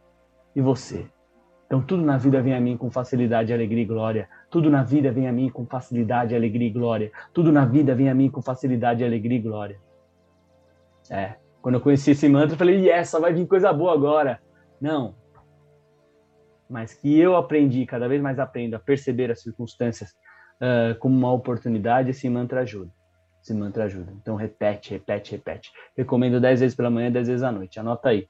E 0.55 0.62
você? 0.62 1.08
Então, 1.65 1.81
tudo 1.81 2.03
na 2.03 2.17
vida 2.17 2.41
vem 2.41 2.53
a 2.53 2.60
mim 2.60 2.77
com 2.77 2.91
facilidade, 2.91 3.51
alegria 3.51 3.84
e 3.84 3.86
glória. 3.86 4.29
Tudo 4.49 4.69
na 4.69 4.84
vida 4.84 5.12
vem 5.12 5.27
a 5.27 5.31
mim 5.31 5.49
com 5.49 5.65
facilidade, 5.65 6.36
alegria 6.36 6.67
e 6.67 6.71
glória. 6.71 7.12
Tudo 7.34 7.51
na 7.51 7.65
vida 7.65 7.95
vem 7.95 8.10
a 8.10 8.13
mim 8.13 8.29
com 8.29 8.41
facilidade, 8.41 9.03
alegria 9.03 9.38
e 9.38 9.41
glória. 9.41 9.79
É. 11.10 11.36
Quando 11.62 11.75
eu 11.75 11.81
conheci 11.81 12.12
esse 12.12 12.29
mantra, 12.29 12.53
eu 12.53 12.58
falei, 12.58 12.88
yes, 12.88 13.10
só 13.10 13.19
vai 13.19 13.34
vir 13.34 13.47
coisa 13.47 13.73
boa 13.73 13.93
agora. 13.93 14.39
Não. 14.79 15.15
Mas 16.69 16.93
que 16.93 17.19
eu 17.19 17.36
aprendi, 17.36 17.86
cada 17.86 18.08
vez 18.08 18.21
mais 18.21 18.39
aprendo 18.39 18.75
a 18.75 18.80
perceber 18.80 19.32
as 19.32 19.41
circunstâncias 19.41 20.12
uh, 20.62 20.97
como 20.99 21.15
uma 21.15 21.32
oportunidade, 21.32 22.10
esse 22.10 22.30
mantra 22.30 22.62
ajuda. 22.62 22.91
Esse 23.41 23.54
mantra 23.54 23.84
ajuda. 23.84 24.12
Então, 24.13 24.36
repete, 24.36 24.91
repete, 24.91 25.32
repete. 25.32 25.71
Recomendo 25.95 26.41
10 26.41 26.62
vezes 26.62 26.75
pela 26.75 26.89
manhã, 26.89 27.12
10 27.12 27.28
vezes 27.28 27.43
à 27.43 27.51
noite. 27.51 27.80
Anota 27.80 28.10
aí. 28.10 28.28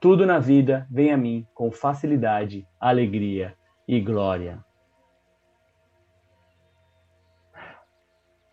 Tudo 0.00 0.24
na 0.24 0.38
vida 0.38 0.86
vem 0.90 1.12
a 1.12 1.16
mim 1.16 1.46
com 1.52 1.70
facilidade, 1.70 2.66
alegria 2.80 3.54
e 3.86 4.00
glória. 4.00 4.64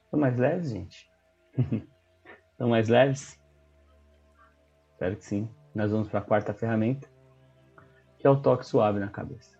Estão 0.03 0.19
mais 0.19 0.37
leves, 0.37 0.69
gente? 0.69 1.09
Estão 2.51 2.69
mais 2.69 2.87
leves? 2.89 3.41
Espero 4.91 5.15
que 5.15 5.25
sim. 5.25 5.49
Nós 5.73 5.91
vamos 5.91 6.07
para 6.07 6.19
a 6.19 6.23
quarta 6.23 6.53
ferramenta, 6.53 7.09
que 8.23 8.27
é 8.27 8.29
o 8.29 8.37
toque 8.37 8.65
suave 8.65 9.01
na 9.01 9.09
cabeça. 9.09 9.51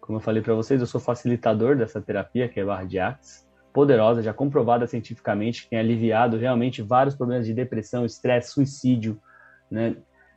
Como 0.00 0.18
eu 0.18 0.20
falei 0.20 0.42
para 0.42 0.52
vocês, 0.52 0.80
eu 0.80 0.86
sou 0.86 1.00
facilitador 1.00 1.76
dessa 1.76 2.02
terapia, 2.02 2.48
que 2.48 2.58
é 2.58 2.64
barra 2.64 2.82
de 2.82 2.98
Axis, 2.98 3.48
poderosa, 3.72 4.20
já 4.20 4.34
comprovada 4.34 4.84
cientificamente, 4.84 5.62
que 5.62 5.70
tem 5.70 5.78
aliviado 5.78 6.36
realmente 6.36 6.82
vários 6.82 7.14
problemas 7.14 7.46
de 7.46 7.54
depressão, 7.54 8.04
estresse, 8.04 8.50
suicídio, 8.50 9.22
né? 9.70 9.94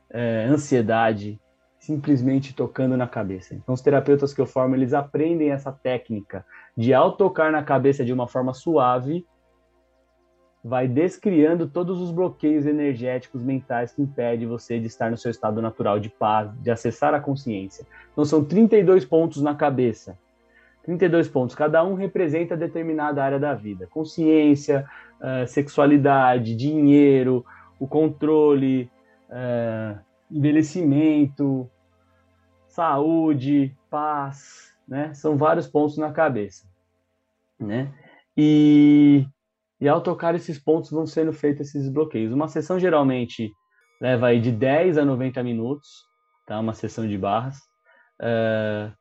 é, 0.08 0.44
ansiedade, 0.44 1.40
simplesmente 1.80 2.54
tocando 2.54 2.96
na 2.96 3.08
cabeça. 3.08 3.56
Então, 3.56 3.74
os 3.74 3.80
terapeutas 3.80 4.32
que 4.32 4.40
eu 4.40 4.46
formo, 4.46 4.76
eles 4.76 4.94
aprendem 4.94 5.50
essa 5.50 5.72
técnica 5.72 6.46
de, 6.76 6.94
ao 6.94 7.16
tocar 7.16 7.50
na 7.50 7.64
cabeça 7.64 8.04
de 8.04 8.12
uma 8.12 8.28
forma 8.28 8.54
suave, 8.54 9.26
vai 10.64 10.86
descriando 10.86 11.66
todos 11.66 12.00
os 12.00 12.12
bloqueios 12.12 12.66
energéticos 12.66 13.42
mentais 13.42 13.92
que 13.92 14.02
impedem 14.02 14.46
você 14.46 14.78
de 14.78 14.86
estar 14.86 15.10
no 15.10 15.16
seu 15.16 15.30
estado 15.30 15.60
natural 15.60 15.98
de 15.98 16.08
paz, 16.08 16.50
de 16.60 16.70
acessar 16.70 17.12
a 17.14 17.20
consciência. 17.20 17.84
Então, 18.12 18.24
são 18.24 18.44
32 18.44 19.04
pontos 19.04 19.42
na 19.42 19.54
cabeça. 19.54 20.16
32 20.84 21.28
pontos, 21.28 21.54
cada 21.54 21.82
um 21.84 21.94
representa 21.94 22.56
determinada 22.56 23.22
área 23.22 23.38
da 23.38 23.54
vida: 23.54 23.86
consciência, 23.88 24.84
uh, 25.20 25.46
sexualidade, 25.46 26.56
dinheiro, 26.56 27.44
o 27.78 27.86
controle, 27.86 28.90
é, 29.28 29.96
envelhecimento, 30.30 31.68
saúde, 32.68 33.74
paz, 33.90 34.72
né? 34.86 35.12
São 35.14 35.36
vários 35.36 35.66
pontos 35.66 35.98
na 35.98 36.12
cabeça, 36.12 36.66
né? 37.58 37.92
E, 38.36 39.26
e 39.82 39.88
ao 39.88 40.00
tocar 40.00 40.32
esses 40.36 40.60
pontos 40.60 40.92
vão 40.92 41.04
sendo 41.04 41.32
feitos 41.32 41.66
esses 41.66 41.88
bloqueios. 41.88 42.32
Uma 42.32 42.46
sessão 42.46 42.78
geralmente 42.78 43.52
leva 44.00 44.28
aí 44.28 44.40
de 44.40 44.52
10 44.52 44.96
a 44.96 45.04
90 45.04 45.42
minutos, 45.42 45.88
tá? 46.46 46.60
Uma 46.60 46.72
sessão 46.72 47.04
de 47.04 47.18
barras. 47.18 47.56
É, 48.20 48.92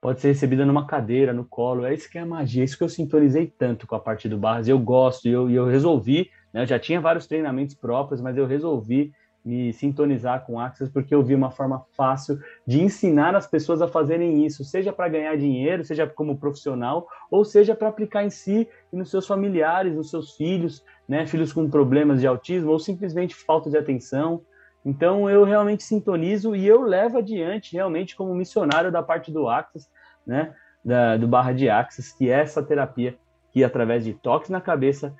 pode 0.00 0.22
ser 0.22 0.28
recebida 0.28 0.64
numa 0.64 0.86
cadeira, 0.86 1.34
no 1.34 1.44
colo. 1.44 1.84
É 1.84 1.92
isso 1.92 2.10
que 2.10 2.16
é 2.16 2.22
a 2.22 2.26
magia, 2.26 2.62
é 2.62 2.64
isso 2.64 2.78
que 2.78 2.82
eu 2.82 2.88
sintonizei 2.88 3.46
tanto 3.46 3.86
com 3.86 3.94
a 3.94 4.00
parte 4.00 4.26
do 4.26 4.38
barras. 4.38 4.68
Eu 4.68 4.78
gosto 4.78 5.28
e 5.28 5.32
eu, 5.32 5.50
eu 5.50 5.66
resolvi, 5.66 6.30
né? 6.50 6.62
Eu 6.62 6.66
já 6.66 6.78
tinha 6.78 6.98
vários 6.98 7.26
treinamentos 7.26 7.74
próprios, 7.74 8.22
mas 8.22 8.38
eu 8.38 8.46
resolvi 8.46 9.12
me 9.44 9.72
sintonizar 9.72 10.44
com 10.44 10.60
Axis 10.60 10.88
porque 10.88 11.14
eu 11.14 11.22
vi 11.22 11.34
uma 11.34 11.50
forma 11.50 11.84
fácil 11.92 12.38
de 12.66 12.80
ensinar 12.80 13.34
as 13.34 13.46
pessoas 13.46 13.80
a 13.80 13.88
fazerem 13.88 14.44
isso, 14.44 14.64
seja 14.64 14.92
para 14.92 15.08
ganhar 15.08 15.36
dinheiro, 15.36 15.84
seja 15.84 16.06
como 16.06 16.38
profissional, 16.38 17.06
ou 17.30 17.44
seja 17.44 17.74
para 17.74 17.88
aplicar 17.88 18.24
em 18.24 18.30
si 18.30 18.68
e 18.92 18.96
nos 18.96 19.10
seus 19.10 19.26
familiares, 19.26 19.94
nos 19.94 20.10
seus 20.10 20.36
filhos, 20.36 20.84
né, 21.08 21.26
filhos 21.26 21.52
com 21.52 21.68
problemas 21.68 22.20
de 22.20 22.26
autismo 22.26 22.70
ou 22.70 22.78
simplesmente 22.78 23.34
falta 23.34 23.70
de 23.70 23.78
atenção. 23.78 24.42
Então 24.84 25.28
eu 25.28 25.44
realmente 25.44 25.82
sintonizo 25.82 26.54
e 26.54 26.66
eu 26.66 26.82
levo 26.82 27.18
adiante 27.18 27.74
realmente 27.74 28.16
como 28.16 28.34
missionário 28.34 28.92
da 28.92 29.02
parte 29.02 29.32
do 29.32 29.48
Axis, 29.48 29.90
né, 30.26 30.54
da, 30.84 31.16
do 31.16 31.26
barra 31.26 31.52
de 31.52 31.68
Axis, 31.68 32.12
que 32.12 32.30
é 32.30 32.40
essa 32.40 32.62
terapia 32.62 33.16
que 33.52 33.64
através 33.64 34.04
de 34.04 34.14
toques 34.14 34.50
na 34.50 34.60
cabeça 34.60 35.14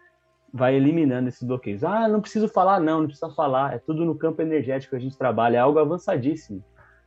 vai 0.53 0.75
eliminando 0.75 1.29
esses 1.29 1.43
bloqueios. 1.43 1.85
Ah, 1.85 2.09
não 2.09 2.21
preciso 2.21 2.49
falar, 2.49 2.81
não, 2.81 3.01
não 3.01 3.07
precisa 3.07 3.31
falar. 3.31 3.75
É 3.75 3.79
tudo 3.79 4.05
no 4.05 4.15
campo 4.15 4.43
energético 4.43 4.91
que 4.91 4.97
a 4.97 5.01
gente 5.01 5.17
trabalha, 5.17 5.57
é 5.57 5.61
algo 5.61 5.79
avançadíssimo. 5.79 6.63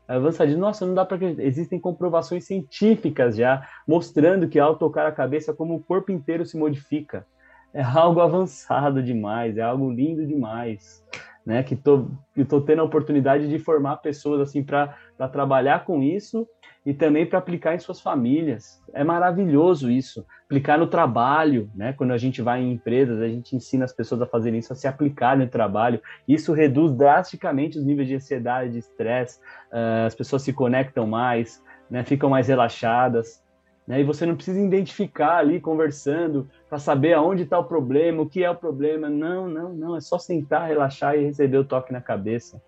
É 0.07 0.15
avançadíssimo. 0.15 0.61
Nossa, 0.61 0.85
não 0.85 0.93
dá 0.93 1.05
para 1.05 1.15
acreditar. 1.15 1.43
Existem 1.43 1.79
comprovações 1.79 2.45
científicas 2.45 3.35
já 3.35 3.67
mostrando 3.87 4.47
que 4.47 4.59
ao 4.59 4.75
tocar 4.75 5.05
a 5.05 5.11
cabeça, 5.11 5.53
como 5.53 5.75
o 5.75 5.83
corpo 5.83 6.11
inteiro 6.11 6.45
se 6.45 6.57
modifica. 6.57 7.25
É 7.73 7.81
algo 7.81 8.21
avançado 8.21 9.01
demais, 9.01 9.57
é 9.57 9.61
algo 9.61 9.91
lindo 9.91 10.25
demais. 10.27 11.03
Né? 11.45 11.63
Que 11.63 11.75
tô, 11.75 12.07
que 12.33 12.45
tô 12.45 12.61
tendo 12.61 12.81
a 12.81 12.85
oportunidade 12.85 13.47
de 13.47 13.59
formar 13.59 13.97
pessoas 13.97 14.41
assim 14.41 14.63
para 14.63 14.95
trabalhar 15.31 15.85
com 15.85 16.01
isso 16.01 16.47
e 16.85 16.93
também 16.93 17.25
para 17.25 17.39
aplicar 17.39 17.75
em 17.75 17.79
suas 17.79 18.01
famílias. 18.01 18.81
É 18.93 19.03
maravilhoso 19.03 19.89
isso. 19.89 20.25
Aplicar 20.45 20.77
no 20.77 20.87
trabalho, 20.87 21.69
né? 21.75 21.93
Quando 21.93 22.11
a 22.11 22.17
gente 22.17 22.41
vai 22.41 22.61
em 22.61 22.73
empresas, 22.73 23.21
a 23.21 23.27
gente 23.27 23.55
ensina 23.55 23.85
as 23.85 23.93
pessoas 23.93 24.21
a 24.21 24.25
fazerem 24.25 24.59
isso, 24.59 24.73
a 24.73 24.75
se 24.75 24.87
aplicar 24.87 25.37
no 25.37 25.47
trabalho. 25.47 26.01
Isso 26.27 26.53
reduz 26.53 26.93
drasticamente 26.93 27.77
os 27.77 27.85
níveis 27.85 28.07
de 28.07 28.15
ansiedade, 28.15 28.73
de 28.73 28.79
estresse. 28.79 29.39
Uh, 29.71 30.05
as 30.05 30.15
pessoas 30.15 30.41
se 30.41 30.53
conectam 30.53 31.07
mais, 31.07 31.63
né? 31.89 32.03
Ficam 32.03 32.29
mais 32.29 32.47
relaxadas. 32.47 33.43
Né? 33.87 34.01
E 34.01 34.03
você 34.03 34.25
não 34.25 34.35
precisa 34.35 34.59
identificar 34.59 35.37
ali 35.37 35.59
conversando 35.59 36.49
para 36.73 36.79
saber 36.79 37.13
aonde 37.13 37.43
está 37.43 37.59
o 37.59 37.65
problema, 37.65 38.23
o 38.23 38.27
que 38.27 38.43
é 38.43 38.49
o 38.49 38.55
problema. 38.55 39.07
Não, 39.07 39.47
não, 39.47 39.71
não. 39.71 39.95
É 39.95 40.01
só 40.01 40.17
sentar, 40.17 40.67
relaxar 40.67 41.15
e 41.15 41.23
receber 41.23 41.57
o 41.57 41.63
toque 41.63 41.93
na 41.93 42.01
cabeça. 42.01 42.59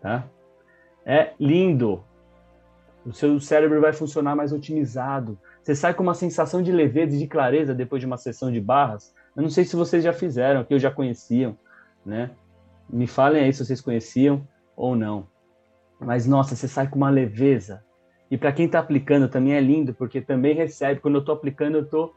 Tá? 0.00 0.26
É 1.06 1.30
lindo. 1.38 2.02
O 3.06 3.12
seu 3.12 3.38
cérebro 3.38 3.80
vai 3.80 3.92
funcionar 3.92 4.34
mais 4.34 4.52
otimizado. 4.52 5.38
Você 5.62 5.76
sai 5.76 5.94
com 5.94 6.02
uma 6.02 6.14
sensação 6.14 6.60
de 6.60 6.72
leveza 6.72 7.14
e 7.14 7.20
de 7.20 7.28
clareza 7.28 7.72
depois 7.72 8.00
de 8.00 8.06
uma 8.06 8.16
sessão 8.16 8.50
de 8.50 8.60
barras. 8.60 9.14
Eu 9.36 9.42
não 9.44 9.50
sei 9.50 9.64
se 9.64 9.76
vocês 9.76 10.02
já 10.02 10.12
fizeram, 10.12 10.64
que 10.64 10.74
eu 10.74 10.78
já 10.80 10.90
conheciam, 10.90 11.56
né? 12.04 12.32
Me 12.88 13.06
falem 13.06 13.44
aí 13.44 13.52
se 13.52 13.64
vocês 13.64 13.80
conheciam 13.80 14.44
ou 14.74 14.96
não. 14.96 15.28
Mas 16.00 16.26
nossa, 16.26 16.56
você 16.56 16.66
sai 16.66 16.88
com 16.88 16.96
uma 16.96 17.08
leveza, 17.08 17.84
e 18.30 18.38
para 18.38 18.52
quem 18.52 18.66
está 18.66 18.78
aplicando 18.78 19.28
também 19.28 19.54
é 19.54 19.60
lindo, 19.60 19.92
porque 19.92 20.20
também 20.20 20.54
recebe. 20.54 21.00
Quando 21.00 21.16
eu 21.16 21.20
estou 21.20 21.34
aplicando, 21.34 21.76
eu 21.76 21.82
estou. 21.82 22.14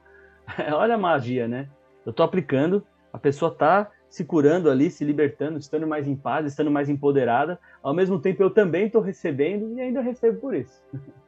Olha 0.74 0.96
a 0.96 0.98
magia, 0.98 1.48
né? 1.48 1.70
Eu 2.06 2.12
estou 2.12 2.26
aplicando, 2.26 2.86
a 3.12 3.18
pessoa 3.18 3.52
está 3.52 3.90
se 4.10 4.24
curando 4.24 4.70
ali, 4.70 4.92
se 4.92 5.04
libertando, 5.04 5.58
estando 5.58 5.88
mais 5.88 6.08
em 6.08 6.16
paz, 6.16 6.46
estando 6.46 6.70
mais 6.70 6.90
empoderada. 6.90 7.60
Ao 7.82 7.94
mesmo 7.94 8.20
tempo, 8.20 8.44
eu 8.44 8.50
também 8.50 8.86
estou 8.86 9.02
recebendo 9.02 9.74
e 9.76 9.82
ainda 9.82 10.02
recebo 10.02 10.40
por 10.40 10.54
isso. 10.54 10.84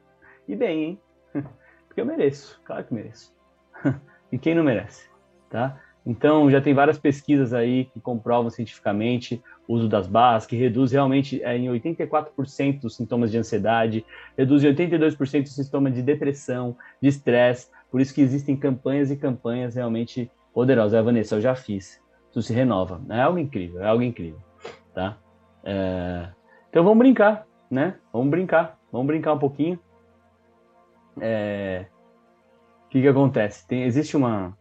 E 0.48 0.54
bem, 0.54 0.84
hein? 0.84 1.00
Porque 1.88 2.00
eu 2.00 2.06
mereço, 2.06 2.60
claro 2.64 2.84
que 2.84 2.94
mereço. 2.94 3.34
E 4.30 4.38
quem 4.38 4.54
não 4.54 4.62
merece, 4.62 5.10
tá? 5.50 5.80
Então, 6.06 6.48
já 6.48 6.60
tem 6.60 6.72
várias 6.72 6.98
pesquisas 6.98 7.52
aí 7.52 7.86
que 7.86 7.98
comprovam 7.98 8.48
cientificamente 8.48 9.42
o 9.66 9.74
uso 9.74 9.88
das 9.88 10.06
barras, 10.06 10.46
que 10.46 10.54
reduz 10.54 10.92
realmente 10.92 11.42
é, 11.42 11.56
em 11.56 11.66
84% 11.66 12.84
os 12.84 12.94
sintomas 12.94 13.32
de 13.32 13.38
ansiedade, 13.38 14.06
reduz 14.38 14.62
em 14.62 14.72
82% 14.72 15.42
os 15.42 15.54
sintomas 15.56 15.92
de 15.92 16.02
depressão, 16.02 16.76
de 17.02 17.08
estresse. 17.08 17.68
Por 17.90 18.00
isso 18.00 18.14
que 18.14 18.20
existem 18.20 18.56
campanhas 18.56 19.10
e 19.10 19.16
campanhas 19.16 19.74
realmente 19.74 20.30
poderosas. 20.52 20.94
A 20.94 21.02
Vanessa, 21.02 21.36
eu 21.36 21.40
já 21.40 21.54
fiz. 21.54 22.00
Isso 22.30 22.42
se 22.42 22.52
renova. 22.52 23.00
É 23.08 23.22
algo 23.22 23.38
incrível, 23.38 23.82
é 23.82 23.86
algo 23.86 24.02
incrível, 24.02 24.40
tá? 24.94 25.16
É... 25.64 26.28
Então, 26.68 26.84
vamos 26.84 26.98
brincar, 26.98 27.46
né? 27.70 27.96
Vamos 28.12 28.30
brincar. 28.30 28.78
Vamos 28.92 29.06
brincar 29.06 29.32
um 29.32 29.38
pouquinho. 29.38 29.78
É... 31.20 31.86
O 32.86 32.88
que 32.88 33.00
que 33.00 33.08
acontece? 33.08 33.66
Tem, 33.66 33.84
existe 33.84 34.16
uma 34.16 34.56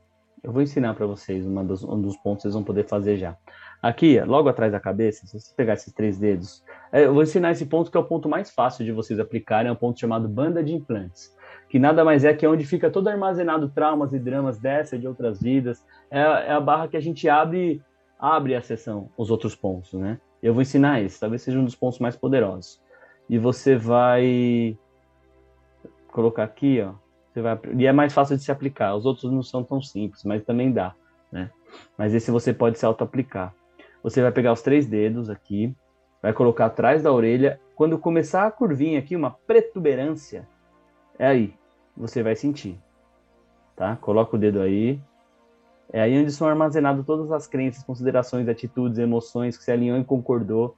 eu 0.46 0.52
vou 0.52 0.62
ensinar 0.62 0.94
para 0.94 1.08
vocês 1.08 1.44
uma 1.44 1.64
dos, 1.64 1.84
um 1.84 2.00
dos 2.00 2.16
pontos 2.18 2.38
que 2.38 2.42
vocês 2.44 2.54
vão 2.54 2.64
poder 2.64 2.88
fazer 2.88 3.18
já. 3.18 3.36
Aqui, 3.82 4.22
logo 4.22 4.48
atrás 4.48 4.72
da 4.72 4.80
cabeça, 4.80 5.26
se 5.26 5.40
você 5.40 5.52
pegar 5.56 5.74
esses 5.74 5.92
três 5.92 6.20
dedos, 6.20 6.64
é, 6.92 7.06
eu 7.06 7.14
vou 7.16 7.24
ensinar 7.24 7.52
esse 7.52 7.66
ponto 7.66 7.90
que 7.90 7.98
é 7.98 8.00
o 8.00 8.04
ponto 8.04 8.30
mais 8.30 8.52
fácil 8.52 8.86
de 8.86 8.92
vocês 8.92 9.20
aplicarem, 9.20 9.70
é 9.70 9.72
um 9.72 9.76
ponto 9.76 10.00
chamado 10.00 10.30
banda 10.30 10.64
de 10.64 10.72
implantes, 10.72 11.36
que 11.76 11.80
nada 11.80 12.06
mais 12.06 12.24
é 12.24 12.34
que 12.34 12.46
é 12.46 12.50
onde 12.50 12.66
fica 12.66 12.90
todo 12.90 13.10
armazenado 13.10 13.68
traumas 13.68 14.14
e 14.14 14.18
dramas 14.18 14.58
dessa 14.58 14.96
e 14.96 15.00
de 15.00 15.06
outras 15.10 15.42
vidas. 15.42 15.86
É, 16.10 16.22
é 16.22 16.52
a 16.54 16.62
barra 16.62 16.88
que 16.88 16.96
a 16.96 17.02
gente 17.02 17.28
abre, 17.28 17.84
abre 18.18 18.56
a 18.56 18.62
sessão, 18.62 19.10
os 19.18 19.30
outros 19.30 19.58
pontos, 19.58 19.92
né? 19.92 20.18
Eu 20.42 20.54
vou 20.54 20.62
ensinar 20.62 21.02
esse, 21.02 21.20
talvez 21.20 21.42
seja 21.42 21.60
um 21.60 21.66
dos 21.66 21.76
pontos 21.76 22.00
mais 22.00 22.16
poderosos. 22.16 22.80
E 23.30 23.38
você 23.38 23.76
vai 23.76 24.78
colocar 26.14 26.46
aqui, 26.46 26.80
ó, 26.80 26.94
você 27.34 27.42
vai, 27.42 27.60
e 27.78 27.86
é 27.86 27.92
mais 27.92 28.14
fácil 28.14 28.38
de 28.38 28.44
se 28.44 28.54
aplicar. 28.54 28.96
Os 28.96 29.06
outros 29.06 29.30
não 29.30 29.44
são 29.44 29.62
tão 29.62 29.82
simples, 29.82 30.24
mas 30.24 30.46
também 30.46 30.72
dá, 30.72 30.96
né? 31.30 31.52
Mas 31.98 32.14
esse 32.14 32.32
você 32.32 32.54
pode 32.54 32.80
se 32.80 32.86
auto-aplicar. 32.86 33.54
Você 34.02 34.22
vai 34.22 34.32
pegar 34.32 34.54
os 34.54 34.62
três 34.62 34.86
dedos 34.86 35.30
aqui, 35.30 35.76
vai 36.22 36.32
colocar 36.32 36.68
atrás 36.68 37.04
da 37.04 37.12
orelha. 37.12 37.60
Quando 37.76 38.00
começar 38.00 38.48
a 38.48 38.52
curvinha 38.52 38.98
aqui, 38.98 39.14
uma 39.14 39.32
protuberância, 39.32 40.48
é 41.20 41.28
aí, 41.28 41.54
você 41.96 42.22
vai 42.22 42.36
sentir, 42.36 42.80
tá? 43.76 43.96
Coloca 43.98 44.36
o 44.36 44.40
dedo 44.40 44.62
aí. 44.62 45.00
É 45.94 46.02
aí 46.02 46.20
onde 46.20 46.32
são 46.32 46.48
armazenadas 46.48 47.06
todas 47.06 47.32
as 47.32 47.48
crenças, 47.48 47.84
considerações, 47.84 48.48
atitudes, 48.48 48.98
emoções 48.98 49.58
que 49.58 49.64
se 49.64 49.72
alinhou 49.72 49.98
e 49.98 50.04
concordou 50.04 50.76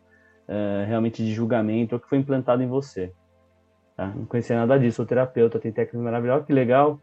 uh, 0.47 0.86
realmente 0.86 1.24
de 1.24 1.34
julgamento 1.34 1.95
ou 1.95 1.99
que 1.99 2.09
foi 2.09 2.18
implantado 2.18 2.61
em 2.61 2.68
você. 2.68 3.11
Tá? 3.95 4.07
Não 4.07 4.26
conhecia 4.26 4.55
nada 4.55 4.78
disso, 4.78 4.97
sou 4.97 5.05
terapeuta, 5.05 5.59
tem 5.59 5.72
técnicas 5.72 6.01
maravilhosas, 6.01 6.45
que 6.45 6.53
legal. 6.53 6.99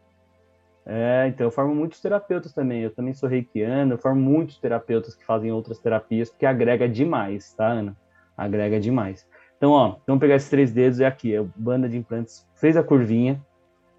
É, 0.85 1.25
então 1.27 1.47
eu 1.47 1.51
formo 1.51 1.73
muitos 1.73 1.99
terapeutas 1.99 2.53
também. 2.53 2.81
Eu 2.81 2.93
também 2.93 3.13
sou 3.13 3.27
reikiano, 3.27 3.95
eu 3.95 3.97
formo 3.97 4.21
muitos 4.21 4.59
terapeutas 4.59 5.15
que 5.15 5.25
fazem 5.25 5.51
outras 5.51 5.79
terapias, 5.79 6.29
porque 6.29 6.45
agrega 6.45 6.87
demais, 6.87 7.53
tá, 7.53 7.67
Ana? 7.67 7.97
Agrega 8.37 8.79
demais. 8.79 9.27
Então, 9.57 9.71
ó, 9.71 9.95
vamos 10.05 10.19
pegar 10.19 10.35
esses 10.35 10.49
três 10.49 10.71
dedos, 10.71 10.99
é 10.99 11.05
aqui, 11.05 11.33
é 11.33 11.43
banda 11.55 11.89
de 11.89 11.97
implantes. 11.97 12.47
Fez 12.55 12.77
a 12.77 12.83
curvinha 12.83 13.41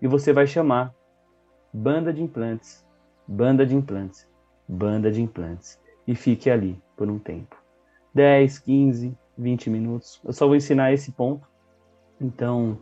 e 0.06 0.08
você 0.08 0.32
vai 0.32 0.46
chamar 0.46 0.94
banda 1.72 2.12
de 2.12 2.22
implantes, 2.22 2.86
banda 3.26 3.66
de 3.66 3.74
implantes, 3.74 4.24
banda 4.68 5.10
de 5.10 5.20
implantes. 5.20 5.80
E 6.06 6.14
fique 6.14 6.48
ali 6.48 6.80
por 6.96 7.10
um 7.10 7.18
tempo. 7.18 7.56
10, 8.14 8.60
15, 8.60 9.18
20 9.36 9.68
minutos. 9.68 10.20
Eu 10.24 10.32
só 10.32 10.46
vou 10.46 10.54
ensinar 10.54 10.92
esse 10.92 11.10
ponto. 11.10 11.48
Então, 12.20 12.78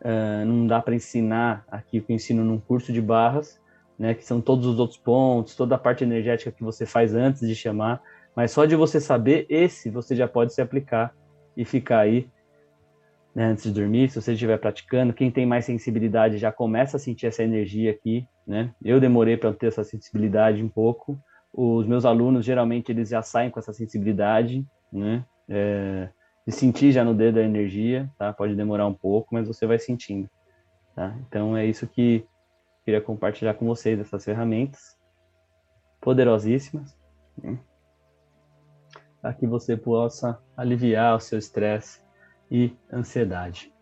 Uh, 0.00 0.44
não 0.44 0.66
dá 0.66 0.82
para 0.82 0.94
ensinar 0.94 1.64
aqui 1.66 1.98
o 1.98 2.02
que 2.02 2.12
eu 2.12 2.16
ensino 2.16 2.44
num 2.44 2.60
curso 2.60 2.92
de 2.92 3.00
barras, 3.00 3.58
né, 3.98 4.12
que 4.12 4.22
são 4.22 4.38
todos 4.38 4.66
os 4.66 4.78
outros 4.78 4.98
pontos, 4.98 5.56
toda 5.56 5.76
a 5.76 5.78
parte 5.78 6.04
energética 6.04 6.52
que 6.52 6.62
você 6.62 6.84
faz 6.84 7.14
antes 7.14 7.48
de 7.48 7.54
chamar, 7.54 8.02
mas 8.36 8.50
só 8.50 8.66
de 8.66 8.76
você 8.76 9.00
saber 9.00 9.46
esse, 9.48 9.88
você 9.88 10.14
já 10.14 10.28
pode 10.28 10.52
se 10.52 10.60
aplicar 10.60 11.14
e 11.56 11.64
ficar 11.64 12.00
aí 12.00 12.28
né, 13.34 13.46
antes 13.46 13.64
de 13.64 13.72
dormir, 13.72 14.08
se 14.08 14.20
você 14.20 14.32
estiver 14.32 14.58
praticando. 14.58 15.12
Quem 15.12 15.30
tem 15.30 15.44
mais 15.44 15.64
sensibilidade 15.64 16.38
já 16.38 16.52
começa 16.52 16.96
a 16.96 17.00
sentir 17.00 17.26
essa 17.26 17.42
energia 17.42 17.90
aqui, 17.90 18.26
né? 18.46 18.72
Eu 18.82 19.00
demorei 19.00 19.36
para 19.36 19.52
ter 19.52 19.66
essa 19.66 19.82
sensibilidade 19.82 20.62
um 20.62 20.68
pouco. 20.68 21.18
Os 21.52 21.86
meus 21.86 22.04
alunos 22.04 22.44
geralmente 22.44 22.92
eles 22.92 23.08
já 23.08 23.22
saem 23.22 23.50
com 23.50 23.58
essa 23.58 23.72
sensibilidade, 23.72 24.64
né? 24.92 25.24
É, 25.48 26.08
de 26.46 26.52
sentir 26.52 26.92
já 26.92 27.04
no 27.04 27.14
dedo 27.14 27.38
a 27.38 27.42
energia, 27.42 28.08
tá? 28.16 28.32
Pode 28.32 28.54
demorar 28.54 28.86
um 28.86 28.94
pouco, 28.94 29.34
mas 29.34 29.48
você 29.48 29.66
vai 29.66 29.78
sentindo, 29.78 30.28
tá? 30.94 31.16
Então 31.26 31.56
é 31.56 31.66
isso 31.66 31.86
que 31.88 32.24
queria 32.84 33.00
compartilhar 33.00 33.54
com 33.54 33.66
vocês 33.66 33.98
essas 33.98 34.24
ferramentas 34.24 34.96
poderosíssimas, 36.00 36.94
né? 37.42 37.58
para 39.22 39.32
que 39.32 39.46
você 39.46 39.74
possa 39.74 40.38
aliviar 40.54 41.16
o 41.16 41.20
seu 41.20 41.38
estresse 41.38 42.03
e 42.54 42.72
ansiedade. 42.92 43.72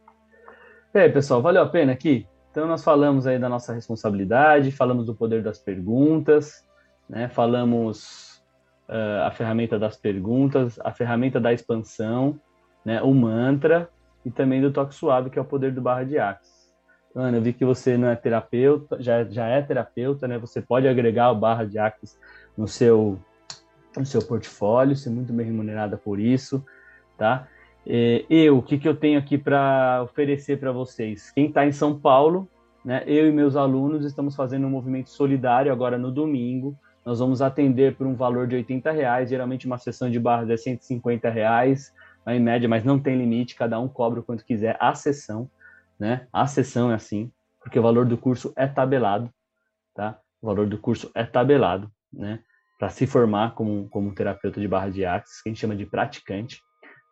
E 0.94 0.98
aí, 0.98 1.12
pessoal, 1.12 1.42
valeu 1.42 1.60
a 1.60 1.68
pena 1.68 1.92
aqui? 1.92 2.26
Então 2.50 2.66
nós 2.66 2.82
falamos 2.82 3.26
aí 3.26 3.38
da 3.38 3.46
nossa 3.46 3.74
responsabilidade, 3.74 4.72
falamos 4.72 5.04
do 5.04 5.14
poder 5.14 5.42
das 5.42 5.58
perguntas, 5.58 6.66
né? 7.06 7.28
Falamos 7.28 8.42
uh, 8.88 9.24
a 9.26 9.30
ferramenta 9.30 9.78
das 9.78 9.98
perguntas, 9.98 10.80
a 10.82 10.90
ferramenta 10.90 11.38
da 11.38 11.52
expansão, 11.52 12.40
né, 12.82 13.02
o 13.02 13.12
mantra 13.12 13.90
e 14.24 14.30
também 14.30 14.62
do 14.62 14.72
toque 14.72 14.94
suave, 14.94 15.28
que 15.28 15.38
é 15.38 15.42
o 15.42 15.44
poder 15.44 15.72
do 15.72 15.82
barra 15.82 16.04
de 16.04 16.18
axis. 16.18 16.72
Ana, 17.14 17.36
eu 17.36 17.42
vi 17.42 17.52
que 17.52 17.66
você 17.66 17.98
não 17.98 18.08
é 18.08 18.16
terapeuta, 18.16 18.96
já, 19.02 19.22
já 19.24 19.46
é 19.48 19.60
terapeuta, 19.60 20.26
né? 20.26 20.38
Você 20.38 20.62
pode 20.62 20.88
agregar 20.88 21.30
o 21.30 21.34
barra 21.34 21.66
de 21.66 21.78
axis 21.78 22.18
no 22.56 22.66
seu, 22.66 23.18
no 23.94 24.06
seu 24.06 24.22
portfólio, 24.22 24.96
ser 24.96 25.10
muito 25.10 25.30
bem 25.30 25.44
remunerada 25.44 25.98
por 25.98 26.18
isso, 26.18 26.64
tá? 27.18 27.46
Eu, 27.86 28.58
o 28.58 28.62
que, 28.62 28.78
que 28.78 28.88
eu 28.88 28.94
tenho 28.94 29.18
aqui 29.18 29.36
para 29.36 30.02
oferecer 30.04 30.58
para 30.58 30.72
vocês? 30.72 31.30
Quem 31.30 31.46
está 31.46 31.66
em 31.66 31.72
São 31.72 31.98
Paulo, 31.98 32.48
né? 32.84 33.02
Eu 33.06 33.28
e 33.28 33.32
meus 33.32 33.56
alunos 33.56 34.04
estamos 34.04 34.34
fazendo 34.34 34.66
um 34.66 34.70
movimento 34.70 35.10
solidário 35.10 35.72
agora 35.72 35.96
no 35.96 36.10
domingo. 36.10 36.76
Nós 37.04 37.18
vamos 37.18 37.42
atender 37.42 37.96
por 37.96 38.06
um 38.06 38.14
valor 38.14 38.46
de 38.46 38.56
80 38.56 38.90
reais. 38.90 39.30
Geralmente 39.30 39.66
uma 39.66 39.78
sessão 39.78 40.10
de 40.10 40.18
barras 40.18 40.50
é 40.50 40.56
150 40.56 41.30
reais 41.30 41.92
em 42.26 42.40
média, 42.40 42.68
mas 42.68 42.84
não 42.84 43.00
tem 43.00 43.18
limite, 43.18 43.56
cada 43.56 43.80
um 43.80 43.88
cobra 43.88 44.20
o 44.20 44.22
quanto 44.22 44.44
quiser 44.44 44.76
a 44.78 44.94
sessão, 44.94 45.50
né? 45.98 46.28
A 46.32 46.46
sessão 46.46 46.92
é 46.92 46.94
assim, 46.94 47.32
porque 47.60 47.78
o 47.78 47.82
valor 47.82 48.06
do 48.06 48.16
curso 48.16 48.52
é 48.56 48.66
tabelado, 48.66 49.28
tá? 49.92 50.18
O 50.40 50.46
valor 50.46 50.68
do 50.68 50.78
curso 50.78 51.10
é 51.14 51.24
tabelado, 51.24 51.90
né? 52.12 52.38
Para 52.78 52.90
se 52.90 53.08
formar 53.08 53.54
como, 53.54 53.88
como 53.88 54.14
terapeuta 54.14 54.60
de 54.60 54.68
barra 54.68 54.88
de 54.88 55.04
axis, 55.04 55.42
que 55.42 55.48
a 55.48 55.50
gente 55.50 55.60
chama 55.60 55.74
de 55.74 55.84
praticante, 55.84 56.60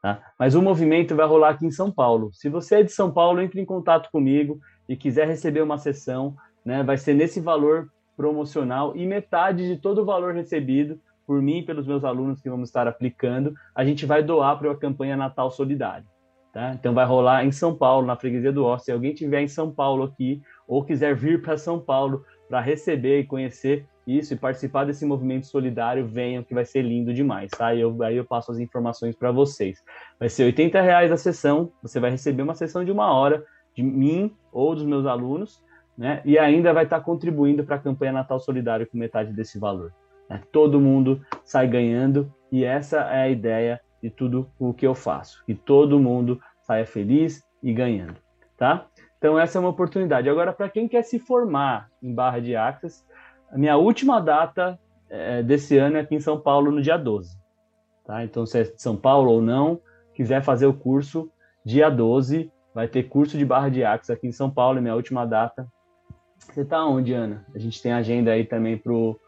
tá? 0.01 0.21
Mas 0.39 0.55
o 0.55 0.63
movimento 0.63 1.15
vai 1.15 1.27
rolar 1.27 1.51
aqui 1.51 1.67
em 1.67 1.71
São 1.71 1.91
Paulo. 1.91 2.31
Se 2.33 2.49
você 2.49 2.77
é 2.77 2.83
de 2.83 2.93
São 2.93 3.11
Paulo, 3.11 3.41
entre 3.41 3.61
em 3.61 3.65
contato 3.65 4.11
comigo 4.11 4.61
e 4.89 4.97
quiser 4.97 5.27
receber 5.27 5.63
uma 5.63 5.79
sessão, 5.79 6.35
né? 6.65 6.83
Vai 6.83 6.99
ser 6.99 7.15
nesse 7.15 7.41
valor 7.41 7.89
promocional 8.17 8.95
e 8.97 9.07
metade 9.07 9.67
de 9.67 9.77
todo 9.77 10.03
o 10.03 10.05
valor 10.05 10.35
recebido 10.35 11.01
por 11.27 11.41
mim 11.41 11.59
e 11.59 11.63
pelos 11.63 11.87
meus 11.87 12.05
alunos 12.05 12.41
que 12.41 12.51
vamos 12.51 12.69
estar 12.69 12.89
aplicando, 12.89 13.55
a 13.73 13.85
gente 13.85 14.05
vai 14.05 14.23
doar 14.23 14.59
para 14.59 14.71
a 14.73 14.77
campanha 14.77 15.17
Natal 15.17 15.51
Solidário. 15.51 16.05
Tá? 16.53 16.73
Então 16.75 16.93
vai 16.93 17.07
rolar 17.07 17.45
em 17.45 17.53
São 17.53 17.73
Paulo, 17.73 18.05
na 18.05 18.17
freguesia 18.17 18.53
do 18.53 18.65
Osso. 18.65 18.87
Se 18.87 18.93
alguém 18.93 19.15
tiver 19.15 19.41
em 19.41 19.47
São 19.47 19.71
Paulo 19.71 20.03
aqui 20.03 20.43
ou 20.67 20.85
quiser 20.85 21.15
vir 21.15 21.41
para 21.41 21.57
São 21.57 21.79
Paulo 21.79 22.25
para 22.49 22.61
receber 22.61 23.21
e 23.21 23.25
conhecer 23.25 23.87
isso 24.19 24.35
e 24.35 24.37
participar 24.37 24.85
desse 24.85 25.05
movimento 25.05 25.47
solidário, 25.47 26.07
venham 26.07 26.43
que 26.43 26.55
vai 26.55 26.65
ser 26.65 26.83
lindo 26.83 27.13
demais, 27.13 27.51
tá? 27.51 27.75
Eu, 27.75 28.03
aí 28.03 28.17
eu 28.17 28.25
passo 28.25 28.51
as 28.53 28.59
informações 28.59 29.15
para 29.15 29.31
vocês. 29.31 29.83
Vai 30.19 30.29
ser 30.29 30.45
80 30.45 30.81
reais 30.81 31.13
a 31.13 31.17
sessão, 31.17 31.71
você 31.83 32.01
vai 32.01 32.11
receber 32.11 32.43
uma 32.43 32.55
sessão 32.55 32.85
de 32.85 32.91
uma 32.91 33.13
hora 33.13 33.45
de 33.75 33.83
mim 33.83 34.35
ou 34.53 34.75
dos 34.75 34.85
meus 34.85 35.07
alunos, 35.07 35.63
né? 35.97 36.23
E 36.25 36.39
ainda 36.39 36.73
vai 36.73 36.85
estar 36.85 37.01
contribuindo 37.01 37.65
para 37.65 37.77
a 37.77 37.79
campanha 37.79 38.13
Natal 38.13 38.41
Solidário 38.41 38.87
com 38.87 38.97
metade 38.97 39.33
desse 39.33 39.59
valor. 39.59 39.93
Né? 40.29 40.41
Todo 40.51 40.81
mundo 40.81 41.21
sai 41.45 41.67
ganhando 41.67 42.33
e 42.51 42.65
essa 42.65 43.01
é 43.01 43.23
a 43.23 43.29
ideia 43.29 43.81
de 44.03 44.09
tudo 44.09 44.51
o 44.59 44.73
que 44.73 44.87
eu 44.87 44.95
faço, 44.95 45.45
que 45.45 45.55
todo 45.55 46.01
mundo 46.01 46.41
saia 46.63 46.87
feliz 46.87 47.45
e 47.63 47.73
ganhando, 47.73 48.17
tá? 48.57 48.87
Então 49.19 49.39
essa 49.39 49.59
é 49.59 49.61
uma 49.61 49.69
oportunidade. 49.69 50.31
Agora 50.31 50.53
para 50.53 50.71
quem 50.71 50.89
quer 50.89 51.03
se 51.03 51.19
formar 51.19 51.91
em 52.03 52.15
Barra 52.15 52.41
de 52.41 52.57
Access, 52.57 53.05
a 53.51 53.59
minha 53.59 53.77
última 53.77 54.21
data 54.21 54.79
é, 55.09 55.43
desse 55.43 55.77
ano 55.77 55.97
é 55.97 56.01
aqui 56.01 56.15
em 56.15 56.21
São 56.21 56.41
Paulo 56.41 56.71
no 56.71 56.81
dia 56.81 56.97
12, 56.97 57.37
tá? 58.07 58.25
Então 58.25 58.47
se 58.47 58.61
é 58.61 58.63
de 58.63 58.81
São 58.81 58.97
Paulo 58.97 59.31
ou 59.33 59.43
não, 59.43 59.81
quiser 60.15 60.43
fazer 60.43 60.67
o 60.67 60.75
curso 60.75 61.31
dia 61.65 61.91
12, 61.91 62.51
vai 62.75 62.89
ter 62.89 63.05
curso 63.05 63.37
de 63.37 63.45
Barra 63.45 63.69
de 63.69 63.85
Access 63.85 64.13
aqui 64.13 64.27
em 64.27 64.33
São 64.33 64.51
Paulo, 64.51 64.79
é 64.79 64.81
minha 64.81 64.95
última 64.95 65.27
data. 65.27 65.67
Você 66.39 66.65
tá 66.65 66.85
onde, 66.85 67.13
Ana? 67.13 67.45
A 67.55 67.59
gente 67.59 67.83
tem 67.83 67.93
agenda 67.93 68.31
aí 68.31 68.45
também 68.45 68.79
pro 68.79 69.19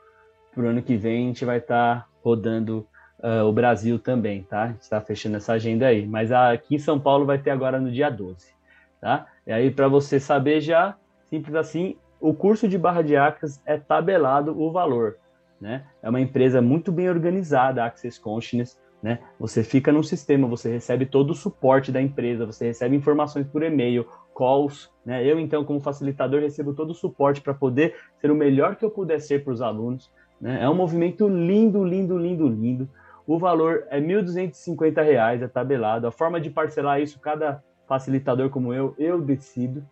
pro 0.54 0.68
ano 0.68 0.82
que 0.82 0.96
vem, 0.96 1.24
a 1.24 1.26
gente 1.28 1.44
vai 1.44 1.58
estar 1.58 2.00
tá 2.00 2.06
rodando 2.22 2.86
uh, 3.22 3.44
o 3.46 3.52
Brasil 3.52 3.98
também, 3.98 4.42
tá? 4.42 4.64
A 4.64 4.66
gente 4.68 4.82
está 4.82 5.00
fechando 5.00 5.36
essa 5.36 5.54
agenda 5.54 5.86
aí. 5.86 6.06
Mas 6.06 6.30
aqui 6.30 6.74
em 6.74 6.78
São 6.78 7.00
Paulo 7.00 7.24
vai 7.24 7.38
ter 7.38 7.50
agora 7.50 7.80
no 7.80 7.90
dia 7.90 8.10
12, 8.10 8.52
tá? 9.00 9.26
E 9.46 9.52
aí, 9.52 9.70
para 9.70 9.88
você 9.88 10.20
saber 10.20 10.60
já, 10.60 10.96
simples 11.30 11.54
assim, 11.54 11.96
o 12.22 12.32
curso 12.32 12.68
de 12.68 12.78
barra 12.78 13.02
de 13.02 13.16
Access 13.16 13.60
é 13.66 13.76
tabelado 13.76 14.56
o 14.58 14.70
valor, 14.70 15.16
né? 15.60 15.84
É 16.00 16.08
uma 16.08 16.20
empresa 16.20 16.62
muito 16.62 16.92
bem 16.92 17.10
organizada, 17.10 17.82
a 17.82 17.86
Access 17.86 18.18
Consciousness, 18.20 18.80
né? 19.02 19.18
Você 19.40 19.64
fica 19.64 19.90
no 19.90 20.04
sistema, 20.04 20.46
você 20.46 20.70
recebe 20.70 21.04
todo 21.04 21.30
o 21.30 21.34
suporte 21.34 21.90
da 21.90 22.00
empresa, 22.00 22.46
você 22.46 22.66
recebe 22.66 22.94
informações 22.94 23.46
por 23.48 23.64
e-mail, 23.64 24.06
calls, 24.36 24.88
né? 25.04 25.26
Eu 25.26 25.40
então 25.40 25.64
como 25.64 25.80
facilitador 25.80 26.40
recebo 26.40 26.72
todo 26.72 26.90
o 26.90 26.94
suporte 26.94 27.40
para 27.40 27.52
poder 27.52 27.96
ser 28.20 28.30
o 28.30 28.36
melhor 28.36 28.76
que 28.76 28.84
eu 28.84 28.90
puder 28.90 29.20
ser 29.20 29.42
para 29.42 29.52
os 29.52 29.60
alunos, 29.60 30.08
né? 30.40 30.62
É 30.62 30.68
um 30.68 30.74
movimento 30.74 31.28
lindo, 31.28 31.84
lindo, 31.84 32.16
lindo, 32.16 32.46
lindo. 32.46 32.88
O 33.26 33.36
valor 33.36 33.84
é 33.90 33.98
R$ 33.98 34.06
1.250, 34.06 35.42
é 35.42 35.48
tabelado. 35.48 36.06
A 36.06 36.12
forma 36.12 36.40
de 36.40 36.50
parcelar 36.50 37.00
isso, 37.00 37.18
cada 37.18 37.62
facilitador 37.88 38.48
como 38.48 38.72
eu, 38.72 38.94
eu 38.96 39.20
decido, 39.20 39.84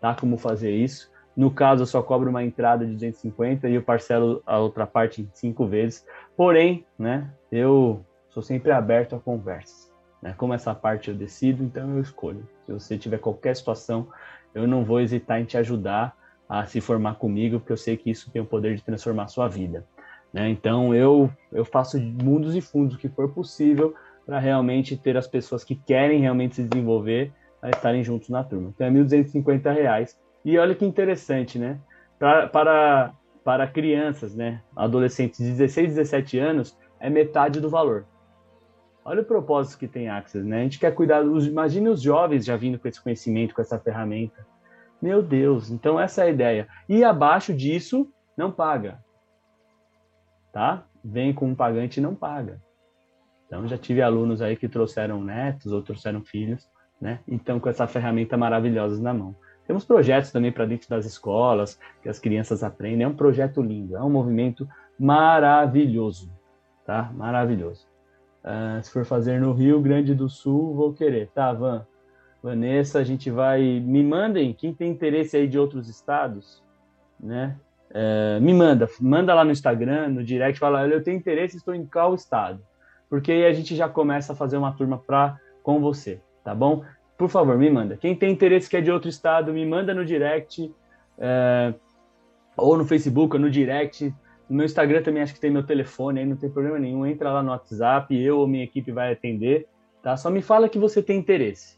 tá? 0.00 0.14
Como 0.14 0.36
fazer 0.36 0.72
isso. 0.72 1.10
No 1.38 1.52
caso, 1.52 1.84
eu 1.84 1.86
só 1.86 2.02
cobro 2.02 2.28
uma 2.28 2.42
entrada 2.42 2.84
de 2.84 2.94
250 2.94 3.68
e 3.68 3.74
eu 3.76 3.82
parcelo 3.82 4.42
a 4.44 4.58
outra 4.58 4.84
parte 4.84 5.22
em 5.22 5.30
cinco 5.32 5.66
vezes. 5.66 6.04
Porém, 6.36 6.84
né, 6.98 7.30
eu 7.52 8.04
sou 8.28 8.42
sempre 8.42 8.72
aberto 8.72 9.14
a 9.14 9.20
conversas. 9.20 9.88
Né? 10.20 10.34
Como 10.36 10.52
essa 10.52 10.74
parte 10.74 11.10
eu 11.10 11.14
decido, 11.14 11.62
então 11.62 11.94
eu 11.94 12.00
escolho. 12.00 12.44
Se 12.66 12.72
você 12.72 12.98
tiver 12.98 13.18
qualquer 13.18 13.54
situação, 13.54 14.08
eu 14.52 14.66
não 14.66 14.84
vou 14.84 15.00
hesitar 15.00 15.40
em 15.40 15.44
te 15.44 15.56
ajudar 15.56 16.12
a 16.48 16.66
se 16.66 16.80
formar 16.80 17.14
comigo, 17.14 17.60
porque 17.60 17.72
eu 17.72 17.76
sei 17.76 17.96
que 17.96 18.10
isso 18.10 18.32
tem 18.32 18.42
o 18.42 18.44
poder 18.44 18.74
de 18.74 18.82
transformar 18.82 19.22
a 19.22 19.28
sua 19.28 19.46
vida. 19.46 19.86
Né? 20.32 20.48
Então 20.48 20.92
eu, 20.92 21.30
eu 21.52 21.64
faço 21.64 22.00
mundos 22.00 22.56
e 22.56 22.60
fundos 22.60 22.96
o 22.96 22.98
que 22.98 23.08
for 23.08 23.28
possível 23.32 23.94
para 24.26 24.40
realmente 24.40 24.96
ter 24.96 25.16
as 25.16 25.28
pessoas 25.28 25.62
que 25.62 25.76
querem 25.76 26.20
realmente 26.20 26.56
se 26.56 26.64
desenvolver 26.64 27.32
a 27.62 27.70
estarem 27.70 28.02
juntos 28.02 28.28
na 28.28 28.42
turma. 28.42 28.72
Então 28.74 28.88
é 28.88 28.90
R$ 28.90 29.04
1.250. 29.04 30.16
E 30.48 30.58
olha 30.58 30.74
que 30.74 30.84
interessante, 30.84 31.58
né? 31.58 31.78
Pra, 32.18 32.48
para, 32.48 33.14
para 33.44 33.66
crianças, 33.66 34.34
né? 34.34 34.62
Adolescentes 34.74 35.38
de 35.38 35.50
16, 35.52 35.94
17 35.94 36.38
anos, 36.38 36.78
é 36.98 37.10
metade 37.10 37.60
do 37.60 37.68
valor. 37.68 38.06
Olha 39.04 39.22
o 39.22 39.24
propósito 39.24 39.78
que 39.78 39.88
tem 39.88 40.08
Access, 40.08 40.46
né? 40.46 40.60
A 40.60 40.62
gente 40.62 40.78
quer 40.78 40.94
cuidar. 40.94 41.22
Os, 41.22 41.46
imagine 41.46 41.88
os 41.88 42.00
jovens 42.00 42.44
já 42.44 42.56
vindo 42.56 42.78
com 42.78 42.88
esse 42.88 43.02
conhecimento, 43.02 43.54
com 43.54 43.60
essa 43.60 43.78
ferramenta. 43.78 44.46
Meu 45.00 45.22
Deus, 45.22 45.70
então 45.70 46.00
essa 46.00 46.22
é 46.22 46.26
a 46.26 46.30
ideia. 46.30 46.68
E 46.88 47.04
abaixo 47.04 47.54
disso, 47.54 48.10
não 48.36 48.50
paga 48.50 48.98
tá? 50.52 50.84
Vem 51.04 51.32
com 51.32 51.46
um 51.46 51.54
pagante 51.54 52.00
e 52.00 52.02
não 52.02 52.14
paga. 52.14 52.60
Então, 53.46 53.66
já 53.66 53.78
tive 53.78 54.02
alunos 54.02 54.42
aí 54.42 54.56
que 54.56 54.68
trouxeram 54.68 55.22
netos 55.22 55.72
ou 55.72 55.80
trouxeram 55.80 56.22
filhos, 56.22 56.68
né? 57.00 57.20
Então, 57.26 57.60
com 57.60 57.68
essa 57.68 57.86
ferramenta 57.86 58.36
maravilhosa 58.36 59.00
na 59.00 59.14
mão. 59.14 59.36
Temos 59.68 59.84
projetos 59.84 60.32
também 60.32 60.50
para 60.50 60.64
dentro 60.64 60.90
das 60.90 61.06
escolas, 61.06 61.78
que 62.02 62.08
as 62.08 62.18
crianças 62.18 62.64
aprendem. 62.64 63.04
É 63.04 63.08
um 63.08 63.14
projeto 63.14 63.62
lindo, 63.62 63.96
é 63.96 64.02
um 64.02 64.10
movimento 64.10 64.68
maravilhoso, 64.98 66.28
tá? 66.84 67.12
Maravilhoso. 67.14 67.86
Uh, 68.42 68.82
se 68.82 68.90
for 68.90 69.04
fazer 69.04 69.40
no 69.40 69.52
Rio 69.52 69.80
Grande 69.80 70.12
do 70.12 70.28
Sul, 70.28 70.74
vou 70.74 70.92
querer, 70.92 71.28
tá, 71.28 71.52
Van? 71.52 71.86
Vanessa, 72.42 72.98
a 72.98 73.04
gente 73.04 73.30
vai. 73.30 73.78
Me 73.78 74.02
mandem 74.02 74.52
quem 74.52 74.74
tem 74.74 74.90
interesse 74.90 75.36
aí 75.36 75.46
de 75.46 75.56
outros 75.56 75.88
estados, 75.88 76.64
né? 77.20 77.56
é, 77.90 78.38
me 78.40 78.52
manda, 78.52 78.88
manda 79.00 79.34
lá 79.34 79.44
no 79.44 79.50
Instagram, 79.50 80.08
no 80.08 80.24
direct, 80.24 80.58
fala, 80.58 80.86
eu 80.86 81.02
tenho 81.02 81.16
interesse, 81.16 81.56
estou 81.56 81.74
em 81.74 81.86
qual 81.86 82.14
estado, 82.14 82.60
porque 83.08 83.32
aí 83.32 83.46
a 83.46 83.52
gente 83.52 83.74
já 83.74 83.88
começa 83.88 84.32
a 84.32 84.36
fazer 84.36 84.56
uma 84.56 84.72
turma 84.72 84.98
pra, 84.98 85.38
com 85.62 85.80
você, 85.80 86.20
tá 86.44 86.54
bom? 86.54 86.84
Por 87.18 87.28
favor, 87.28 87.58
me 87.58 87.68
manda. 87.68 87.96
Quem 87.96 88.14
tem 88.14 88.30
interesse 88.30 88.70
que 88.70 88.76
é 88.76 88.80
de 88.80 88.92
outro 88.92 89.10
estado, 89.10 89.52
me 89.52 89.66
manda 89.66 89.92
no 89.92 90.04
direct, 90.04 90.72
é, 91.18 91.74
ou 92.56 92.76
no 92.76 92.84
Facebook, 92.84 93.34
ou 93.34 93.42
no 93.42 93.50
direct. 93.50 94.14
No 94.48 94.56
meu 94.56 94.64
Instagram 94.64 95.02
também 95.02 95.22
acho 95.22 95.34
que 95.34 95.40
tem 95.40 95.50
meu 95.50 95.64
telefone, 95.64 96.20
aí 96.20 96.26
não 96.26 96.36
tem 96.36 96.48
problema 96.48 96.78
nenhum. 96.78 97.04
Entra 97.04 97.32
lá 97.32 97.42
no 97.42 97.50
WhatsApp, 97.50 98.16
eu 98.16 98.38
ou 98.38 98.46
minha 98.46 98.62
equipe 98.62 98.92
vai 98.92 99.12
atender, 99.12 99.66
tá? 100.00 100.16
Só 100.16 100.30
me 100.30 100.40
fala 100.40 100.68
que 100.68 100.78
você 100.78 101.02
tem 101.02 101.18
interesse, 101.18 101.76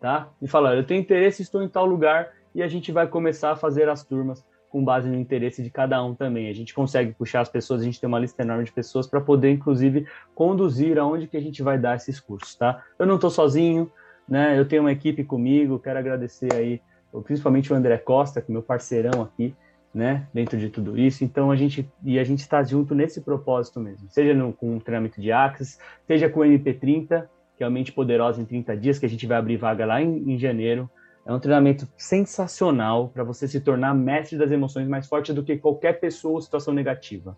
tá? 0.00 0.28
Me 0.40 0.48
fala, 0.48 0.74
eu 0.74 0.84
tenho 0.84 1.00
interesse, 1.00 1.42
estou 1.42 1.62
em 1.62 1.68
tal 1.68 1.84
lugar, 1.84 2.30
e 2.54 2.62
a 2.62 2.66
gente 2.66 2.90
vai 2.90 3.06
começar 3.06 3.52
a 3.52 3.56
fazer 3.56 3.86
as 3.88 4.02
turmas 4.02 4.44
com 4.70 4.82
base 4.82 5.08
no 5.08 5.16
interesse 5.16 5.62
de 5.62 5.70
cada 5.70 6.02
um 6.02 6.14
também. 6.14 6.48
A 6.48 6.52
gente 6.54 6.72
consegue 6.72 7.12
puxar 7.12 7.40
as 7.42 7.48
pessoas, 7.48 7.82
a 7.82 7.84
gente 7.84 8.00
tem 8.00 8.08
uma 8.08 8.18
lista 8.18 8.42
enorme 8.42 8.64
de 8.64 8.72
pessoas 8.72 9.06
para 9.06 9.20
poder, 9.20 9.50
inclusive, 9.50 10.06
conduzir 10.34 10.98
aonde 10.98 11.26
que 11.26 11.36
a 11.36 11.40
gente 11.40 11.62
vai 11.62 11.76
dar 11.76 11.96
esses 11.96 12.18
cursos, 12.18 12.54
tá? 12.54 12.82
Eu 12.98 13.06
não 13.06 13.16
estou 13.16 13.30
sozinho, 13.30 13.90
né? 14.30 14.58
Eu 14.58 14.64
tenho 14.64 14.82
uma 14.82 14.92
equipe 14.92 15.24
comigo, 15.24 15.78
quero 15.78 15.98
agradecer 15.98 16.52
aí, 16.54 16.80
principalmente 17.24 17.72
o 17.72 17.76
André 17.76 17.98
Costa, 17.98 18.40
que 18.40 18.50
é 18.50 18.52
meu 18.52 18.62
parceirão 18.62 19.22
aqui, 19.22 19.54
né? 19.92 20.28
Dentro 20.32 20.56
de 20.56 20.70
tudo 20.70 20.96
isso. 20.96 21.24
Então 21.24 21.50
a 21.50 21.56
gente 21.56 21.90
e 22.04 22.18
a 22.18 22.24
gente 22.24 22.38
está 22.38 22.62
junto 22.62 22.94
nesse 22.94 23.20
propósito 23.20 23.80
mesmo, 23.80 24.08
seja 24.08 24.32
no, 24.32 24.52
com 24.52 24.76
o 24.76 24.80
treinamento 24.80 25.20
de 25.20 25.32
Axis, 25.32 25.78
seja 26.06 26.28
com 26.28 26.40
o 26.40 26.44
MP30, 26.44 27.26
que 27.58 27.64
é 27.64 27.66
a 27.66 27.70
mente 27.70 27.92
poderosa 27.92 28.40
em 28.40 28.44
30 28.44 28.76
dias, 28.76 28.98
que 28.98 29.06
a 29.06 29.08
gente 29.08 29.26
vai 29.26 29.36
abrir 29.36 29.56
vaga 29.56 29.84
lá 29.84 30.00
em, 30.00 30.32
em 30.32 30.38
janeiro 30.38 30.88
é 31.24 31.32
um 31.32 31.38
treinamento 31.38 31.86
sensacional 31.96 33.08
para 33.08 33.22
você 33.22 33.46
se 33.46 33.60
tornar 33.60 33.94
mestre 33.94 34.38
das 34.38 34.50
emoções 34.50 34.88
mais 34.88 35.06
forte 35.06 35.32
do 35.32 35.44
que 35.44 35.56
qualquer 35.58 36.00
pessoa 36.00 36.34
ou 36.34 36.40
situação 36.40 36.72
negativa. 36.72 37.36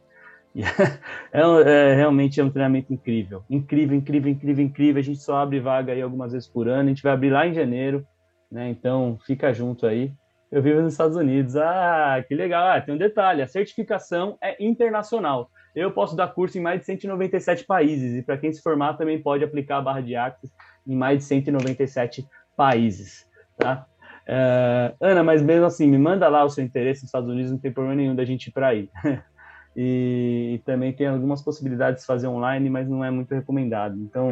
É, 1.35 1.41
é, 1.41 1.95
realmente 1.95 2.39
é 2.39 2.45
um 2.45 2.51
treinamento 2.51 2.93
incrível. 2.93 3.43
Incrível, 3.49 3.97
incrível, 3.97 4.31
incrível, 4.31 4.65
incrível. 4.65 5.01
A 5.01 5.03
gente 5.03 5.21
só 5.21 5.37
abre 5.37 5.59
vaga 5.61 5.95
aí 5.95 6.03
algumas 6.03 6.33
vezes 6.33 6.47
por 6.47 6.69
ano. 6.69 6.83
A 6.83 6.89
gente 6.89 7.03
vai 7.03 7.13
abrir 7.13 7.31
lá 7.31 7.47
em 7.47 7.55
janeiro, 7.55 8.07
né? 8.51 8.69
Então 8.69 9.19
fica 9.27 9.51
junto 9.55 9.87
aí. 9.87 10.13
Eu 10.51 10.63
vivo 10.63 10.83
nos 10.83 10.93
Estados 10.93 11.17
Unidos. 11.17 11.57
Ah, 11.57 12.23
que 12.29 12.35
legal. 12.35 12.67
Ah, 12.67 12.81
tem 12.83 12.95
um 12.95 12.99
detalhe: 12.99 13.41
a 13.41 13.47
certificação 13.47 14.37
é 14.43 14.63
internacional. 14.63 15.49
Eu 15.75 15.91
posso 15.91 16.15
dar 16.15 16.29
curso 16.29 16.59
em 16.59 16.61
mais 16.61 16.81
de 16.81 16.87
197 16.87 17.65
países. 17.65 18.19
E 18.19 18.23
para 18.23 18.37
quem 18.37 18.53
se 18.53 18.61
formar, 18.61 18.99
também 18.99 19.23
pode 19.23 19.43
aplicar 19.43 19.79
a 19.79 19.83
barra 19.83 20.03
de 20.03 20.15
Access 20.15 20.53
em 20.87 20.95
mais 20.95 21.21
de 21.21 21.25
197 21.25 22.27
países 22.55 23.27
tá? 23.63 23.87
É, 24.27 24.95
Ana, 25.01 25.23
mas 25.23 25.43
mesmo 25.43 25.67
assim, 25.67 25.87
me 25.87 25.99
manda 25.99 26.29
lá 26.29 26.45
o 26.45 26.51
seu 26.51 26.65
interesse 26.65 27.03
nos 27.03 27.09
Estados 27.09 27.29
Unidos, 27.29 27.51
não 27.51 27.59
tem 27.59 27.73
problema 27.73 27.97
nenhum 27.97 28.15
da 28.15 28.25
gente 28.25 28.49
ir 28.49 28.53
para 28.53 28.69
aí. 28.69 28.89
e, 29.77 30.61
também 30.65 30.93
tem 30.93 31.07
algumas 31.07 31.43
possibilidades 31.43 32.03
de 32.03 32.07
fazer 32.07 32.27
online, 32.27 32.69
mas 32.69 32.89
não 32.89 33.05
é 33.05 33.11
muito 33.11 33.35
recomendado. 33.35 33.99
Então, 33.99 34.31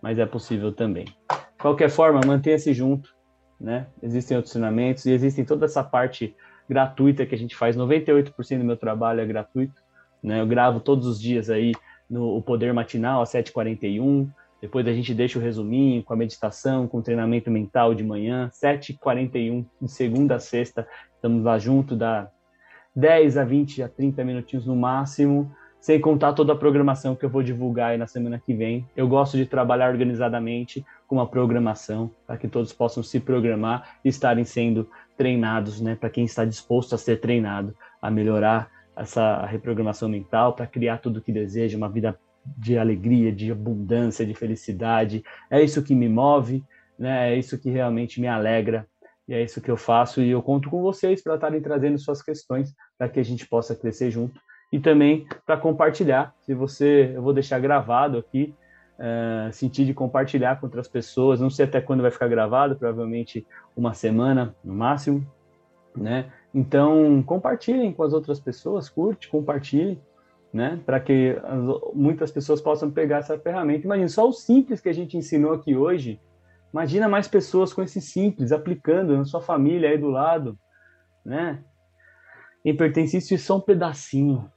mas 0.00 0.18
é 0.18 0.26
possível 0.26 0.72
também. 0.72 1.04
De 1.04 1.62
qualquer 1.62 1.90
forma, 1.90 2.20
mantenha-se 2.26 2.72
junto, 2.72 3.14
né? 3.60 3.86
Existem 4.02 4.36
outros 4.36 4.52
treinamentos 4.52 5.04
e 5.04 5.12
existem 5.12 5.44
toda 5.44 5.66
essa 5.66 5.84
parte 5.84 6.34
gratuita 6.68 7.26
que 7.26 7.34
a 7.34 7.38
gente 7.38 7.54
faz. 7.54 7.76
98% 7.76 8.58
do 8.58 8.64
meu 8.64 8.76
trabalho 8.76 9.20
é 9.20 9.26
gratuito, 9.26 9.82
né? 10.22 10.40
Eu 10.40 10.46
gravo 10.46 10.80
todos 10.80 11.06
os 11.06 11.20
dias 11.20 11.50
aí 11.50 11.72
no 12.08 12.36
o 12.36 12.42
Poder 12.42 12.72
Matinal 12.72 13.20
às 13.20 13.30
7h41. 13.32 14.28
Depois 14.62 14.86
a 14.86 14.92
gente 14.92 15.14
deixa 15.14 15.38
o 15.38 15.42
resuminho 15.42 16.02
com 16.02 16.12
a 16.12 16.16
meditação, 16.16 16.86
com 16.86 16.98
o 16.98 17.02
treinamento 17.02 17.50
mental 17.50 17.94
de 17.94 18.04
manhã, 18.04 18.50
7h41, 18.50 19.64
de 19.80 19.90
segunda 19.90 20.36
a 20.36 20.38
sexta. 20.38 20.86
Estamos 21.14 21.44
lá 21.44 21.58
junto, 21.58 21.96
dá 21.96 22.30
10 22.94 23.36
a 23.36 23.44
20 23.44 23.82
a 23.82 23.88
30 23.88 24.24
minutinhos 24.24 24.66
no 24.66 24.76
máximo. 24.76 25.50
sem 25.80 25.98
contar 25.98 26.34
toda 26.34 26.52
a 26.52 26.56
programação 26.56 27.16
que 27.16 27.24
eu 27.24 27.30
vou 27.30 27.42
divulgar 27.42 27.92
aí 27.92 27.96
na 27.96 28.06
semana 28.06 28.38
que 28.38 28.52
vem. 28.52 28.86
Eu 28.94 29.08
gosto 29.08 29.36
de 29.36 29.46
trabalhar 29.46 29.90
organizadamente 29.90 30.84
com 31.08 31.16
uma 31.16 31.26
programação, 31.26 32.10
para 32.26 32.36
que 32.36 32.46
todos 32.46 32.72
possam 32.72 33.02
se 33.02 33.18
programar 33.18 33.96
e 34.04 34.08
estarem 34.08 34.44
sendo 34.44 34.88
treinados, 35.16 35.80
né? 35.80 35.96
Para 35.96 36.10
quem 36.10 36.24
está 36.24 36.44
disposto 36.44 36.94
a 36.94 36.98
ser 36.98 37.20
treinado, 37.20 37.74
a 38.00 38.10
melhorar 38.10 38.70
essa 38.94 39.46
reprogramação 39.46 40.08
mental, 40.08 40.52
para 40.52 40.66
criar 40.66 40.98
tudo 40.98 41.16
o 41.16 41.22
que 41.22 41.32
deseja, 41.32 41.78
uma 41.78 41.88
vida 41.88 42.18
de 42.44 42.76
alegria, 42.76 43.32
de 43.32 43.50
abundância, 43.50 44.26
de 44.26 44.34
felicidade. 44.34 45.24
É 45.50 45.62
isso 45.62 45.82
que 45.82 45.94
me 45.94 46.08
move, 46.08 46.62
né? 46.98 47.32
É 47.32 47.38
isso 47.38 47.58
que 47.58 47.70
realmente 47.70 48.20
me 48.20 48.28
alegra. 48.28 48.86
E 49.30 49.34
é 49.34 49.44
isso 49.44 49.60
que 49.60 49.70
eu 49.70 49.76
faço 49.76 50.20
e 50.20 50.30
eu 50.30 50.42
conto 50.42 50.68
com 50.68 50.82
vocês 50.82 51.22
para 51.22 51.36
estarem 51.36 51.60
trazendo 51.60 51.96
suas 52.00 52.20
questões 52.20 52.74
para 52.98 53.08
que 53.08 53.20
a 53.20 53.22
gente 53.22 53.46
possa 53.46 53.76
crescer 53.76 54.10
junto 54.10 54.40
e 54.72 54.80
também 54.80 55.24
para 55.46 55.56
compartilhar. 55.56 56.34
Se 56.40 56.52
você, 56.52 57.12
eu 57.14 57.22
vou 57.22 57.32
deixar 57.32 57.60
gravado 57.60 58.18
aqui, 58.18 58.52
uh, 58.98 59.52
sentir 59.52 59.84
de 59.84 59.94
compartilhar 59.94 60.58
com 60.58 60.66
outras 60.66 60.88
pessoas. 60.88 61.40
Não 61.40 61.48
sei 61.48 61.64
até 61.64 61.80
quando 61.80 62.02
vai 62.02 62.10
ficar 62.10 62.26
gravado, 62.26 62.74
provavelmente 62.74 63.46
uma 63.76 63.94
semana 63.94 64.52
no 64.64 64.74
máximo, 64.74 65.24
né? 65.96 66.32
Então 66.52 67.22
compartilhem 67.22 67.92
com 67.92 68.02
as 68.02 68.12
outras 68.12 68.40
pessoas, 68.40 68.88
curte, 68.88 69.28
compartilhe, 69.28 70.00
né? 70.52 70.80
Para 70.84 70.98
que 70.98 71.38
as, 71.44 71.60
muitas 71.94 72.32
pessoas 72.32 72.60
possam 72.60 72.90
pegar 72.90 73.18
essa 73.18 73.38
ferramenta. 73.38 73.86
Imagina 73.86 74.08
só 74.08 74.28
o 74.28 74.32
simples 74.32 74.80
que 74.80 74.88
a 74.88 74.94
gente 74.94 75.16
ensinou 75.16 75.52
aqui 75.52 75.76
hoje. 75.76 76.20
Imagina 76.72 77.08
mais 77.08 77.26
pessoas 77.26 77.72
com 77.72 77.82
esse 77.82 78.00
simples 78.00 78.52
aplicando 78.52 79.16
na 79.16 79.24
sua 79.24 79.40
família 79.40 79.90
aí 79.90 79.98
do 79.98 80.08
lado, 80.08 80.58
né? 81.24 81.64
Em 82.64 82.76
pertencência 82.76 83.34
isso 83.34 83.44
é 83.44 83.46
só 83.46 83.56
um 83.56 83.60
pedacinho, 83.60 84.50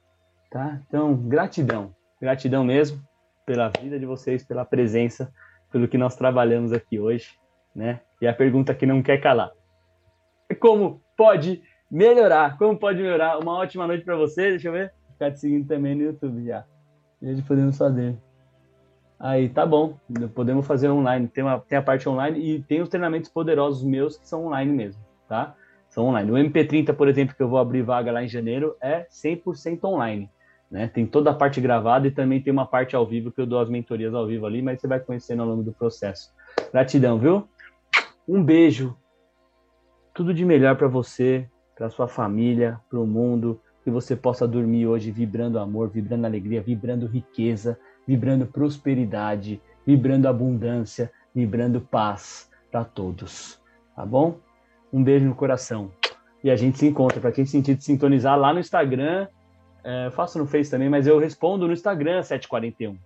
Tá? 0.53 0.80
Então, 0.88 1.16
gratidão, 1.16 1.95
gratidão 2.22 2.64
mesmo 2.64 3.01
pela 3.43 3.70
vida 3.70 3.97
de 3.97 4.05
vocês, 4.05 4.45
pela 4.45 4.64
presença, 4.64 5.34
pelo 5.72 5.88
que 5.88 5.97
nós 5.97 6.16
trabalhamos 6.16 6.72
aqui 6.72 6.99
hoje, 6.99 7.39
né? 7.76 8.01
E 8.22 8.28
a 8.28 8.34
pergunta 8.34 8.76
que 8.76 8.86
não 8.86 9.01
quer 9.01 9.20
calar. 9.20 9.51
Como 10.59 11.01
pode 11.18 11.64
melhorar? 11.89 12.55
Como 12.59 12.78
pode 12.78 13.01
melhorar? 13.01 13.39
Uma 13.39 13.57
ótima 13.57 13.88
noite 13.88 14.05
para 14.05 14.16
você, 14.16 14.51
deixa 14.51 14.68
eu 14.68 14.74
ver. 14.74 14.93
Ficar 15.14 15.32
te 15.32 15.39
seguindo 15.39 15.68
também 15.68 15.95
no 15.95 16.03
YouTube 16.03 16.45
já. 16.45 16.64
E 17.20 17.41
podemos 17.41 17.76
fazer. 17.76 18.16
Aí, 19.24 19.47
tá 19.47 19.65
bom. 19.65 19.97
Podemos 20.36 20.67
fazer 20.67 20.89
online. 20.89 21.30
Tem, 21.30 21.41
uma, 21.41 21.57
tem 21.57 21.78
a 21.78 21.82
parte 21.82 22.09
online 22.09 22.38
e 22.38 22.61
tem 22.61 22.82
os 22.82 22.89
treinamentos 22.89 23.30
poderosos 23.30 23.82
meus 23.82 24.17
que 24.17 24.28
são 24.28 24.47
online 24.47 24.74
mesmo, 24.74 25.01
tá? 25.30 25.55
São 25.88 26.07
online. 26.07 26.30
O 26.30 26.36
MP30, 26.36 26.93
por 26.93 27.07
exemplo, 27.07 27.34
que 27.34 27.41
eu 27.41 27.47
vou 27.47 27.57
abrir 27.57 27.84
vaga 27.84 28.11
lá 28.11 28.21
em 28.21 28.28
janeiro, 28.28 28.76
é 28.82 29.07
100% 29.09 29.82
online. 29.86 30.30
Né? 30.69 30.89
Tem 30.89 31.05
toda 31.05 31.30
a 31.30 31.34
parte 31.34 31.61
gravada 31.61 32.05
e 32.05 32.11
também 32.11 32.41
tem 32.41 32.51
uma 32.51 32.65
parte 32.65 32.97
ao 32.97 33.07
vivo 33.07 33.32
que 33.32 33.39
eu 33.39 33.45
dou 33.45 33.61
as 33.61 33.69
mentorias 33.69 34.13
ao 34.13 34.28
vivo 34.28 34.45
ali, 34.45 34.61
mas 34.61 34.82
você 34.82 34.88
vai 34.89 34.99
conhecendo 34.99 35.41
ao 35.41 35.47
longo 35.47 35.63
do 35.63 35.71
processo. 35.71 36.30
Gratidão, 36.74 37.17
viu? 37.17 37.47
Um 38.28 38.43
beijo. 38.43 38.93
Tudo 40.13 40.34
de 40.34 40.43
melhor 40.43 40.76
para 40.76 40.89
você, 40.89 41.47
para 41.78 41.89
sua 41.89 42.09
família, 42.09 42.78
para 42.89 42.99
o 42.99 43.07
mundo, 43.07 43.61
que 43.86 43.89
você 43.89 44.17
possa 44.17 44.45
dormir 44.45 44.86
hoje 44.86 45.11
vibrando 45.11 45.59
amor, 45.59 45.89
vibrando 45.89 46.26
alegria, 46.26 46.61
vibrando 46.61 47.05
riqueza, 47.07 47.80
vibrando 48.08 48.45
prosperidade, 48.45 49.62
vibrando 49.86 50.28
abundância, 50.28 51.12
vibrando 51.34 51.82
paz 51.82 52.49
para 52.72 52.84
todos. 52.84 53.60
Tá 53.95 54.06
bom? 54.06 54.39
Um 54.91 55.04
beijo 55.04 55.26
no 55.26 55.36
coração. 55.36 55.91
E 56.43 56.51
a 56.51 56.56
gente 56.56 56.78
se 56.78 56.88
encontra. 56.88 57.22
Para 57.22 57.32
quem 57.32 57.45
sentir 57.45 57.76
de 57.76 57.84
sintonizar 57.84 58.38
lá 58.38 58.54
no 58.54 58.60
Instagram, 58.60 59.28
é, 59.84 60.10
faço 60.12 60.38
no 60.38 60.45
Face 60.45 60.70
também, 60.70 60.89
mas 60.89 61.08
eu 61.08 61.20
respondo 61.20 61.68
no 61.68 61.74
Instagram 61.74 62.22
741. 62.24 62.97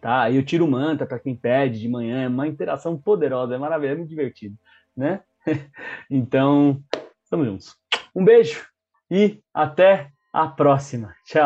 Tá? 0.00 0.30
Eu 0.30 0.44
tiro 0.44 0.66
manta 0.66 1.06
para 1.06 1.18
quem 1.18 1.34
pede 1.34 1.80
de 1.80 1.88
manhã, 1.88 2.24
é 2.24 2.28
uma 2.28 2.48
interação 2.48 2.98
poderosa, 2.98 3.54
é 3.54 3.58
maravilhoso, 3.58 3.94
é 3.94 3.98
muito 3.98 4.08
divertido, 4.08 4.56
né? 4.96 5.20
então, 6.10 6.82
estamos 7.22 7.46
juntos. 7.46 7.76
Um 8.14 8.24
beijo 8.24 8.66
e 9.10 9.40
até 9.54 10.10
a 10.32 10.48
próxima. 10.48 11.14
Tchau. 11.24 11.40